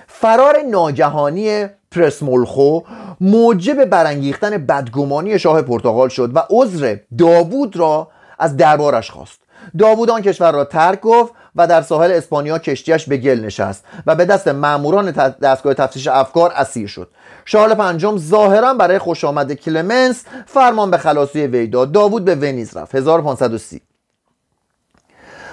فرار 0.07 0.62
ناگهانی 0.62 1.66
پرسمولخو 1.91 2.80
موجب 3.22 3.86
برانگیختن 3.86 4.57
بدگمانی 4.57 5.39
شاه 5.39 5.62
پرتغال 5.62 6.09
شد 6.09 6.32
و 6.36 6.43
عذر 6.49 6.97
داوود 7.18 7.78
را 7.78 8.07
از 8.39 8.57
دربارش 8.57 9.12
خواست. 9.12 9.39
داوود 9.78 10.09
آن 10.09 10.22
کشور 10.22 10.51
را 10.51 10.66
ترک 10.66 11.01
گفت 11.01 11.34
و 11.55 11.68
در 11.68 11.82
ساحل 11.82 12.12
اسپانیا 12.12 12.59
کشتیش 12.59 13.05
به 13.05 13.18
گل 13.18 13.39
نشست 13.45 13.86
و 14.05 14.16
به 14.16 14.26
دست 14.26 14.47
ماموران 14.47 15.12
دستگاه 15.41 15.74
تفتیش 15.74 16.07
افکار 16.07 16.51
اسیر 16.55 16.88
شد. 16.88 17.09
شارل 17.45 17.73
پنجم 17.73 18.17
ظاهرا 18.17 18.73
برای 18.73 18.99
خوش 18.99 19.23
آمد 19.23 19.53
کلمنس 19.53 20.23
فرمان 20.45 20.91
به 20.91 20.97
خلاصی 20.97 21.47
وی 21.47 21.67
داد 21.67 21.91
داوود 21.91 22.25
به 22.25 22.35
ونیز 22.35 22.77
رفت. 22.77 22.95
1530 22.95 23.81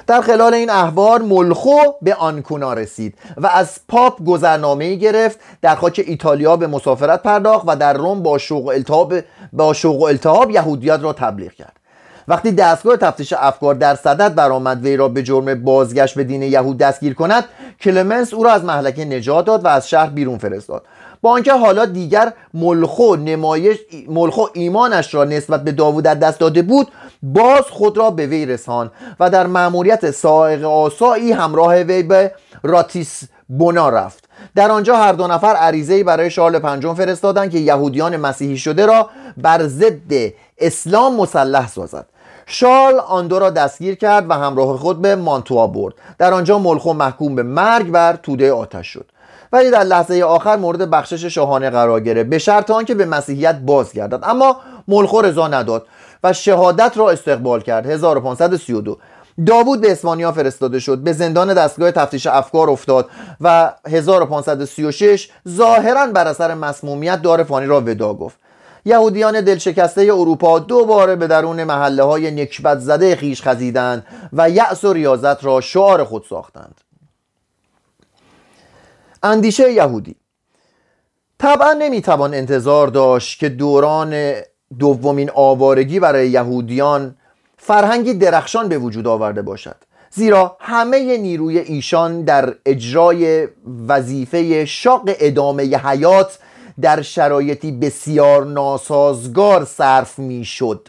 در 0.09 0.21
خلال 0.21 0.55
این 0.55 0.71
احوار 0.71 1.23
ملخو 1.23 1.77
به 2.03 2.15
آنکونا 2.15 2.73
رسید 2.73 3.15
و 3.37 3.47
از 3.47 3.79
پاپ 3.89 4.25
گذرنامه 4.25 4.95
گرفت 4.95 5.39
در 5.63 5.75
خاک 5.75 6.05
ایتالیا 6.07 6.57
به 6.57 6.67
مسافرت 6.67 7.23
پرداخت 7.23 7.65
و 7.67 7.77
در 7.77 7.93
روم 7.93 8.23
با 8.23 8.39
شوق 8.39 8.65
و 8.65 8.69
التهاب 8.69 9.15
با 9.53 9.73
شوق 9.73 10.01
و 10.01 10.05
التهاب 10.05 10.51
یهودیت 10.51 10.99
را 11.03 11.13
تبلیغ 11.13 11.53
کرد. 11.53 11.73
وقتی 12.29 12.53
دستگاه 12.53 12.97
تفتیش 12.97 13.33
افکار 13.33 13.75
در 13.75 13.95
صدد 13.95 14.35
برآمد 14.35 14.85
وی 14.85 14.97
را 14.97 15.09
به 15.09 15.23
جرم 15.23 15.65
بازگشت 15.65 16.15
به 16.15 16.25
دین 16.25 16.43
یهود 16.43 16.79
دستگیر 16.79 17.15
کند 17.15 17.45
کلمنس 17.81 18.35
او 18.35 18.45
را 18.45 18.53
از 18.53 18.65
محلکه 18.65 19.05
نجات 19.05 19.45
داد 19.45 19.65
و 19.65 19.69
از 19.69 19.89
شهر 19.89 20.11
بیرون 20.11 20.39
فرستاد. 20.39 20.85
با 21.23 21.31
آنکه 21.31 21.53
حالا 21.53 21.85
دیگر 21.85 22.33
ملخو 22.55 23.17
نمایش 23.17 23.79
ملخو 24.09 24.47
ایمانش 24.53 25.15
را 25.15 25.25
نسبت 25.25 25.65
به 25.65 25.73
داوود 25.73 26.05
در 26.05 26.15
دست 26.15 26.41
داده 26.41 26.63
بود 26.63 26.89
باز 27.23 27.63
خود 27.71 27.99
را 27.99 28.11
به 28.11 28.27
وی 28.27 28.47
رسان 28.47 28.91
و 29.21 29.31
در 29.31 29.47
مأموریت 29.47 30.11
سائق 30.11 30.65
آسایی 30.65 31.33
همراه 31.33 31.75
وی 31.75 32.03
به 32.03 32.33
راتیس 32.63 33.23
بونا 33.49 33.89
رفت. 33.89 34.25
در 34.55 34.71
آنجا 34.71 34.97
هر 34.97 35.13
دو 35.13 35.27
نفر 35.27 35.55
عریضه 35.55 36.05
برای 36.05 36.31
شارل 36.31 36.59
پنجم 36.59 36.95
فرستادند 36.95 37.51
که 37.51 37.59
یهودیان 37.59 38.17
مسیحی 38.17 38.57
شده 38.57 38.87
را 38.87 39.11
بر 39.37 39.67
ضد 39.67 40.33
اسلام 40.59 41.17
مسلح 41.17 41.69
سازد. 41.69 42.07
شارل 42.47 42.99
آن 42.99 43.29
دو 43.29 43.39
را 43.39 43.51
دستگیر 43.51 43.95
کرد 43.95 44.31
و 44.31 44.35
همراه 44.35 44.79
خود 44.79 45.03
به 45.03 45.17
مانتوا 45.17 45.67
برد. 45.67 45.95
در 46.19 46.35
آنجا 46.35 46.59
ملخو 46.59 46.93
محکوم 46.93 47.35
به 47.35 47.43
مرگ 47.43 47.91
بر 47.91 48.17
توده 48.17 48.53
آتش 48.53 48.87
شد. 48.87 49.07
ولی 49.53 49.71
در 49.71 49.83
لحظه 49.83 50.23
آخر 50.23 50.57
مورد 50.57 50.91
بخشش 50.91 51.25
شاهانه 51.25 51.71
قرار 51.71 52.01
گرفت. 52.01 52.31
به 52.31 52.39
شرط 52.39 52.71
آنکه 52.71 52.95
به 52.95 53.05
مسیحیت 53.05 53.59
بازگردد. 53.59 54.21
اما 54.23 54.57
ملخو 54.89 55.21
رضا 55.21 55.49
نداد 55.49 55.87
و 56.25 56.33
شهادت 56.33 56.93
را 56.97 57.11
استقبال 57.11 57.61
کرد. 57.61 57.87
1532 57.87 58.99
داوود 59.47 59.81
به 59.81 59.93
اسپانیا 59.93 60.33
فرستاده 60.33 60.79
شد. 60.79 60.99
به 60.99 61.13
زندان 61.13 61.55
دستگاه 61.55 61.91
تفتیش 61.91 62.27
افکار 62.27 62.71
افتاد 62.71 63.09
و 63.41 63.73
1536 63.87 65.29
ظاهرا 65.49 66.07
بر 66.07 66.27
اثر 66.27 66.55
مسمومیت 66.55 67.23
دار 67.23 67.43
فانی 67.43 67.67
را 67.67 67.81
ودا 67.81 68.15
گفت. 68.15 68.39
یهودیان 68.85 69.41
دلشکسته 69.41 70.03
اروپا 70.03 70.59
دوباره 70.59 71.17
به 71.17 71.27
درون 71.27 71.65
محله 71.65 72.03
های 72.03 72.31
نکبت 72.31 72.79
زده 72.79 73.17
خیش 73.17 73.43
خزیدند 73.43 74.07
و 74.33 74.51
یأس 74.51 74.85
و 74.85 74.93
ریاضت 74.93 75.45
را 75.45 75.61
شعار 75.61 76.05
خود 76.05 76.25
ساختند. 76.31 76.81
اندیشه 79.23 79.73
یهودی. 79.73 80.17
طبعا 81.39 81.73
نمی‌توان 81.73 82.35
انتظار 82.35 82.89
داشت 82.89 83.41
که 83.41 83.49
دوران 83.49 84.35
دومین 84.79 85.31
آوارگی 85.35 86.01
برای 86.01 86.31
یهودیان 86.31 87.17
فرهنگی 87.57 88.15
درخشان 88.15 88.69
به 88.69 88.79
وجود 88.79 89.07
آورده 89.07 89.43
باشد. 89.43 89.77
زیرا 90.11 90.57
همه 90.61 91.17
نیروی 91.17 91.59
ایشان 91.59 92.23
در 92.23 92.55
اجرای 92.67 93.49
وظیفه 93.89 94.65
شاق 94.65 95.03
ادامه 95.07 95.63
حیات 95.63 96.39
در 96.81 97.03
شرایطی 97.03 97.73
بسیار 97.73 98.47
ناسازگار 98.47 99.65
صرف 99.65 100.19
می 100.19 100.45
شد 100.45 100.89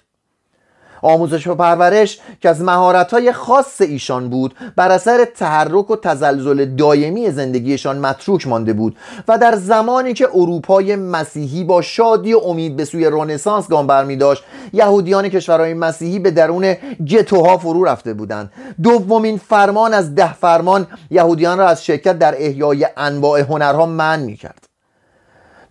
آموزش 1.02 1.48
و 1.48 1.56
پرورش 1.56 2.20
که 2.42 2.50
از 2.50 2.62
مهارت‌های 2.62 3.32
خاص 3.32 3.82
ایشان 3.82 4.30
بود 4.30 4.56
بر 4.76 4.92
اثر 4.92 5.26
تحرک 5.26 5.90
و 5.90 5.96
تزلزل 5.96 6.66
دایمی 6.66 7.32
زندگیشان 7.32 8.00
متروک 8.00 8.48
مانده 8.48 8.74
بود 8.74 8.98
و 9.28 9.38
در 9.38 9.56
زمانی 9.56 10.14
که 10.14 10.28
اروپای 10.34 10.96
مسیحی 10.96 11.64
با 11.64 11.82
شادی 11.82 12.34
و 12.34 12.40
امید 12.40 12.76
به 12.76 12.86
سوی 12.86 13.06
رنسانس 13.06 13.68
گام 13.68 13.88
برمی 13.88 14.16
داشت 14.16 14.44
یهودیان 14.74 15.30
کشورهای 15.30 15.74
مسیحی 15.74 16.20
به 16.20 16.32
درون 16.32 16.76
گتوها 17.08 17.58
فرو 17.58 17.84
رفته 17.84 18.14
بودند. 18.14 18.52
دومین 18.84 19.38
فرمان 19.38 19.94
از 19.94 20.16
ده 20.16 20.34
فرمان 20.34 20.88
یهودیان 21.12 21.58
را 21.58 21.68
از 21.68 21.86
شرکت 21.86 22.20
در 22.20 22.36
احیای 22.38 22.88
انواع 22.98 23.40
هنرها 23.40 23.86
منع 23.86 24.24
می 24.24 24.36
کرد 24.36 24.69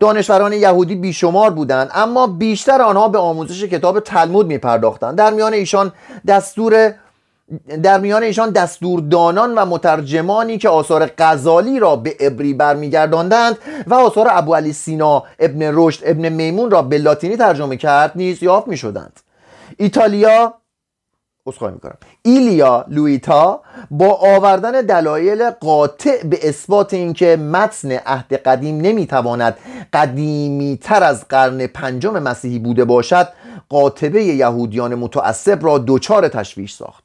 دانشوران 0.00 0.52
یهودی 0.52 0.94
بیشمار 0.94 1.50
بودند 1.50 1.90
اما 1.94 2.26
بیشتر 2.26 2.82
آنها 2.82 3.08
به 3.08 3.18
آموزش 3.18 3.64
کتاب 3.64 4.00
تلمود 4.00 4.46
می 4.46 4.58
پرداختند 4.58 5.18
در 5.18 5.32
میان 5.32 5.52
ایشان 5.52 5.92
دستور 6.26 6.94
در 7.82 8.00
میان 8.00 8.22
ایشان 8.22 8.50
دستوردانان 8.50 9.54
و 9.54 9.64
مترجمانی 9.64 10.58
که 10.58 10.68
آثار 10.68 11.10
غزالی 11.18 11.78
را 11.78 11.96
به 11.96 12.16
عبری 12.20 12.54
برمیگرداندند 12.54 13.58
و 13.86 13.94
آثار 13.94 14.26
ابو 14.30 14.54
علی 14.54 14.72
سینا 14.72 15.24
ابن 15.38 15.70
رشد 15.74 16.02
ابن 16.06 16.28
میمون 16.28 16.70
را 16.70 16.82
به 16.82 16.98
لاتینی 16.98 17.36
ترجمه 17.36 17.76
کرد 17.76 18.12
نیز 18.14 18.42
یافت 18.42 18.68
می 18.68 18.76
شدند 18.76 19.20
ایتالیا 19.76 20.54
اصخایی 21.48 21.74
می‌کنم 21.74 21.96
ایلیا 22.22 22.84
لویتا 22.88 23.60
با 23.90 24.14
آوردن 24.14 24.72
دلایل 24.72 25.50
قاطع 25.50 26.22
به 26.24 26.48
اثبات 26.48 26.94
اینکه 26.94 27.36
متن 27.36 27.92
عهد 27.92 28.34
قدیم 28.34 28.80
نمی‌تواند 28.80 29.56
قدیمی 29.92 30.78
تر 30.82 31.02
از 31.02 31.28
قرن 31.28 31.66
پنجم 31.66 32.18
مسیحی 32.18 32.58
بوده 32.58 32.84
باشد 32.84 33.28
قاطبه 33.68 34.24
یهودیان 34.24 34.94
متعصب 34.94 35.64
را 35.64 35.78
دوچار 35.78 36.28
تشویش 36.28 36.74
ساخت 36.74 37.04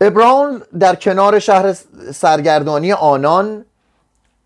ابراون 0.00 0.62
در 0.78 0.94
کنار 0.94 1.38
شهر 1.38 1.72
سرگردانی 2.12 2.92
آنان 2.92 3.64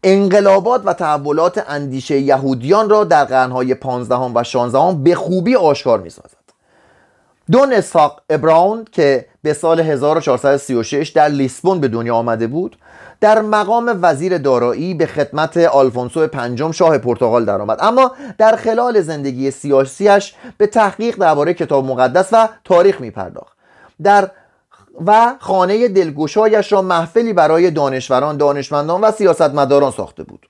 انقلابات 0.04 0.82
و 0.84 0.92
تحولات 0.92 1.64
اندیشه 1.68 2.20
یهودیان 2.20 2.90
را 2.90 3.04
در 3.04 3.24
قرنهای 3.24 3.74
15 3.74 4.14
و 4.14 4.42
16 4.42 4.98
به 5.02 5.14
خوبی 5.14 5.56
آشکار 5.56 6.00
می 6.00 6.10
سازد. 6.10 6.35
دون 7.52 7.72
اسحاق 7.72 8.20
ابراون 8.30 8.84
که 8.92 9.26
به 9.42 9.52
سال 9.52 9.80
1436 9.80 11.08
در 11.08 11.28
لیسبون 11.28 11.80
به 11.80 11.88
دنیا 11.88 12.14
آمده 12.14 12.46
بود 12.46 12.76
در 13.20 13.42
مقام 13.42 13.98
وزیر 14.02 14.38
دارایی 14.38 14.94
به 14.94 15.06
خدمت 15.06 15.56
آلفونسو 15.56 16.26
پنجم 16.26 16.72
شاه 16.72 16.98
پرتغال 16.98 17.44
درآمد 17.44 17.78
اما 17.80 18.12
در 18.38 18.56
خلال 18.56 19.00
زندگی 19.00 19.50
سیاسیش 19.50 20.34
به 20.58 20.66
تحقیق 20.66 21.16
درباره 21.16 21.54
کتاب 21.54 21.84
مقدس 21.84 22.28
و 22.32 22.48
تاریخ 22.64 23.00
می 23.00 23.10
پرداخت 23.10 23.56
در 24.02 24.30
و 25.06 25.34
خانه 25.40 25.88
دلگشایش 25.88 26.72
را 26.72 26.82
محفلی 26.82 27.32
برای 27.32 27.70
دانشوران، 27.70 28.36
دانشمندان 28.36 29.00
و 29.00 29.10
سیاستمداران 29.10 29.90
ساخته 29.90 30.22
بود. 30.22 30.48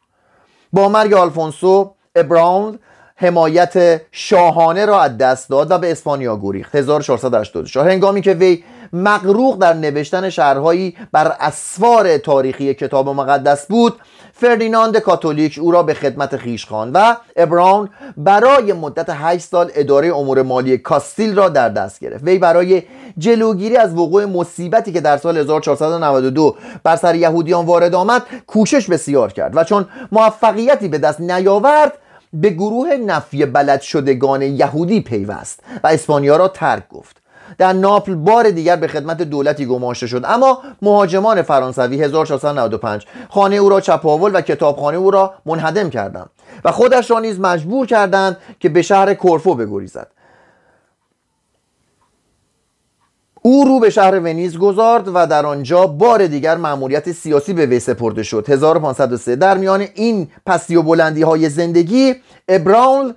با 0.72 0.88
مرگ 0.88 1.14
آلفونسو 1.14 1.94
ابراون 2.16 2.78
حمایت 3.18 4.00
شاهانه 4.12 4.86
را 4.86 5.00
از 5.00 5.18
دست 5.18 5.50
داد 5.50 5.70
و 5.70 5.78
به 5.78 5.92
اسپانیا 5.92 6.36
گریخت. 6.42 6.74
1484 6.74 7.90
هنگامی 7.90 8.22
که 8.22 8.32
وی 8.32 8.64
مغروق 8.92 9.58
در 9.58 9.72
نوشتن 9.72 10.30
شهرهایی 10.30 10.96
بر 11.12 11.36
اسوار 11.40 12.18
تاریخی 12.18 12.74
کتاب 12.74 13.08
مقدس 13.08 13.66
بود 13.66 13.94
فردیناند 14.32 14.98
کاتولیک 14.98 15.58
او 15.62 15.70
را 15.70 15.82
به 15.82 15.94
خدمت 15.94 16.36
خیش 16.36 16.64
خواند 16.66 16.92
و 16.94 17.16
ابراون 17.36 17.88
برای 18.16 18.72
مدت 18.72 19.06
8 19.10 19.44
سال 19.48 19.70
اداره 19.74 20.16
امور 20.16 20.42
مالی 20.42 20.78
کاستیل 20.78 21.36
را 21.36 21.48
در 21.48 21.68
دست 21.68 22.00
گرفت. 22.00 22.24
وی 22.24 22.38
برای 22.38 22.82
جلوگیری 23.18 23.76
از 23.76 23.94
وقوع 23.94 24.24
مصیبتی 24.24 24.92
که 24.92 25.00
در 25.00 25.16
سال 25.16 25.38
1492 25.38 26.56
بر 26.84 26.96
سر 26.96 27.14
یهودیان 27.14 27.66
وارد 27.66 27.94
آمد 27.94 28.22
کوشش 28.46 28.90
بسیار 28.90 29.32
کرد 29.32 29.56
و 29.56 29.64
چون 29.64 29.86
موفقیتی 30.12 30.88
به 30.88 30.98
دست 30.98 31.20
نیاورد 31.20 31.92
به 32.32 32.50
گروه 32.50 32.88
نفی 33.06 33.46
بلد 33.46 33.80
شدگان 33.80 34.42
یهودی 34.42 35.00
پیوست 35.00 35.60
و 35.84 35.86
اسپانیا 35.86 36.36
را 36.36 36.48
ترک 36.48 36.88
گفت. 36.88 37.16
در 37.58 37.72
ناپل 37.72 38.14
بار 38.14 38.50
دیگر 38.50 38.76
به 38.76 38.88
خدمت 38.88 39.22
دولتی 39.22 39.66
گماشته 39.66 40.06
شد. 40.06 40.22
اما 40.24 40.62
مهاجمان 40.82 41.42
فرانسوی 41.42 42.02
1495 42.02 43.06
خانه 43.28 43.56
او 43.56 43.68
را 43.68 43.80
چپاول 43.80 44.30
و 44.34 44.40
کتابخانه 44.40 44.98
او 44.98 45.10
را 45.10 45.34
منهدم 45.46 45.90
کردند 45.90 46.30
و 46.64 46.72
خودش 46.72 47.10
را 47.10 47.20
نیز 47.20 47.40
مجبور 47.40 47.86
کردند 47.86 48.36
که 48.60 48.68
به 48.68 48.82
شهر 48.82 49.14
کورفو 49.14 49.54
بگریزد. 49.54 50.08
او 53.46 53.64
رو 53.64 53.80
به 53.80 53.90
شهر 53.90 54.20
ونیز 54.20 54.58
گذارد 54.58 55.08
و 55.14 55.26
در 55.26 55.46
آنجا 55.46 55.86
بار 55.86 56.26
دیگر 56.26 56.56
مأموریت 56.56 57.12
سیاسی 57.12 57.52
به 57.52 57.66
وی 57.66 57.80
سپرده 57.80 58.22
شد. 58.22 58.48
1503 58.48 59.36
در 59.36 59.58
میان 59.58 59.86
این 59.94 60.28
پستی 60.46 60.76
و 60.76 60.82
بلندی 60.82 61.22
های 61.22 61.48
زندگی 61.48 62.14
ابراون 62.48 63.14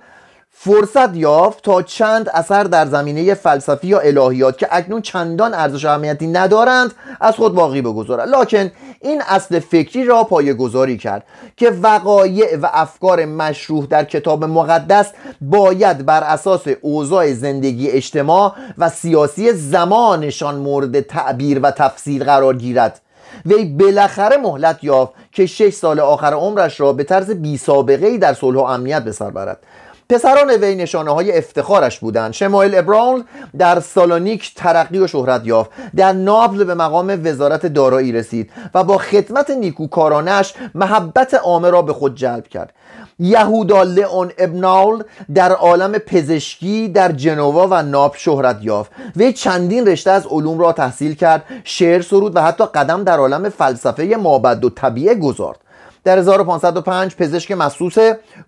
فرصت 0.62 1.16
یافت 1.16 1.64
تا 1.64 1.82
چند 1.82 2.28
اثر 2.28 2.64
در 2.64 2.86
زمینه 2.86 3.34
فلسفی 3.34 3.86
یا 3.86 3.98
الهیات 3.98 4.58
که 4.58 4.68
اکنون 4.70 5.02
چندان 5.02 5.54
ارزش 5.54 5.84
اهمیتی 5.84 6.26
ندارند 6.26 6.94
از 7.20 7.34
خود 7.34 7.54
باقی 7.54 7.82
بگذارد. 7.82 8.28
لکن 8.28 8.70
این 9.00 9.22
اصل 9.28 9.58
فکری 9.58 10.04
را 10.04 10.24
گذاری 10.58 10.98
کرد 10.98 11.24
که 11.56 11.70
وقایع 11.70 12.56
و 12.62 12.68
افکار 12.72 13.24
مشروع 13.24 13.86
در 13.86 14.04
کتاب 14.04 14.44
مقدس 14.44 15.12
باید 15.40 16.06
بر 16.06 16.22
اساس 16.24 16.64
اوضاع 16.80 17.32
زندگی 17.32 17.90
اجتماع 17.90 18.54
و 18.78 18.88
سیاسی 18.88 19.52
زمانشان 19.52 20.54
مورد 20.56 21.00
تعبیر 21.00 21.60
و 21.62 21.70
تفسیر 21.70 22.24
قرار 22.24 22.56
گیرد. 22.56 23.00
وی 23.46 23.64
بالاخره 23.64 24.36
مهلت 24.36 24.84
یافت 24.84 25.12
که 25.32 25.46
شش 25.46 25.70
سال 25.70 26.00
آخر 26.00 26.34
عمرش 26.34 26.80
را 26.80 26.92
به 26.92 27.04
طرز 27.04 27.30
بی 27.30 27.56
سابقه 27.56 28.06
ای 28.06 28.18
در 28.18 28.34
صلح 28.34 28.58
و 28.58 28.62
امنیت 28.62 29.04
به 29.04 29.12
سر 29.12 29.30
برد. 29.30 29.58
پسران 30.10 30.50
وی 30.50 30.74
نشانه 30.74 31.10
های 31.10 31.38
افتخارش 31.38 31.98
بودند. 31.98 32.32
شمایل 32.32 32.78
ابراون 32.78 33.24
در 33.58 33.80
سالونیک 33.80 34.54
ترقی 34.54 34.98
و 34.98 35.06
شهرت 35.06 35.40
یافت. 35.44 35.70
در 35.96 36.12
ناپل 36.12 36.64
به 36.64 36.74
مقام 36.74 37.20
وزارت 37.24 37.66
دارایی 37.66 38.12
رسید 38.12 38.50
و 38.74 38.84
با 38.84 38.98
خدمت 38.98 39.50
نیکوکارانش 39.50 40.54
محبت 40.74 41.34
عامه 41.34 41.70
را 41.70 41.82
به 41.82 41.92
خود 41.92 42.16
جلب 42.16 42.48
کرد. 42.48 42.72
یهودا 43.18 43.82
لئون 43.82 44.32
ابناول 44.38 45.02
در 45.34 45.52
عالم 45.52 45.92
پزشکی 45.92 46.88
در 46.88 47.12
جنوا 47.12 47.68
و 47.70 47.82
ناپ 47.82 48.16
شهرت 48.16 48.58
یافت. 48.62 48.90
وی 49.16 49.32
چندین 49.32 49.86
رشته 49.86 50.10
از 50.10 50.26
علوم 50.26 50.58
را 50.58 50.72
تحصیل 50.72 51.14
کرد 51.14 51.44
شعر 51.64 52.02
سرود 52.02 52.36
و 52.36 52.42
حتی 52.42 52.64
قدم 52.64 53.04
در 53.04 53.18
عالم 53.18 53.48
فلسفه 53.48 54.16
مابد 54.22 54.64
و 54.64 54.70
طبیعه 54.70 55.14
گذارد. 55.14 55.58
در 56.04 56.18
1505 56.18 57.16
پزشک 57.16 57.52
مخصوص 57.52 57.98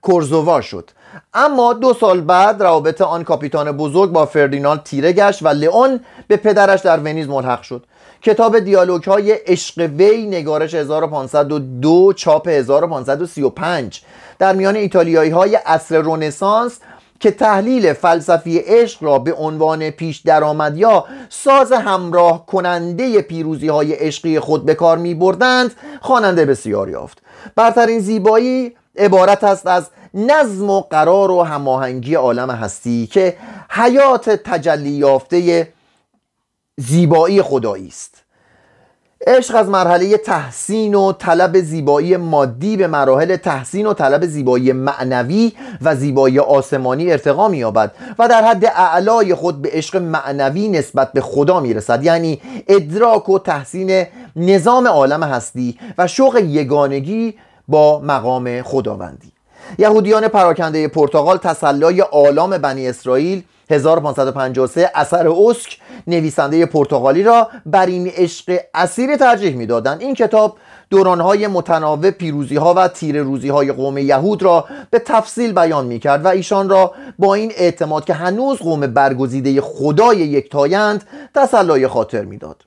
کورزووا 0.03 0.61
شد. 0.61 0.91
اما 1.35 1.73
دو 1.73 1.95
سال 1.95 2.21
بعد 2.21 2.63
روابط 2.63 3.01
آن 3.01 3.25
کاپیتان 3.25 3.73
بزرگ 3.73 4.11
با 4.11 4.27
فردیناند 4.27 4.83
تیره 4.83 5.13
گشت 5.13 5.43
و 5.43 5.49
لئون 5.49 6.01
به 6.29 6.37
پدرش 6.37 6.81
در 6.81 6.99
ونیز 6.99 7.29
ملحق 7.29 7.63
شد. 7.63 7.87
کتاب 8.23 8.59
دیالوگ 8.59 9.05
های 9.05 9.33
عشق 9.33 9.91
وی 9.99 10.27
نگارش 10.27 10.75
1502 10.75 12.13
چاپ 12.13 12.49
1535 12.49 14.01
در 14.39 14.55
میان 14.55 14.77
ایتالیایی 14.77 15.31
های 15.31 15.55
عصر 15.55 16.01
رونسانس 16.01 16.81
که 17.21 17.31
تحلیل 17.31 17.93
فلسفی 17.93 18.59
عشق 18.59 19.05
را 19.05 19.19
به 19.19 19.33
عنوان 19.33 19.91
پیش 19.91 20.19
درآمد 20.19 20.77
یا 20.77 21.05
ساز 21.29 21.73
همراه 21.73 22.47
کننده 22.47 23.23
پیروزی 23.23 23.69
های 23.69 23.93
عشقی 23.93 24.41
خود 24.41 24.65
به 24.65 24.75
کار 24.75 24.99
می 24.99 25.15
بردند 25.15 25.75
خواننده 26.01 26.45
بسیار 26.45 26.89
یافت. 26.89 27.22
برترین 27.57 27.99
زیبایی 27.99 28.77
عبارت 28.97 29.45
است 29.45 29.67
از 29.67 29.91
نظم 30.15 30.71
و 30.71 30.81
قرار 30.81 31.31
و 31.31 31.43
هماهنگی 31.43 32.15
عالم 32.15 32.51
هستی 32.51 33.07
که 33.07 33.37
حیات 33.71 34.31
تجلی 34.31 34.91
یافته 34.91 35.69
زیبایی 36.77 37.43
خدایی 37.43 37.89
است. 37.89 38.22
عشق 39.27 39.57
از 39.57 39.69
مرحله 39.69 40.17
تحسین 40.17 40.95
و 40.95 41.13
طلب 41.13 41.61
زیبایی 41.61 42.17
مادی 42.17 42.77
به 42.77 42.87
مراحل 42.87 43.37
تحسین 43.37 43.87
و 43.87 43.95
طلب 43.95 44.27
زیبایی 44.27 44.73
معنوی 44.73 45.53
و 45.83 45.97
زیبایی 45.97 46.39
آسمانی 46.39 47.13
ارتقا 47.13 47.49
مییابد 47.49 47.93
و 48.19 48.29
در 48.29 48.45
حد 48.45 48.65
اعلای 48.65 49.35
خود 49.35 49.63
به 49.63 49.71
عشق 49.73 49.97
معنوی 49.97 50.69
نسبت 50.69 51.13
به 51.13 51.21
خدا 51.21 51.61
می‌رسد. 51.61 52.05
یعنی 52.05 52.41
ادراک 52.69 53.29
و 53.29 53.39
تحسین 53.39 54.07
نظام 54.37 54.87
عالم 54.87 55.23
هستی 55.23 55.79
و 55.99 56.07
شوق 56.07 56.37
یگانگی 56.37 57.35
با 57.69 58.01
مقام 58.01 58.63
خداوندی. 58.63 59.33
یهودیان 59.79 60.29
پراکنده 60.29 60.89
پرتغال 60.89 61.37
تسلای 61.37 62.03
آلام 62.03 62.59
بنی 62.59 62.89
اسرائیل 62.89 63.43
1553 63.73 64.91
اثر 64.95 65.29
اسک 65.29 65.79
نویسنده 66.07 66.67
پرتغالی 66.67 67.23
را 67.23 67.49
بر 67.67 67.87
این 67.87 68.07
عشق 68.07 68.59
اسیر 68.75 69.17
ترجیح 69.17 69.57
می‌دادند 69.57 70.01
این 70.01 70.15
کتاب 70.15 70.57
دورانهای 70.91 71.47
متناوب 71.47 72.11
پیروزی 72.11 72.57
ها 72.57 72.75
و 72.75 72.89
تیر 72.89 73.23
روزی 73.23 73.49
های 73.49 73.73
قوم 73.73 73.99
یهود 73.99 74.43
را 74.43 74.65
به 74.91 74.99
تفصیل 74.99 75.53
بیان 75.53 75.87
می 75.87 75.99
کرد 75.99 76.25
و 76.25 76.29
ایشان 76.29 76.69
را 76.69 76.93
با 77.19 77.35
این 77.35 77.53
اعتماد 77.57 78.05
که 78.05 78.15
هنوز 78.15 78.59
قوم 78.59 78.81
برگزیده 78.81 79.61
خدای 79.61 80.19
یکتایند 80.19 81.05
تسلای 81.35 81.89
خاطر 81.89 82.25
می‌داد. 82.25 82.65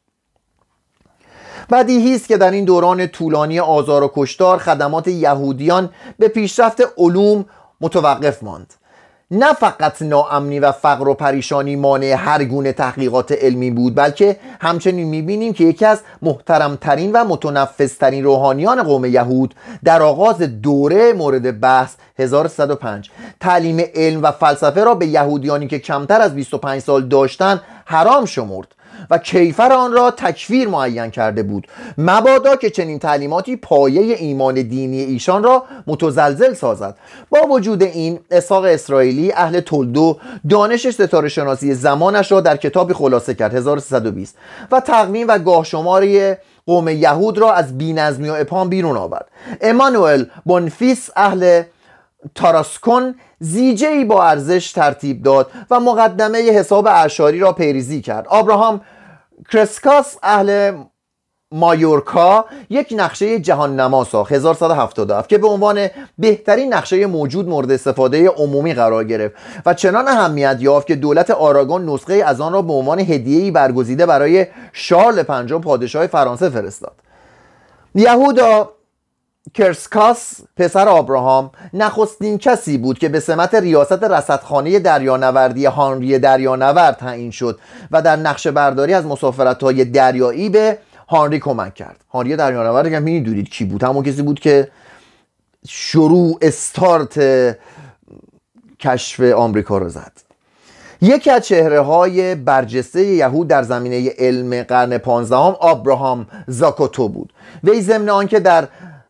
بدیهی 1.72 2.16
است 2.16 2.28
که 2.28 2.38
در 2.38 2.52
این 2.52 2.66
دوران 2.66 3.08
طولانی 3.08 3.60
آزار 3.60 4.04
و 4.04 4.12
کشتار 4.16 4.58
خدمات 4.58 5.08
یهودیان 5.08 5.90
به 6.20 6.28
پیشرفت 6.28 6.84
علوم 6.98 7.46
متوقف 7.82 8.44
ماند 8.44 8.74
نه 9.36 9.54
فقط 9.54 10.02
ناامنی 10.02 10.60
و 10.60 10.72
فقر 10.72 11.08
و 11.08 11.14
پریشانی 11.14 11.76
مانع 11.76 12.06
هر 12.06 12.44
گونه 12.44 12.74
تحقیقات 12.74 13.32
علمی 13.32 13.72
بود 13.72 13.96
بلکه 13.96 14.40
همچنین 14.62 15.08
می‌بینیم 15.08 15.54
که 15.54 15.64
یکی 15.64 15.86
از 15.86 16.02
محترمترین 16.22 17.12
و 17.12 17.24
متنفذترین 17.24 18.24
روحانیان 18.24 18.84
قوم 18.84 19.06
یهود 19.06 19.56
در 19.84 20.02
آغاز 20.02 20.38
دوره 20.38 21.14
مورد 21.14 21.60
بحث 21.60 21.96
1105 22.20 23.10
تعلیم 23.40 23.84
علم 23.96 24.24
و 24.24 24.32
فلسفه 24.32 24.84
را 24.84 24.96
به 24.96 25.06
یهودیانی 25.06 25.68
که 25.68 25.80
کمتر 25.80 26.22
از 26.22 26.36
25 26.36 26.82
سال 26.82 27.08
داشتند 27.08 27.62
حرام 27.86 28.26
شمرد. 28.26 28.68
و 29.10 29.18
کیفر 29.18 29.74
آن 29.74 29.92
را 29.92 30.12
تکفیر 30.12 30.68
معین 30.68 31.10
کرده 31.10 31.44
بود. 31.44 31.68
مبادا 31.98 32.56
که 32.56 32.70
چنین 32.70 33.00
تعلیماتی 33.00 33.56
پایه 33.56 34.16
ایمان 34.16 34.54
دینی 34.54 35.00
ایشان 35.00 35.44
را 35.44 35.64
متزلزل 35.88 36.54
سازد. 36.54 36.98
با 37.30 37.40
وجود 37.50 37.84
این 37.84 38.20
اسحاق 38.32 38.64
اسرائیلی 38.64 39.32
اهل 39.32 39.60
تلدو 39.60 40.18
دانش 40.50 40.90
ستاره 40.90 41.30
شناسی 41.30 41.74
زمانش 41.74 42.32
را 42.32 42.42
در 42.42 42.58
کتابی 42.58 42.94
خلاصه 42.94 43.34
کرد 43.34 43.56
1320 43.56 44.38
و 44.72 44.80
تقویم 44.80 45.28
و 45.28 45.40
گاه 45.40 45.64
شماری 45.64 46.36
قوم 46.66 46.88
یهود 46.88 47.38
را 47.38 47.54
از 47.54 47.78
بینظمی 47.78 48.30
و 48.30 48.34
اپام 48.34 48.70
بیرون 48.70 48.98
آورد. 48.98 49.28
امانوئل 49.62 50.26
بونفیس 50.46 51.10
اهل 51.16 51.64
تاراسکون 52.36 53.16
زیجه 53.40 53.88
ای 53.88 54.06
با 54.06 54.24
ارزش 54.24 54.72
ترتیب 54.72 55.24
داد 55.24 55.52
و 55.72 55.80
مقدمه 55.80 56.38
حساب 56.38 56.88
اشاری 56.92 57.40
را 57.40 57.54
پیریزی 57.54 58.02
کرد. 58.02 58.28
آبراهام 58.28 58.82
کرسکاس 59.52 60.18
اهل 60.24 60.72
مایورکا 61.52 62.46
یک 62.70 62.94
نقشه 62.98 63.40
جهان 63.40 63.80
نما 63.80 64.04
ساخت 64.04 64.32
1177 64.32 65.30
که 65.30 65.38
به 65.38 65.48
عنوان 65.48 65.88
بهترین 66.18 66.74
نقشه 66.74 67.06
موجود 67.06 67.50
مورد 67.50 67.72
استفاده 67.72 68.30
عمومی 68.30 68.74
قرار 68.74 69.04
گرفت 69.04 69.36
و 69.66 69.74
چنان 69.74 70.08
اهمیت 70.08 70.58
یافت 70.60 70.88
که 70.88 70.96
دولت 70.96 71.32
آراگون 71.32 71.90
نسخه 71.90 72.14
از 72.14 72.42
آن 72.42 72.54
را 72.54 72.62
به 72.62 72.74
عنوان 72.74 73.00
هدیه‌ای 73.00 73.52
برگزیده 73.52 74.06
برای 74.06 74.48
شارل 74.74 75.24
پنجم 75.24 75.62
پادشاه 75.62 76.08
فرانسه 76.08 76.50
فرستاد. 76.50 76.94
یهودا 77.96 78.70
کرسکاس 79.54 80.42
پسر 80.58 80.88
آبراهام 80.88 81.52
نخستین 81.74 82.38
کسی 82.38 82.78
بود 82.78 83.00
که 83.00 83.10
به 83.10 83.20
سمت 83.20 83.56
ریاست 83.56 84.04
رصدخانه 84.04 84.80
دریانوردی 84.80 85.66
هانری 85.66 86.20
دریانورد 86.20 86.96
تعیین 86.96 87.32
شد 87.32 87.60
و 87.92 88.02
در 88.02 88.16
نقشه 88.16 88.52
برداری 88.52 88.94
از 88.94 89.06
مسافرت 89.06 89.64
های 89.64 89.86
دریایی 89.86 90.50
به 90.50 90.78
هانری 91.08 91.40
کمک 91.40 91.74
کرد. 91.74 92.04
هانری 92.10 92.36
دریانورد 92.36 92.90
که 92.90 93.00
می‌دونید 93.00 93.50
کی 93.50 93.66
بود 93.66 93.84
همون 93.84 94.04
کسی 94.04 94.22
بود 94.22 94.40
که 94.40 94.68
شروع 95.68 96.38
استارت 96.42 97.20
کشف 98.80 99.20
آمریکا 99.20 99.78
رو 99.78 99.90
زد. 99.90 100.12
یکی 101.02 101.30
از 101.32 101.46
چهره 101.46 101.80
های 101.80 102.36
برجسته 102.36 103.06
یهود 103.06 103.48
در 103.48 103.64
زمینه 103.64 104.10
علم 104.18 104.64
قرن 104.64 104.98
پانزدهم 104.98 105.56
آبراهام 105.60 106.28
زاکوتو 106.48 107.10
بود. 107.10 107.34
وی 107.64 107.82
ضمن 107.82 108.10
آنکه 108.10 108.40
در 108.40 108.68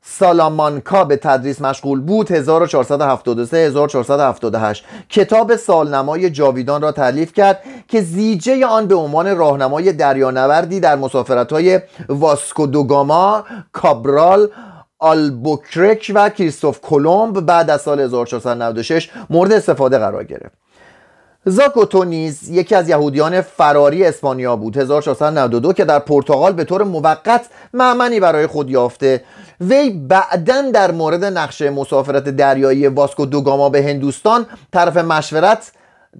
سالامانکا 0.07 1.03
به 1.03 1.17
تدریس 1.17 1.61
مشغول 1.61 2.01
بود 2.01 2.31
1473 2.31 3.57
1478 3.57 4.85
کتاب 5.09 5.55
سالنمای 5.55 6.29
جاویدان 6.29 6.81
را 6.81 6.91
تعلیف 6.91 7.33
کرد 7.33 7.59
که 7.87 8.01
زیجه 8.01 8.65
آن 8.65 8.87
به 8.87 8.95
عنوان 8.95 9.37
راهنمای 9.37 9.93
دریانوردی 9.93 10.79
در 10.79 10.95
مسافرت 10.95 11.51
های 11.51 11.79
واسکو 12.09 12.67
دوگاما 12.67 13.43
کابرال 13.71 14.47
آلبوکرک 14.99 16.11
و 16.15 16.29
کریستوف 16.29 16.81
کلمب 16.81 17.39
بعد 17.39 17.69
از 17.69 17.81
سال 17.81 17.99
1496 17.99 19.09
مورد 19.29 19.51
استفاده 19.51 19.97
قرار 19.97 20.23
گرفت. 20.23 20.64
زاکوتو 21.47 22.03
نیز 22.03 22.49
یکی 22.49 22.75
از 22.75 22.89
یهودیان 22.89 23.41
فراری 23.41 24.05
اسپانیا 24.05 24.55
بود 24.55 24.77
1492 24.77 25.73
که 25.73 25.85
در 25.85 25.99
پرتغال 25.99 26.53
به 26.53 26.63
طور 26.63 26.83
موقت 26.83 27.45
معمنی 27.73 28.19
برای 28.19 28.47
خود 28.47 28.69
یافته. 28.69 29.23
وی 29.61 29.89
بعدا 29.89 30.61
در 30.73 30.91
مورد 30.91 31.25
نقشه 31.25 31.69
مسافرت 31.69 32.29
دریایی 32.29 32.87
واسکو 32.87 33.25
دوگاما 33.25 33.69
به 33.69 33.83
هندوستان 33.83 34.45
طرف 34.73 34.97
مشورت 34.97 35.71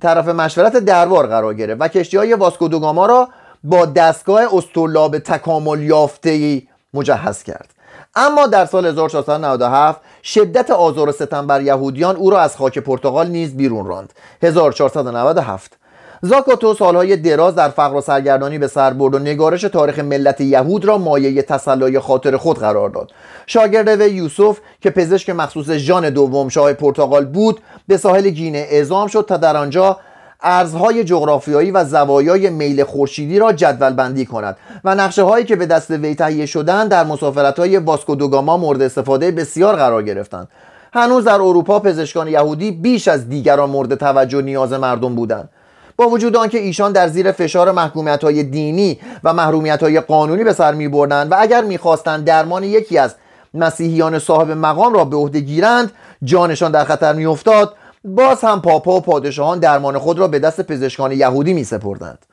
طرف 0.02 0.28
مشورت 0.28 0.78
دربار 0.78 1.28
قرار 1.28 1.54
گرفت 1.54 1.82
و 1.82 1.88
کشتی 1.88 2.18
های 2.18 2.34
واسکو 2.34 2.68
دوگاما 2.68 3.06
را 3.06 3.30
با 3.64 3.86
دستگاه 3.86 4.56
استرلاب 4.56 5.20
تکامل 5.20 5.82
یافته 5.82 6.62
مجهز 6.94 7.44
کرد. 7.44 7.75
اما 8.16 8.48
در 8.48 8.66
سال 8.66 8.86
1497 8.86 10.02
شدت 10.24 10.72
آزار 10.72 11.10
و 11.10 11.12
ستم 11.12 11.48
بر 11.48 11.62
یهودیان 11.62 12.16
او 12.16 12.30
را 12.30 12.40
از 12.40 12.58
خاک 12.58 12.80
پرتغال 12.80 13.28
نیز 13.28 13.58
بیرون 13.58 13.86
راند. 13.86 14.14
1497 14.42 15.78
زاکاتو 16.22 16.74
سالهای 16.74 17.16
دراز 17.16 17.56
در 17.56 17.70
فقر 17.70 17.96
و 17.96 18.02
سرگردانی 18.02 18.58
به 18.58 18.68
سر 18.68 18.94
برد 18.94 19.16
و 19.16 19.20
نگارش 19.20 19.62
تاریخ 19.62 20.00
ملت 20.00 20.42
یهود 20.42 20.86
را 20.86 20.98
مایه 20.98 21.42
تسلای 21.42 22.00
خاطر 22.00 22.38
خود 22.38 22.60
قرار 22.60 22.90
داد. 22.90 23.12
شاگرد 23.48 23.88
وی 23.88 24.10
یوسف 24.10 24.60
که 24.82 24.90
پزشک 24.90 25.30
مخصوص 25.30 25.70
ژان 25.70 26.10
دوم 26.10 26.50
شاه 26.50 26.74
پرتغال 26.74 27.26
بود 27.26 27.62
به 27.88 27.98
ساحل 27.98 28.30
گینه 28.30 28.68
اعزام 28.70 29.08
شد 29.08 29.26
تا 29.28 29.38
در 29.38 29.58
آنجا 29.58 30.00
ارزهای 30.46 31.04
جغرافیایی 31.04 31.72
و 31.72 31.86
زوایای 31.86 32.50
میل 32.50 32.84
خورشیدی 32.84 33.40
را 33.40 33.54
جدول 33.54 33.94
بندی 33.94 34.26
کند 34.26 34.58
و 34.84 34.96
نقشه 34.96 35.24
هایی 35.24 35.46
که 35.46 35.56
به 35.56 35.66
دست 35.66 35.92
وی 35.92 36.16
تهیه 36.16 36.46
شدند 36.46 36.92
در 36.92 37.04
مسافرت 37.04 37.60
های 37.60 37.78
واسکو 37.78 38.16
دوگاما 38.16 38.58
مورد 38.58 38.82
استفاده 38.82 39.32
بسیار 39.32 39.76
قرار 39.76 40.04
گرفتند. 40.04 40.48
هنوز 40.94 41.24
در 41.24 41.34
اروپا 41.34 41.80
پزشکان 41.80 42.28
یهودی 42.28 42.72
بیش 42.72 43.08
از 43.08 43.30
دیگران 43.30 43.70
مورد 43.70 43.96
توجه 43.96 44.42
نیاز 44.42 44.74
مردم 44.74 45.16
بودند. 45.16 45.50
با 45.98 46.10
وجود 46.10 46.36
آنکه 46.36 46.58
ایشان 46.58 46.92
در 46.92 47.08
زیر 47.08 47.32
فشار 47.32 47.72
محکومیت 47.72 48.24
های 48.24 48.44
دینی 48.44 49.00
و 49.24 49.34
محرومیت 49.34 49.84
های 49.84 50.00
قانونی 50.00 50.44
به 50.44 50.54
سر 50.54 50.74
می 50.74 50.88
بردند 50.88 51.32
و 51.32 51.36
اگر 51.40 51.64
می‌خواستند 51.64 52.26
درمان 52.26 52.64
یکی 52.64 52.98
از 52.98 53.16
مسیحیان 53.54 54.20
صاحب 54.20 54.52
مقام 54.52 54.94
را 54.94 55.06
به 55.06 55.16
عهده 55.18 55.40
گیرند 55.40 55.92
جانشان 56.24 56.72
در 56.72 56.84
خطر 56.84 57.14
میافتاد 57.14 57.74
باز 58.06 58.44
هم 58.44 58.62
پاپا 58.62 58.98
و 58.98 59.02
پادشاهان 59.02 59.60
درمان 59.60 59.98
خود 59.98 60.20
را 60.20 60.28
به 60.28 60.40
دست 60.40 60.62
پزشکان 60.62 61.12
یهودی 61.12 61.54
می 61.54 61.64
سپردند 61.64 62.26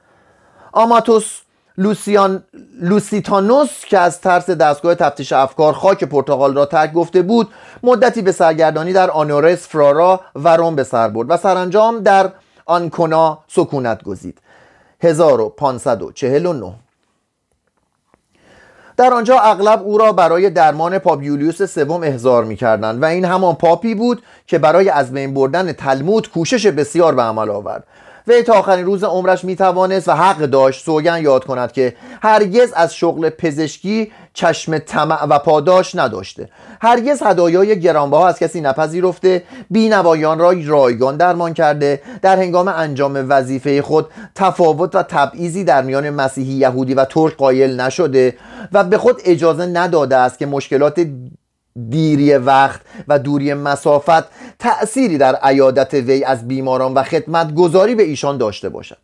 آماتوس 0.72 1.40
لوسیان 1.78 2.42
لوسیتانوس 2.80 3.84
که 3.84 3.98
از 3.98 4.20
ترس 4.20 4.50
دستگاه 4.50 4.94
تفتیش 4.94 5.32
افکار 5.32 5.72
خاک 5.72 6.04
پرتغال 6.04 6.54
را 6.54 6.66
ترک 6.66 6.92
گفته 6.92 7.22
بود 7.22 7.48
مدتی 7.82 8.22
به 8.22 8.32
سرگردانی 8.32 8.92
در 8.92 9.10
آنورس 9.10 9.68
فرارا 9.68 10.20
و 10.34 10.56
روم 10.56 10.76
به 10.76 10.84
سر 10.84 11.08
برد 11.08 11.30
و 11.30 11.36
سرانجام 11.36 12.00
در 12.00 12.32
آنکونا 12.66 13.38
سکونت 13.48 14.02
گزید. 14.02 14.38
1549 15.00 16.72
در 18.96 19.12
آنجا 19.14 19.38
اغلب 19.38 19.82
او 19.82 19.98
را 19.98 20.12
برای 20.12 20.50
درمان 20.50 20.98
پاپ 20.98 21.22
یولیوس 21.22 21.62
سوم 21.62 22.02
احضار 22.02 22.44
می‌کردند 22.44 23.02
و 23.02 23.04
این 23.04 23.24
همان 23.24 23.54
پاپی 23.54 23.94
بود 23.94 24.22
که 24.46 24.58
برای 24.58 24.88
از 24.88 25.12
بین 25.12 25.34
بردن 25.34 25.72
تلمود 25.72 26.30
کوشش 26.30 26.66
بسیار 26.66 27.14
به 27.14 27.22
عمل 27.22 27.50
آورد. 27.50 27.84
وی 28.28 28.42
تا 28.42 28.52
آخرین 28.52 28.86
روز 28.86 29.04
عمرش 29.04 29.44
می 29.44 29.56
توانست 29.56 30.08
و 30.08 30.12
حق 30.12 30.38
داشت 30.38 30.84
سوگن 30.84 31.22
یاد 31.22 31.44
کند 31.44 31.72
که 31.72 31.96
هرگز 32.22 32.72
از 32.72 32.94
شغل 32.94 33.30
پزشکی 33.30 34.12
چشم 34.34 34.78
طمع 34.78 35.24
و 35.24 35.38
پاداش 35.38 35.94
نداشته. 35.94 36.48
هرگز 36.80 37.22
هدایای 37.22 37.80
گرانبها 37.80 38.28
از 38.28 38.38
کسی 38.38 38.60
نپذیرفته 38.60 39.42
بینوایان 39.70 40.38
را 40.38 40.54
رایگان 40.66 41.16
درمان 41.16 41.54
کرده. 41.54 42.02
در 42.22 42.36
هنگام 42.36 42.68
انجام 42.68 43.26
وظیفه 43.28 43.82
خود 43.82 44.06
تفاوت 44.34 44.94
و 44.94 45.02
تبعیضی 45.02 45.64
در 45.64 45.82
میان 45.82 46.10
مسیحی 46.10 46.52
یهودی 46.52 46.94
و 46.94 47.04
ترک 47.04 47.36
قایل 47.36 47.80
نشده 47.80 48.34
و 48.72 48.84
به 48.84 48.98
خود 48.98 49.20
اجازه 49.24 49.66
نداده 49.66 50.16
است 50.16 50.38
که 50.38 50.46
مشکلات 50.46 51.06
دیری 51.90 52.34
وقت 52.34 52.80
و 53.08 53.18
دوری 53.18 53.54
مسافت 53.54 54.24
تأثیری 54.58 55.18
در 55.18 55.34
عیادت 55.34 55.94
وی 55.94 56.24
از 56.24 56.48
بیماران 56.48 56.94
و 56.94 57.02
خدمت 57.02 57.54
گذاری 57.54 57.94
به 57.94 58.02
ایشان 58.02 58.38
داشته 58.38 58.68
باشد. 58.68 58.96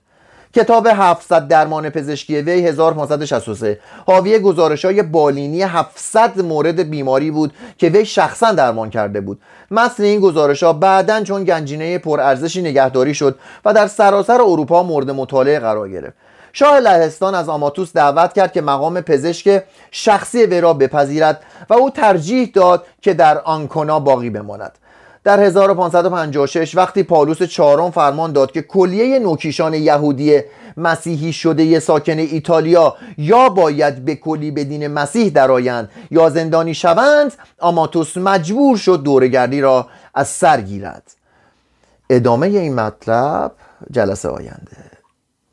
کتاب 0.55 0.87
700 0.87 1.49
درمان 1.49 1.91
پزشکی 1.91 2.37
وی 2.37 2.67
1563 2.67 3.81
حاوی 4.07 4.39
گزارش 4.39 4.85
های 4.85 5.03
بالینی 5.03 5.63
700 5.63 6.41
مورد 6.41 6.91
بیماری 6.91 7.31
بود 7.31 7.53
که 7.79 7.89
وی 7.89 8.05
شخصا 8.05 8.53
درمان 8.53 8.91
کرده 8.91 9.21
بود. 9.21 9.41
متن 9.71 10.03
این 10.03 10.21
گزارش 10.21 10.63
ها 10.63 10.73
بعدا 10.73 11.23
چون 11.23 11.45
گنجینه 11.45 11.99
پرارزشی 11.99 12.63
نگهداری 12.63 13.15
شد 13.15 13.39
و 13.65 13.75
در 13.75 13.87
سراسر 13.87 14.43
اروپا 14.43 14.83
مورد 14.83 15.11
مطالعه 15.11 15.59
قرار 15.59 15.89
گرفت. 15.89 16.17
شاه 16.53 16.79
لهستان 16.79 17.35
از 17.35 17.49
آماتوس 17.49 17.93
دعوت 17.93 18.33
کرد 18.33 18.53
که 18.53 18.61
مقام 18.61 19.01
پزشک 19.01 19.65
شخصی 19.91 20.47
وی 20.47 20.61
را 20.61 20.75
بپذیرد 20.75 21.43
و 21.71 21.75
او 21.75 21.91
ترجیح 21.91 22.51
داد 22.55 22.87
که 23.03 23.15
در 23.15 23.39
آنکونا 23.39 24.01
باقی 24.01 24.31
بماند. 24.31 24.79
در 25.25 25.41
1556 25.41 26.75
وقتی 26.75 27.03
پالوس 27.03 27.43
چهارم 27.43 27.91
فرمان 27.91 28.33
داد 28.33 28.53
که 28.53 28.63
کلیه 28.63 29.19
نوکیشان 29.19 29.75
یهودی 29.75 30.41
مسیحی 30.77 31.33
شده 31.33 31.81
ساکن 31.81 32.19
ایتالیا 32.19 32.97
یا 33.19 33.49
باید 33.49 34.05
به 34.05 34.15
کلی 34.15 34.51
به 34.51 34.65
دین 34.65 34.87
مسیح 34.87 35.29
درآیند 35.33 35.91
یا 36.11 36.31
زندانی 36.31 36.75
شوند 36.75 37.33
آماتوس 37.59 38.17
مجبور 38.17 38.77
شد 38.77 39.03
دورگردی 39.03 39.61
را 39.61 39.87
از 40.15 40.29
سر 40.29 40.61
گیرد. 40.61 41.03
ادامه 42.11 42.47
این 42.47 42.75
مطلب 42.75 43.53
جلسه 43.91 44.29
آینده. 44.29 44.88